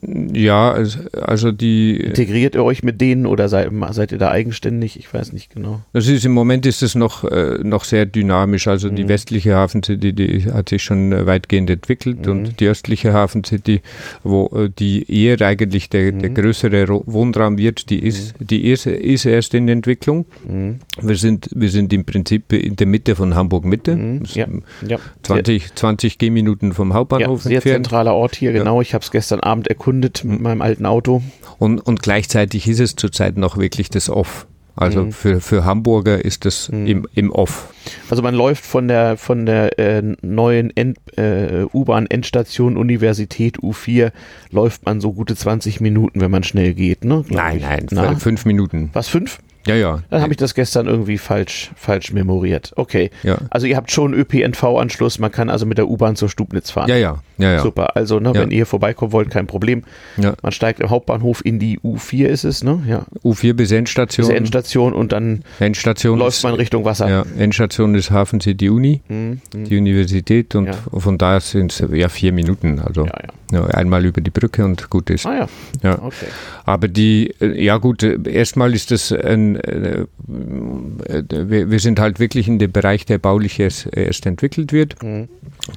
[0.00, 0.76] Ja,
[1.20, 1.96] also die.
[1.96, 4.96] Integriert ihr euch mit denen oder seid, seid ihr da eigenständig?
[4.96, 5.80] Ich weiß nicht genau.
[5.92, 8.68] Das ist im Moment ist es noch, äh, noch sehr dynamisch.
[8.68, 8.96] Also mhm.
[8.96, 12.32] die westliche Hafencity, die hat sich schon äh, weitgehend entwickelt mhm.
[12.32, 13.80] und die östliche Hafencity,
[14.22, 16.20] wo äh, die eher eigentlich der, mhm.
[16.20, 18.46] der größere Wohnraum wird, die ist, mhm.
[18.46, 20.26] die ist, ist erst in Entwicklung.
[20.48, 20.78] Mhm.
[21.02, 23.96] Wir sind, wir sind im Prinzip in der Mitte von Hamburg Mitte.
[23.96, 24.22] Mhm.
[24.32, 24.46] Ja.
[24.86, 24.98] Ja.
[25.24, 27.86] 20, 20 Gehminuten vom Hauptbahnhof ja, sehr entfernt.
[27.86, 28.80] zentraler Ort hier, genau.
[28.80, 30.42] Ich habe es gestern Abend erkundet erkundet mit mhm.
[30.42, 31.22] meinem alten Auto.
[31.58, 34.46] Und, und gleichzeitig ist es zurzeit noch wirklich das Off.
[34.76, 35.12] Also mhm.
[35.12, 36.86] für, für Hamburger ist das mhm.
[36.86, 37.72] im, im Off.
[38.10, 44.12] Also man läuft von der von der äh, neuen äh, U-Bahn-Endstation Universität U4
[44.52, 47.24] läuft man so gute 20 Minuten, wenn man schnell geht, ne?
[47.28, 47.90] Nein, ich.
[47.90, 48.90] nein, fünf Minuten.
[48.92, 49.40] Was, fünf?
[49.66, 50.02] Ja, ja.
[50.10, 52.72] Dann habe ich das gestern irgendwie falsch, falsch memoriert.
[52.76, 53.10] Okay.
[53.24, 53.38] Ja.
[53.50, 56.88] Also ihr habt schon ÖPNV-Anschluss, man kann also mit der U-Bahn zur Stubnitz fahren.
[56.88, 57.18] Ja, ja.
[57.38, 57.62] Ja, ja.
[57.62, 57.96] Super.
[57.96, 58.40] Also, ne, ja.
[58.40, 59.84] wenn ihr vorbeikommen wollt, kein Problem.
[60.16, 60.34] Ja.
[60.42, 62.82] Man steigt im Hauptbahnhof in die U4 ist es, ne?
[62.86, 63.06] Ja.
[63.24, 64.26] U4 bis Endstation.
[64.26, 67.08] Bis Endstation und dann Endstation läuft man Richtung Wasser.
[67.08, 69.40] Ja, Endstation ist Hafen City Uni, mhm.
[69.52, 72.80] die Universität und von da sind es ja vier Minuten.
[72.80, 73.06] Also
[73.52, 75.26] einmal über die Brücke und gut ist.
[75.26, 75.48] Ah
[75.82, 75.98] ja.
[76.02, 76.26] Okay.
[76.64, 82.20] Aber die, äh, ja gut, äh, erstmal ist das ein äh, wir, wir, sind halt
[82.20, 85.02] wirklich in dem Bereich, der baulich erst, erst entwickelt wird.
[85.02, 85.28] Mhm.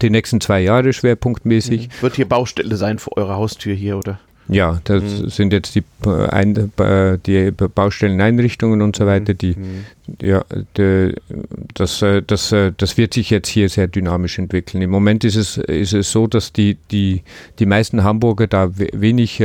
[0.02, 1.51] Die nächsten zwei Jahre schwerpunktmäßig.
[1.88, 2.02] Mhm.
[2.02, 4.20] Wird hier Baustelle sein vor eurer Haustür hier, oder?
[4.48, 5.30] Ja, das mhm.
[5.30, 5.84] sind jetzt die,
[7.26, 9.86] die Baustelleneinrichtungen und so weiter, die, mhm.
[10.22, 10.44] ja,
[10.78, 11.16] die,
[11.74, 14.82] das, das, das wird sich jetzt hier sehr dynamisch entwickeln.
[14.82, 17.22] Im Moment ist es, ist es so, dass die, die,
[17.60, 19.42] die meisten Hamburger da wenig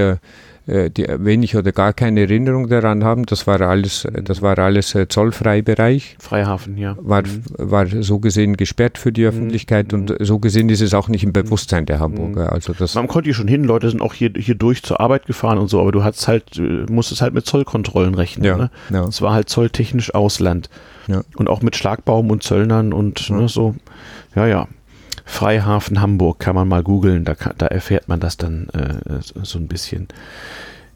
[0.66, 3.24] die wenig oder gar keine Erinnerung daran haben.
[3.26, 6.16] Das war alles, das war alles äh, Zollfreibereich.
[6.18, 6.96] Freihafen, ja.
[7.00, 7.42] War, mhm.
[7.56, 9.28] war so gesehen gesperrt für die mhm.
[9.28, 9.98] Öffentlichkeit mhm.
[10.00, 12.46] und so gesehen ist es auch nicht im Bewusstsein der Hamburger.
[12.46, 12.50] Mhm.
[12.50, 15.26] Also das Man konnte hier schon hin, Leute sind auch hier, hier durch zur Arbeit
[15.26, 18.44] gefahren und so, aber du hast halt, äh, musstest halt mit Zollkontrollen rechnen.
[18.44, 18.70] Ja, ne?
[18.90, 19.04] ja.
[19.04, 20.68] Es war halt zolltechnisch Ausland.
[21.06, 21.22] Ja.
[21.36, 23.76] Und auch mit Schlagbaum und Zöllnern und ne, so.
[24.34, 24.66] Ja, ja.
[25.26, 29.66] Freihafen Hamburg kann man mal googeln, da, da erfährt man das dann äh, so ein
[29.66, 30.08] bisschen.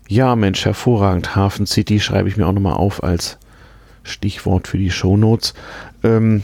[0.09, 1.37] Ja, Mensch, hervorragend.
[1.37, 3.39] Hafen City schreibe ich mir auch nochmal auf als
[4.03, 5.55] Stichwort für die Shownotes.
[6.05, 6.43] Ähm,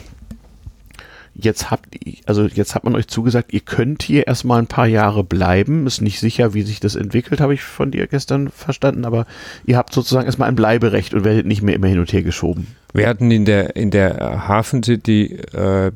[1.38, 5.24] jetzt habt also jetzt hat man euch zugesagt, ihr könnt hier erstmal ein paar Jahre
[5.24, 5.86] bleiben.
[5.86, 9.26] Ist nicht sicher, wie sich das entwickelt, habe ich von dir gestern verstanden, aber
[9.64, 12.66] ihr habt sozusagen erstmal ein Bleiberecht und werdet nicht mehr immer hin und her geschoben.
[12.92, 15.90] Wir hatten in der, in der Hafen City äh,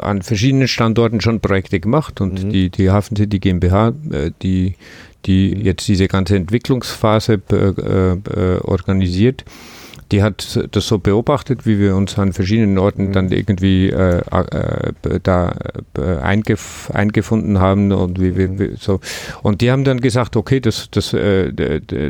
[0.00, 2.50] an verschiedenen Standorten schon Projekte gemacht und mhm.
[2.50, 4.74] die, die Hafen City GmbH, äh, die,
[5.24, 9.44] die jetzt diese ganze Entwicklungsphase äh, äh organisiert,
[10.10, 13.32] die hat das so beobachtet, wie wir uns an verschiedenen Orten dann mhm.
[13.32, 15.54] irgendwie äh, äh, da
[15.98, 18.76] äh, eingef eingefunden haben und wie wir mhm.
[18.76, 19.00] so
[19.42, 21.52] und die haben dann gesagt, okay, das das, äh,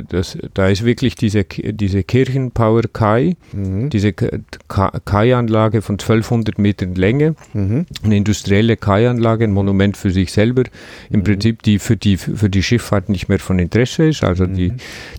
[0.09, 3.91] das da ist wirklich diese diese Kirchenpower Kai, mhm.
[3.91, 7.87] diese Kai-Anlage von 1200 Metern Länge, mhm.
[8.05, 10.65] eine industrielle Kai-Anlage, ein Monument für sich selber,
[11.11, 11.25] im mhm.
[11.25, 14.77] Prinzip die für die für die Schifffahrt nicht mehr von Interesse ist, also die mhm.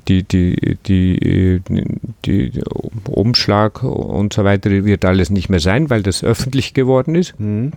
[0.08, 2.62] die die die, die, die
[3.10, 7.40] Umschlag und so weiter wird alles nicht mehr sein, weil das öffentlich geworden ist.
[7.40, 7.74] Mhm.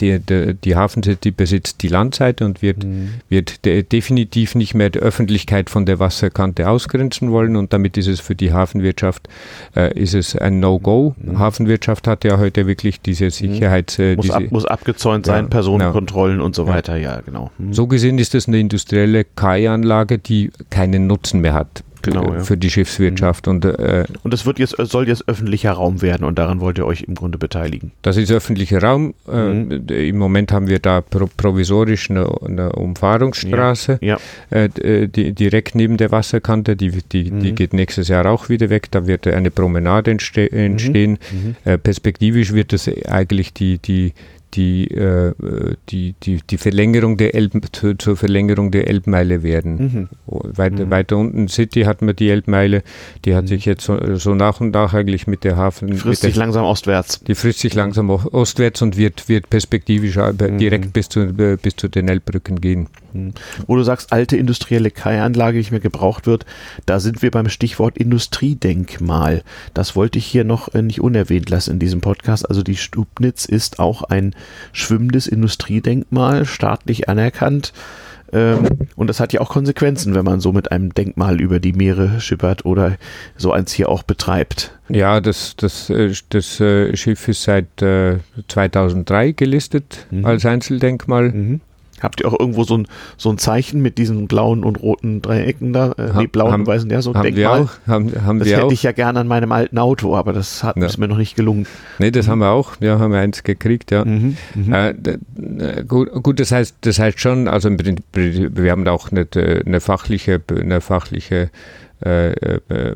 [0.00, 3.10] Die, die, die Hafencity besitzt die Landseite und wird, mhm.
[3.28, 8.08] wird de, definitiv nicht mehr die Öffentlichkeit von der Wasserkante ausgrenzen wollen und damit ist
[8.08, 9.28] es für die Hafenwirtschaft
[9.76, 11.14] äh, ist es ein No-Go.
[11.18, 11.38] Mhm.
[11.38, 13.30] Hafenwirtschaft hat ja heute wirklich diese mhm.
[13.30, 13.96] Sicherheit.
[14.00, 16.44] Äh, muss, diese, ab, muss abgezäunt sein, ja, Personenkontrollen ja.
[16.44, 17.52] und so weiter, ja, genau.
[17.58, 17.72] Mhm.
[17.72, 22.40] So gesehen ist es eine industrielle Kai-Anlage, die keinen Nutzen mehr hat genau, ja.
[22.40, 23.46] für die Schiffswirtschaft.
[23.46, 23.52] Mhm.
[23.52, 26.86] Und, äh, und es wird jetzt, soll jetzt öffentlicher Raum werden und daran wollt ihr
[26.86, 27.92] euch im Grunde beteiligen.
[28.02, 29.14] Das ist öffentlicher Raum.
[29.30, 29.88] Äh, mhm.
[29.88, 34.18] Im Moment haben wir da pro provisorisch eine, eine Umfahrungsstraße ja.
[34.50, 34.58] Ja.
[34.58, 36.76] Äh, äh die, direkt neben der Wasserkante.
[36.76, 37.40] Die, die, mhm.
[37.40, 38.90] die geht nächstes Jahr auch wieder weg.
[38.90, 41.18] Da wird eine Promenade entste entstehen.
[41.32, 41.38] Mhm.
[41.48, 41.56] mhm.
[41.64, 44.12] Äh, perspektivisch wird es eigentlich die, die
[44.56, 45.34] die, äh,
[45.90, 49.76] die, die, die Verlängerung der Elb, zu, zur Verlängerung der Elbmeile werden.
[49.76, 50.08] Mhm.
[50.26, 50.90] Weiter, mhm.
[50.90, 52.82] weiter unten City hat man die Elbmeile,
[53.24, 53.48] die hat mhm.
[53.48, 55.88] sich jetzt so, so, nach und nach eigentlich mit der Hafen.
[55.88, 57.20] Die frisst sich langsam ostwärts.
[57.24, 60.58] Die frisst sich langsam ostwärts und wird, wird perspektivisch mhm.
[60.58, 62.88] direkt bis zu, bis zu den Elbbrücken gehen.
[63.12, 63.32] Mhm.
[63.66, 66.46] Wo du sagst, alte industrielle Kai-Anlage, die nicht mehr gebraucht wird,
[66.86, 69.42] da sind wir beim Stichwort Industriedenkmal.
[69.74, 72.48] Das wollte ich hier noch äh, nicht unerwähnt lassen in diesem Podcast.
[72.48, 74.34] Also die Stubnitz ist auch ein
[74.72, 77.72] schwimmendes Industriedenkmal, staatlich anerkannt.
[78.32, 78.66] Ähm,
[78.96, 82.20] und das hat ja auch Konsequenzen, wenn man so mit einem Denkmal über die Meere
[82.20, 82.96] schippert oder
[83.36, 84.72] so eins hier auch betreibt.
[84.88, 90.24] Ja, das, das, äh, das, äh, Schiff ist seit 2003 gelistet mhm.
[90.24, 91.30] als Einzeldenkmal.
[91.30, 91.60] Mhm.
[92.02, 92.86] Habt ihr auch irgendwo so ein,
[93.16, 95.92] so ein Zeichen mit diesen blauen und roten Dreiecken da?
[95.96, 97.62] Äh, Ha- nee, blauen haben- und weißen, ja, so ein haben wir Denkmal.
[97.62, 97.70] auch.
[97.88, 98.72] Haben, haben Das wir hätte auch.
[98.72, 100.84] ich ja gerne an meinem alten Auto, aber das hat Ja.
[100.86, 101.66] ist mir noch nicht gelungen.
[101.98, 102.72] Nee, das haben wir auch.
[102.80, 104.04] Ja, haben wir eins gekriegt, ja.
[104.04, 104.36] Mhm.
[104.54, 104.72] Mhm.
[104.72, 109.26] Äh, äh, gut, gut, das heißt, das heißt schon, also wir haben da auch eine,
[109.64, 111.50] eine fachliche, eine fachliche,
[112.04, 112.94] äh, äh, äh,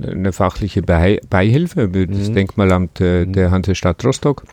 [0.00, 2.34] eine fachliche Bei Beihilfe, das Mhm.
[2.34, 4.44] Denkmalamt äh, der Hansestadt Rostock.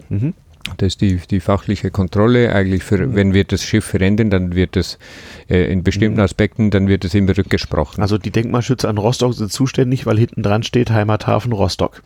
[0.68, 0.74] Mhm.
[0.78, 2.54] Das ist die, die fachliche Kontrolle.
[2.54, 4.97] Eigentlich, für, wenn wir das Schiff verändern, dann wird es
[5.50, 8.01] äh, in bestimmten Aspekten, dann wird es immer rückgesprochen.
[8.01, 12.01] Also die Denkmalschützer an Rostock sind zuständig, weil hinten dran steht Heimathafen Rostock.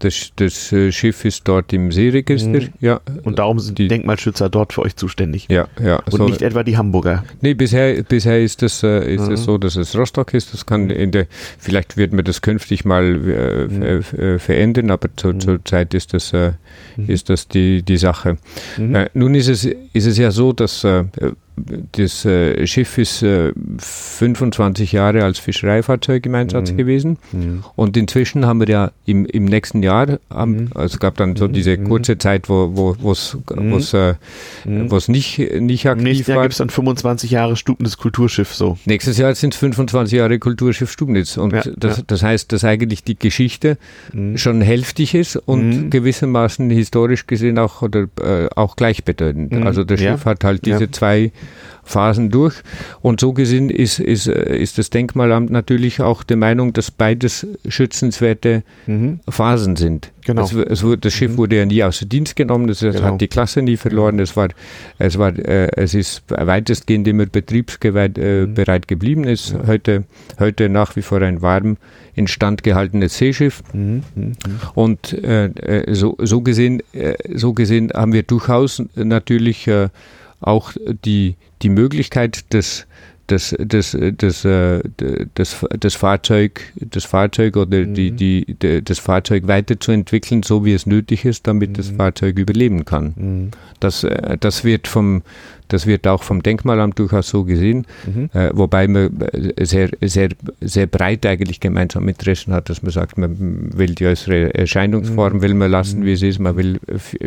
[0.00, 2.48] Das, das äh, Schiff ist dort im Seeregister.
[2.60, 2.68] Mhm.
[2.80, 5.46] Ja, Und darum sind die Denkmalschützer dort für euch zuständig.
[5.50, 5.96] ja, ja.
[6.10, 7.24] Und so- nicht etwa die Hamburger.
[7.40, 9.32] Nee, bisher, bisher ist es äh, ist Mhm.
[9.34, 10.54] es so, dass es Rostock ist.
[10.54, 11.26] Das kann in der,
[11.58, 13.82] vielleicht wird man das künftig mal äh, Mhm.
[14.18, 15.40] äh, verändern, aber zu, Mhm.
[15.40, 16.52] zur Zeit ist das, äh,
[16.96, 17.08] Mhm.
[17.10, 18.38] ist das die, die Sache.
[18.76, 18.94] Mhm.
[18.94, 20.84] Äh, nun ist es, ist es ja so, dass
[21.92, 26.76] das äh, Schiff ist äh, 25 Jahre als Fischereifahrzeug im Einsatz Mhm.
[26.76, 27.64] gewesen Mhm.
[27.76, 30.68] und inzwischen haben wir ja im, im nächsten Jahr, am, Mhm.
[30.74, 31.52] also es gab dann so Mhm.
[31.52, 31.84] diese Mhm.
[31.88, 33.72] kurze Zeit, wo wo wo's, Mhm.
[33.94, 38.78] äh, wo's nicht, nicht aktiv nächsten Jahr gibt es dann 25 Jahre Stupendes Kulturschiff so.
[38.84, 42.02] Nächstes Jahr sind es 25 Jahre Kulturschiff Stubnitz und Ja, das, ja.
[42.06, 43.78] das heißt, dass eigentlich die Geschichte
[44.36, 49.54] schon hälftig ist und gewissermaßen historisch gesehen auch oder äh, auch gleichbedeutend.
[49.64, 50.12] Also das Ja.
[50.12, 50.92] Schiff hat halt diese Ja.
[50.92, 51.32] zwei
[51.84, 52.56] Phasen durch
[53.00, 57.46] und so gesehen ist, ist, äh, ist das Denkmalamt natürlich auch der Meinung, dass beides
[57.66, 59.20] schützenswerte Mhm.
[59.28, 60.12] Phasen sind.
[60.26, 60.42] Genau.
[60.44, 63.00] Es, es, das Schiff wurde ja nie außer Dienst genommen, es Genau.
[63.02, 64.48] hat die Klasse nie verloren, es, war,
[64.98, 68.54] es, war, äh, es ist weitestgehend immer betriebsbereit äh, Mhm.
[68.54, 69.66] bereit geblieben, ist Ja.
[69.66, 70.04] heute,
[70.38, 71.78] heute nach wie vor ein warm
[72.14, 74.02] instand gehaltenes Seeschiff Mhm.
[74.14, 74.32] Mhm.
[74.74, 79.70] und äh, äh, so, so, gesehen, äh, so gesehen haben wir durchaus natürlich
[80.40, 80.72] auch
[81.04, 82.86] die, die Möglichkeit, das,
[83.26, 84.46] das, das, das,
[85.34, 87.94] das, das Fahrzeug, das Fahrzeug oder Mhm.
[87.94, 88.10] die,
[88.56, 91.96] die, das Fahrzeug weiterzuentwickeln, so wie es nötig ist, damit das Mhm.
[91.96, 93.12] Fahrzeug überleben kann.
[93.16, 93.50] Mhm.
[93.80, 95.22] Das, äh, das, wird vom,
[95.68, 98.30] das wird auch vom Denkmalamt durchaus so gesehen, Mhm.
[98.34, 100.28] äh, wobei man äh, sehr, sehr,
[100.60, 105.42] sehr breit eigentlich gemeinsam Interessen hat, dass man sagt, man will die äußere Erscheinungsform Mhm.
[105.42, 106.04] will man lassen, Mhm.
[106.06, 106.80] wie es ist, man will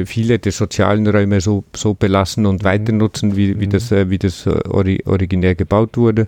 [0.06, 2.66] viele der sozialen Räume so, so belassen und Mhm.
[2.66, 3.70] weiter nutzen, wie, wie Mhm.
[3.72, 6.24] das, äh, wie das äh, ori originär gebaut wurde.
[6.24, 6.28] Mhm.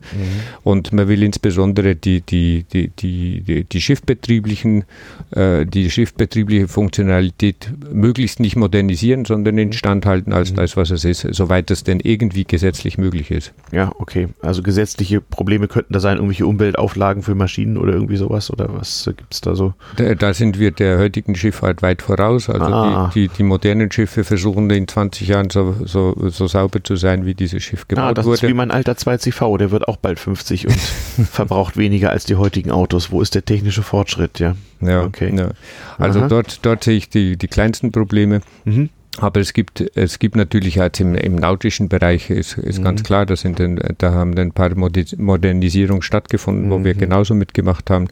[0.63, 4.83] Und man will insbesondere die, die, die, die, die, die schiffbetrieblichen,
[5.31, 10.55] äh, die schiffbetriebliche Funktionalität möglichst nicht modernisieren, sondern instand halten als Mhm.
[10.57, 13.53] das, was es ist, soweit es denn irgendwie gesetzlich möglich ist.
[13.71, 14.27] Ja, okay.
[14.41, 19.07] Also gesetzliche Probleme könnten da sein, irgendwelche Umweltauflagen für Maschinen oder irgendwie sowas oder was
[19.07, 19.73] äh, gibt's da so?
[19.95, 22.49] Da, da sind wir der heutigen Schifffahrt weit voraus.
[22.49, 23.11] Also Ah.
[23.15, 27.25] die, die, die modernen Schiffe versuchen in 20 Jahren so, so, so sauber zu sein,
[27.25, 28.55] wie dieses Schiff gebaut Ah, das ist wie wurde.
[28.55, 30.75] mein alter 2CV, der wird auch bald 50 und
[31.31, 33.11] verbraucht weniger als die heutigen Autos.
[33.11, 34.55] Wo ist der technische Fortschritt, ja?
[34.81, 35.33] Ja, okay.
[35.35, 35.49] ja.
[35.97, 36.27] Also Aha.
[36.27, 38.41] dort, dort sehe ich die, die kleinsten Probleme.
[38.65, 38.89] Mhm.
[39.19, 42.83] Aber es gibt, es gibt natürlich jetzt im, im nautischen Bereich ist, ist Mhm.
[42.83, 43.61] ganz klar, da, sind
[43.99, 46.99] da haben ein paar Modernisierungen stattgefunden, wo wir Mhm.
[46.99, 48.07] genauso mitgemacht haben.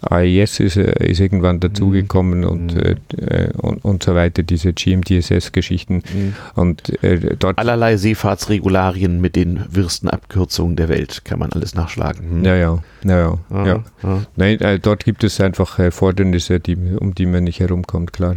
[0.00, 2.80] AES ist, äh, ist irgendwann dazugekommen und, Mhm.
[2.80, 5.96] äh, äh, und, und so weiter, diese GMDSS-Geschichten.
[6.14, 6.34] Mhm.
[6.54, 12.38] Und äh, dort Allerlei Seefahrtsregularien mit den wirsten Abkürzungen der Welt kann man alles nachschlagen.
[12.38, 12.44] Mhm.
[12.46, 13.38] Ja, ja, ja, ja.
[13.50, 13.84] Ah, ja.
[14.02, 14.20] ah.
[14.36, 18.36] Nein, äh, dort gibt es einfach Erfordernisse, die, um die man nicht herumkommt, klar.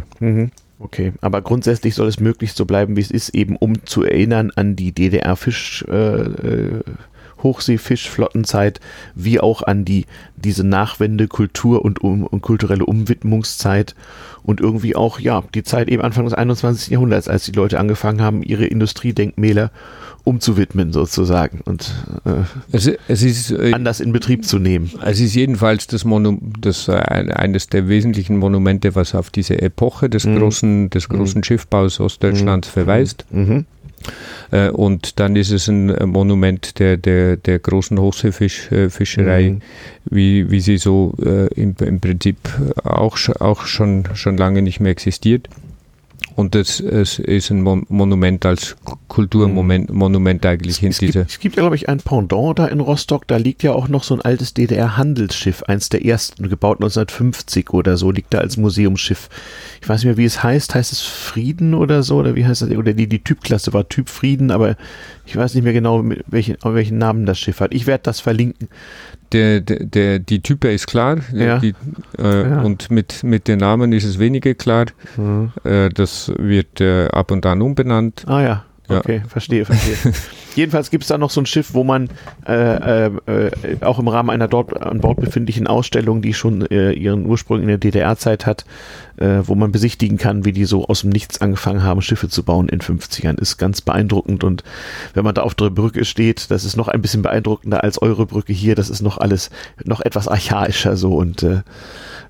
[0.82, 4.50] Okay, aber grundsätzlich soll es möglichst so bleiben, wie es ist, eben um zu erinnern
[4.56, 6.80] an die DDR-Fisch, äh, äh,
[7.42, 8.80] Hochseefischflottenzeit,
[9.14, 13.94] wie auch an die diese Nachwende Kultur und, um, und kulturelle Umwidmungszeit
[14.42, 16.90] und irgendwie auch ja die Zeit eben Anfang des 21.
[16.90, 19.70] Jahrhunderts, als die Leute angefangen haben, ihre Industriedenkmäler
[20.30, 21.92] umzuwidmen sozusagen und
[22.24, 22.44] äh,
[22.76, 24.90] Es, es ist äh, anders in Betrieb zu nehmen.
[25.04, 29.60] Es ist jedenfalls das, Monu das äh, ein- eines der wesentlichen Monumente, was auf diese
[29.60, 30.36] Epoche des Mhm.
[30.38, 33.24] großen, des großen Schiffbaus Ostdeutschlands verweist.
[33.30, 33.66] Mhm.
[34.50, 39.60] Äh, und dann ist es ein äh, Monument der, der, der großen Hochseefischerei, Mhm.
[40.10, 42.36] wie, wie sie so äh, im, im Prinzip
[42.84, 45.48] auch, auch schon, schon lange nicht mehr existiert.
[46.36, 48.76] Und das es ist ein Mon Monument als
[49.08, 51.26] Kulturmonument Monument eigentlich in Es gibt, dieser.
[51.26, 53.26] es gibt ja, glaube ich, ein Pendant da in Rostock.
[53.26, 57.96] Da liegt ja auch noch so ein altes DDR-Handelsschiff, eins der ersten, gebaut 1950 oder
[57.96, 59.28] so, liegt da als Museumsschiff.
[59.82, 60.74] Ich weiß nicht mehr, wie es heißt.
[60.74, 62.16] Heißt es Frieden oder so?
[62.16, 62.70] Oder wie heißt das?
[62.70, 64.76] Oder die, die Typklasse war Typ Frieden, aber
[65.26, 67.72] ich weiß nicht mehr genau, welchen, welchen Namen das Schiff hat.
[67.72, 68.68] Ich werde das verlinken.
[69.32, 71.58] Der, der, der, die Type ist klar Ja.
[71.58, 71.74] die,
[72.18, 72.62] äh, Ja.
[72.62, 74.86] und mit, mit den Namen ist es weniger klar.
[75.16, 75.52] Mhm.
[75.64, 78.24] Äh, das wird äh, ab und an umbenannt.
[78.26, 78.64] Ah ja.
[78.88, 79.28] Okay, ja.
[79.28, 80.12] verstehe, verstehe.
[80.56, 82.08] Jedenfalls gibt es da noch so ein Schiff, wo man
[82.44, 83.10] äh, äh,
[83.82, 87.68] auch im Rahmen einer dort an Bord befindlichen Ausstellung, die schon äh, ihren Ursprung in
[87.68, 88.64] der DDR-Zeit hat,
[89.20, 92.42] äh, wo man besichtigen kann, wie die so aus dem Nichts angefangen haben, Schiffe zu
[92.42, 93.38] bauen in 50ern.
[93.38, 94.64] Ist ganz beeindruckend und
[95.14, 98.26] wenn man da auf der Brücke steht, das ist noch ein bisschen beeindruckender als eure
[98.26, 98.74] Brücke hier.
[98.74, 99.50] Das ist noch alles
[99.84, 101.60] noch etwas archaischer so und äh,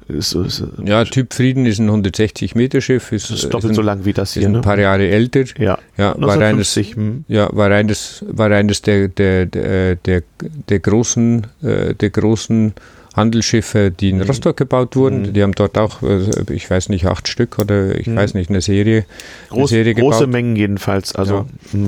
[0.09, 3.12] ist, ist, ja, Typ Frieden ist ein 160 Meter Schiff.
[3.12, 4.43] Ist, ist doppelt ist ein, so lang wie das hier.
[4.43, 5.45] Ist ein paar Jahre älter.
[5.59, 7.25] Ja, ja war eines, hm.
[7.29, 10.23] ja, war eines, war eines der, der, der, der,
[10.69, 12.75] der großen, äh, der großen
[13.21, 14.23] Handelsschiffe, die in mhm.
[14.23, 15.23] Rostock gebaut wurden.
[15.23, 15.33] Mhm.
[15.33, 18.17] Die haben dort auch, äh, ich weiß nicht, acht Stück oder ich mhm.
[18.17, 19.05] weiß nicht, eine Serie.
[19.51, 21.15] Groß, eine Serie große Mengen jedenfalls.
[21.15, 21.47] Also.
[21.73, 21.79] Ja.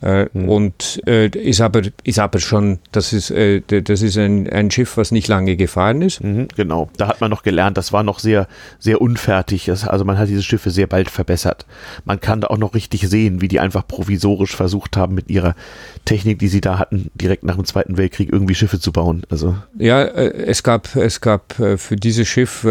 [0.00, 0.48] Äh, mhm.
[0.48, 4.96] Und äh, ist, aber, ist aber schon, das ist, äh, das ist ein, ein Schiff,
[4.96, 6.22] was nicht lange gefahren ist.
[6.22, 8.46] Mhm, genau, da hat man noch gelernt, das war noch sehr,
[8.78, 9.70] sehr unfertig.
[9.70, 11.66] Also man hat diese Schiffe sehr bald verbessert.
[12.04, 15.56] Man kann da auch noch richtig sehen, wie die einfach provisorisch versucht haben, mit ihrer
[16.04, 19.22] Technik, die sie da hatten, direkt nach dem Zweiten Weltkrieg irgendwie Schiffe zu bauen.
[19.30, 22.66] Also ja, äh, es gab, es gab äh, für dieses Schiff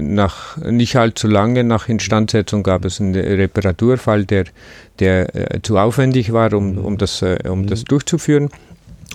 [0.00, 4.46] nach nicht allzu lange nach Instandsetzung gab es einen Reparaturfall, der
[4.98, 7.66] der äh, zu aufwendig war, um, um, das, äh, um mhm.
[7.66, 8.50] das durchzuführen.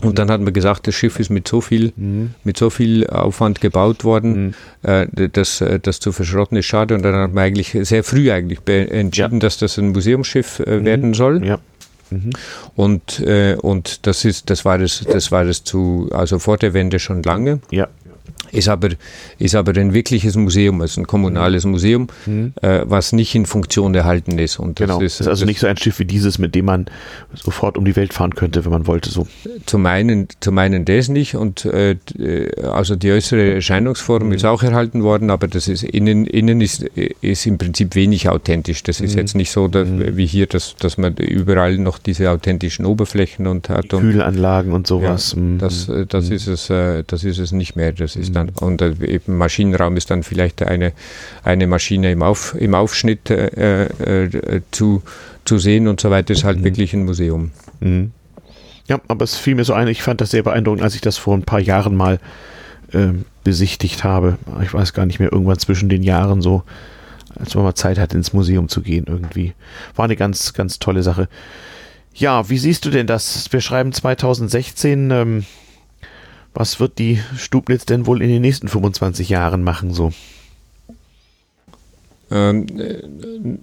[0.01, 2.33] Und dann hat man gesagt, das Schiff ist mit so viel, mhm.
[2.43, 4.89] mit so viel Aufwand gebaut worden, mhm.
[4.89, 6.95] äh, dass äh, das zu verschrotten ist schade.
[6.95, 9.39] Und dann hat man eigentlich sehr früh eigentlich entschieden, ja.
[9.39, 10.85] dass das ein Museumsschiff äh, mhm.
[10.85, 11.45] werden soll.
[11.45, 11.59] Ja.
[12.09, 12.31] Mhm.
[12.75, 16.73] Und, äh, und das ist, das war das, das war das zu, also vor der
[16.73, 17.59] Wende schon lange.
[17.69, 17.87] Ja
[18.51, 18.89] ist aber,
[19.39, 22.53] ist aber ein wirkliches Museum, also ein kommunales Museum, mhm.
[22.61, 24.59] äh, was nicht in Funktion erhalten ist.
[24.59, 25.01] Und das genau.
[25.01, 26.85] ist, ist also das nicht so ein Schiff wie dieses, mit dem man
[27.33, 29.09] sofort um die Welt fahren könnte, wenn man wollte.
[29.09, 29.27] So.
[29.65, 31.97] Zum einen, zum einen das nicht und äh,
[32.63, 34.33] also die äußere Erscheinungsform mhm.
[34.33, 38.83] ist auch erhalten worden, aber das ist innen, innen ist, ist im Prinzip wenig authentisch.
[38.83, 39.19] Das ist mhm.
[39.19, 40.17] jetzt nicht so, dass, mhm.
[40.17, 43.93] wie hier, dass, dass man überall noch diese authentischen Oberflächen und hat.
[43.93, 45.35] Und, Kühlanlagen und sowas.
[45.35, 46.07] Ja, das, mhm.
[46.07, 46.35] das, mhm.
[46.35, 47.91] ist es, äh, das ist es nicht mehr.
[47.91, 48.91] Das ist dann und äh,
[49.25, 50.93] im Maschinenraum ist dann vielleicht eine,
[51.43, 55.03] eine Maschine im, Auf, im Aufschnitt äh, äh, zu,
[55.45, 56.33] zu sehen und so weiter.
[56.33, 56.63] Ist halt mhm.
[56.63, 57.51] wirklich ein Museum.
[57.79, 58.11] Mhm.
[58.87, 61.17] Ja, aber es fiel mir so ein, ich fand das sehr beeindruckend, als ich das
[61.17, 62.19] vor ein paar Jahren mal
[62.91, 63.09] äh,
[63.43, 64.37] besichtigt habe.
[64.63, 66.63] Ich weiß gar nicht mehr, irgendwann zwischen den Jahren so,
[67.35, 69.53] als man mal Zeit hat, ins Museum zu gehen irgendwie.
[69.95, 71.27] War eine ganz, ganz tolle Sache.
[72.13, 73.51] Ja, wie siehst du denn das?
[73.51, 75.11] Wir schreiben 2016.
[75.11, 75.45] Ähm,
[76.53, 80.11] was wird die Stubnitz denn wohl in den nächsten 25 Jahren machen so?
[82.29, 83.03] Ähm, äh,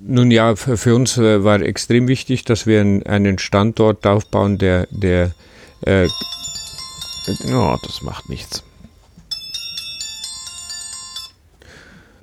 [0.03, 4.87] nun ja, für, für, uns äh, war extrem wichtig, dass wir einen Standort aufbauen, der,
[4.91, 5.33] der
[5.87, 6.07] äh,
[7.45, 8.63] ja, das macht nichts.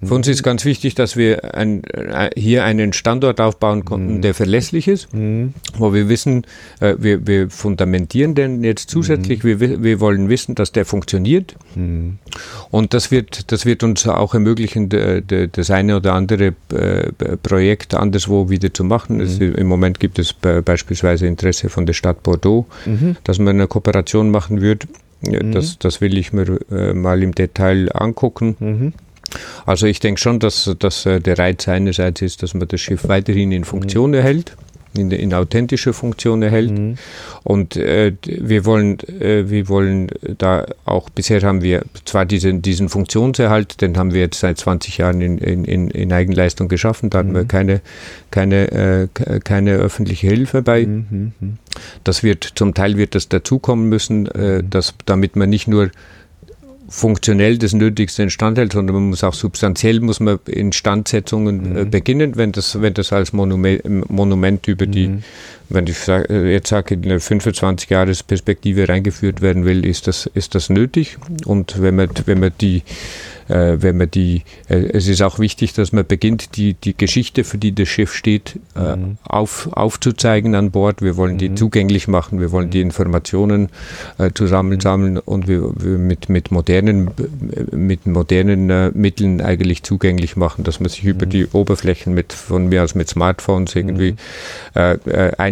[0.06, 4.22] Für uns ist ganz wichtig, dass wir ein, äh, hier einen Standort aufbauen konnten, mhm.
[4.22, 5.54] der verlässlich ist, mhm.
[5.78, 6.46] wo wir wissen,
[6.80, 9.60] äh, wir, wir, fundamentieren den jetzt zusätzlich, mhm.
[9.60, 11.56] wir, wir wollen wissen, dass der funktioniert.
[11.76, 12.20] Mhm.
[12.72, 17.12] Und das wird, das wird uns auch ermöglichen, das eine oder andere äh,
[17.42, 19.20] Projekt anderswo wieder zu machen.
[19.22, 19.56] Es, mhm.
[19.56, 23.16] Im Moment gibt es beispielsweise Interesse von der Stadt Bordeaux, mhm.
[23.24, 24.88] dass man eine Kooperation machen wird.
[25.22, 28.94] Das, das will ich mir äh, mal im Detail angucken.
[29.66, 33.08] Also ich denke schon, dass, dass äh, der Reiz einerseits ist, dass man das Schiff
[33.08, 34.18] weiterhin in Funktion mhm.
[34.18, 34.56] erhält
[34.98, 36.72] in, in authentische Funktion erhält.
[36.72, 36.96] Mhm.
[37.44, 42.90] Und äh, wir wollen, äh, wir wollen da auch, bisher haben wir zwar diesen, diesen
[42.90, 47.34] Funktionserhalt, den haben wir jetzt seit 20 Jahren in, in, in Eigenleistung geschaffen, da hatten
[47.34, 47.48] wir mhm.
[47.48, 47.82] keine,
[48.32, 49.08] keine, äh,
[49.44, 50.86] keine öffentliche Hilfe bei.
[50.86, 51.34] Mhm.
[51.40, 51.58] mhm.
[52.04, 55.92] Das wird, zum Teil wird das dazukommen müssen, äh, dass, damit man nicht nur
[56.96, 61.90] funktionell das Nötigste instand hält, sondern man muss auch substanziell muss man Instandsetzungen äh, mhm.
[61.92, 65.24] beginnen, wenn das, wenn das als Monument, Monument über die, mhm.
[65.70, 70.08] Wenn ich sag, äh, jetzt sage, in eine 25 Jahres Perspektive reingeführt werden will, ist
[70.08, 71.18] das, ist das nötig.
[71.46, 72.84] Und wenn man, wenn man die
[73.48, 77.44] äh, wenn man die, äh, es ist auch wichtig, dass man beginnt, die, die Geschichte,
[77.44, 79.18] für die das Schiff steht, äh, mhm.
[79.24, 81.02] auf, aufzuzeigen an Bord.
[81.02, 81.58] Wir wollen die mhm.
[81.58, 83.70] zugänglich machen, wir wollen die Informationen
[84.18, 87.12] äh, zusammensammeln und wir, wir, mit, mit modernen,
[87.72, 91.10] mit modernen äh, Mitteln eigentlich zugänglich machen, dass man sich mhm.
[91.10, 94.18] über die Oberflächen mit, von mir aus mit Smartphones irgendwie mhm.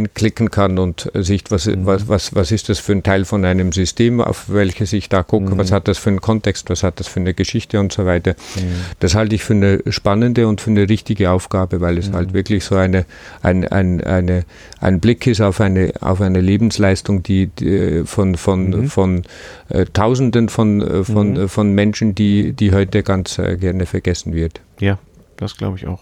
[0.06, 1.86] Äh, einklicken kann und sieht, was, mhm.
[1.86, 5.24] was, was, was ist das für ein Teil von einem System, auf welches ich da
[5.24, 8.06] gucke, was hat das für einen Kontext, was hat das für eine Geschichte und so
[8.06, 8.36] weiter.
[8.56, 8.62] Mhm.
[9.00, 12.16] Das halte ich für eine spannende und für eine richtige Aufgabe, weil es mhm.
[12.16, 13.06] halt wirklich so eine,
[13.42, 14.46] ein, ein, eine,
[14.80, 18.90] ein Blick ist auf eine, auf eine Lebensleistung, die, die von, von, mhm.
[18.90, 19.24] von
[19.70, 21.50] äh, Tausenden von, äh, von, mhm.
[21.50, 24.62] von Menschen, die, die heute ganz äh, gerne vergessen wird.
[24.80, 25.00] Ja,
[25.38, 26.00] das glaube ich auch.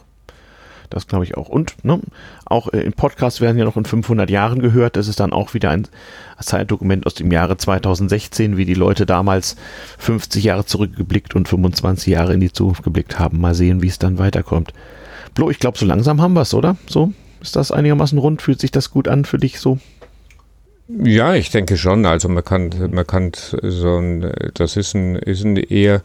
[0.91, 1.49] Das glaube ich auch.
[1.49, 1.99] Und ne,
[2.45, 4.95] auch äh, im Podcast werden ja noch in 500 Jahren gehört.
[4.95, 5.87] Das ist dann auch wieder ein
[6.39, 9.55] Zeitdokument aus dem Jahre 2016, wie die Leute damals
[9.97, 13.39] 50 Jahre zurückgeblickt und 25 Jahre in die Zukunft geblickt haben.
[13.39, 14.73] Mal sehen, wie es dann weiterkommt.
[15.33, 16.75] Blo, ich glaube, so langsam haben wir es, oder?
[16.87, 18.41] So, ist das einigermaßen rund?
[18.41, 19.79] Fühlt sich das gut an für dich so?
[20.87, 22.05] Ja, ich denke schon.
[22.05, 23.31] Also man kann, man kann
[23.61, 26.01] so ein, das ist ein, ist ein eher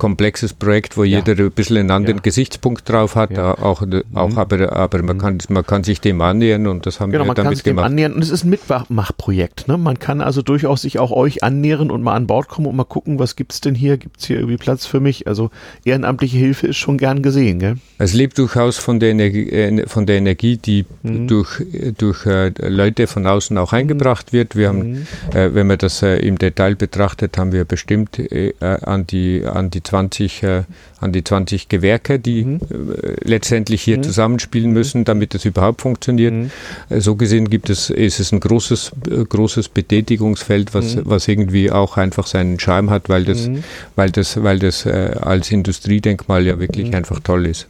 [0.00, 1.18] komplexes Projekt, wo ja.
[1.18, 2.22] jeder ein bisschen einen anderen ja.
[2.22, 3.52] Gesichtspunkt drauf hat, ja.
[3.58, 3.82] auch,
[4.14, 4.38] auch mhm.
[4.38, 5.20] aber, aber man, mhm.
[5.20, 7.64] kann, man kann sich dem annähern und das haben genau, wir man damit kann sich
[7.64, 7.84] gemacht.
[7.84, 9.68] Dem annähern und es ist ein Mitmachprojekt.
[9.68, 9.76] Ne?
[9.76, 12.84] Man kann also durchaus sich auch euch annähern und mal an Bord kommen und mal
[12.84, 13.98] gucken, was gibt es denn hier?
[13.98, 15.26] Gibt es hier irgendwie Platz für mich?
[15.26, 15.50] Also
[15.84, 17.58] ehrenamtliche Hilfe ist schon gern gesehen.
[17.58, 17.76] Gell?
[17.98, 21.28] Es lebt durchaus von der Energie, äh, von der Energie die mhm.
[21.28, 21.62] durch,
[21.98, 24.56] durch äh, Leute von außen auch eingebracht wird.
[24.56, 25.06] Wir haben, mhm.
[25.34, 29.68] äh, wenn man das äh, im Detail betrachtet, haben wir bestimmt äh, an die, an
[29.68, 30.62] die 20, äh,
[31.00, 32.60] an die 20 Gewerke, die mhm.
[32.70, 34.04] äh, letztendlich hier mhm.
[34.04, 36.32] zusammenspielen müssen, damit es überhaupt funktioniert.
[36.32, 36.50] Mhm.
[36.88, 41.02] Äh, so gesehen gibt es, ist es ein großes, äh, großes Betätigungsfeld, was, mhm.
[41.04, 43.64] was irgendwie auch einfach seinen Charme hat, weil das, mhm.
[43.96, 46.94] weil das, weil das als Industriedenkmal ja wirklich mhm.
[46.94, 47.68] einfach toll ist.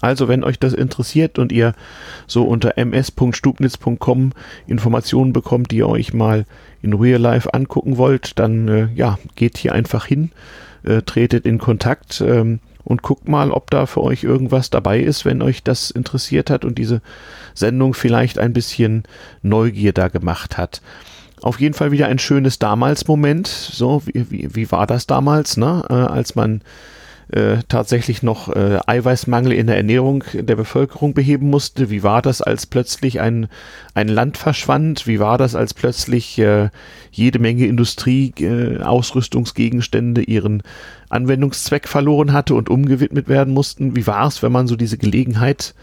[0.00, 1.74] Also, wenn euch das interessiert und ihr
[2.26, 4.32] so unter ms.stubnitz.com
[4.66, 6.46] Informationen bekommt, die ihr euch mal
[6.82, 10.30] in Real Life angucken wollt, dann äh, ja, geht hier einfach hin
[10.84, 15.24] äh, tretet in Kontakt ähm, und guckt mal, ob da für euch irgendwas dabei ist,
[15.24, 17.02] wenn euch das interessiert hat und diese
[17.54, 19.04] Sendung vielleicht ein bisschen
[19.42, 20.80] Neugier da gemacht hat.
[21.42, 23.46] Auf jeden Fall wieder ein schönes Damals-Moment.
[23.46, 25.84] So, wie, wie, wie war das damals, ne?
[25.88, 26.60] Äh, als man
[27.32, 31.90] äh, tatsächlich noch äh, Eiweißmangel in der Ernährung der Bevölkerung beheben musste?
[31.90, 33.48] Wie war das, als plötzlich ein,
[33.94, 35.06] ein Land verschwand?
[35.06, 36.70] Wie war das, als plötzlich äh,
[37.10, 38.78] jede Menge Industrie, äh,
[40.26, 40.62] ihren
[41.08, 43.96] Anwendungszweck verloren hatte und umgewidmet werden mussten?
[43.96, 45.74] Wie war es, wenn man so diese Gelegenheit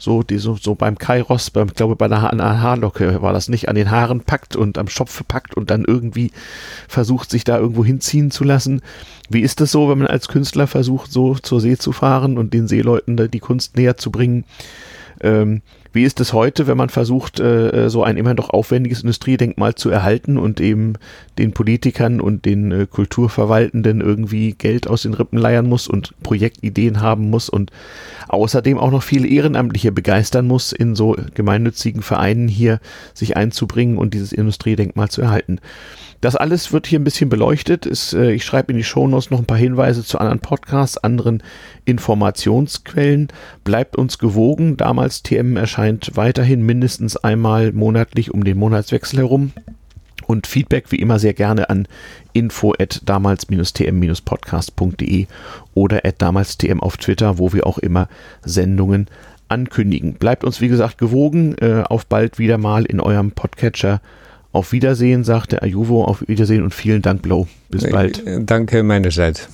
[0.00, 3.68] so, die, so, so beim Kairos, beim, glaube bei einer, einer Haarlocke war das nicht,
[3.68, 6.32] an den Haaren packt und am Schopf packt und dann irgendwie
[6.88, 8.80] versucht, sich da irgendwo hinziehen zu lassen.
[9.28, 12.54] Wie ist das so, wenn man als Künstler versucht, so zur See zu fahren und
[12.54, 14.44] den Seeleuten die Kunst näher zu bringen?
[15.20, 15.60] Ähm,
[15.92, 19.90] wie ist es heute, wenn man versucht, äh, so ein immer noch aufwendiges Industriedenkmal zu
[19.90, 20.94] erhalten und eben
[21.38, 27.00] den Politikern und den äh, Kulturverwaltenden irgendwie Geld aus den Rippen leiern muss und Projektideen
[27.00, 27.72] haben muss und
[28.28, 32.80] außerdem auch noch viele Ehrenamtliche begeistern muss, in so gemeinnützigen Vereinen hier
[33.14, 35.58] sich einzubringen und dieses Industriedenkmal zu erhalten?
[36.20, 37.86] Das alles wird hier ein bisschen beleuchtet.
[37.86, 41.42] Ist, äh, ich schreibe in die Shownotes noch ein paar Hinweise zu anderen Podcasts, anderen
[41.86, 43.28] Informationsquellen.
[43.64, 44.76] Bleibt uns gewogen.
[44.76, 49.52] Damals TM erscheint weiterhin mindestens einmal monatlich um den Monatswechsel herum.
[50.26, 51.88] Und Feedback wie immer sehr gerne an
[52.32, 55.26] info at damals-tm-podcast.de
[55.74, 58.08] oder at damals-tm auf Twitter, wo wir auch immer
[58.44, 59.08] Sendungen
[59.48, 60.14] ankündigen.
[60.14, 61.58] Bleibt uns wie gesagt gewogen.
[61.58, 64.00] Äh, auf bald wieder mal in eurem Podcatcher
[64.52, 66.04] auf Wiedersehen, sagt der Ajuvo.
[66.04, 67.46] Auf Wiedersehen und vielen Dank, Blow.
[67.68, 68.22] Bis bald.
[68.40, 69.48] Danke meinerseits.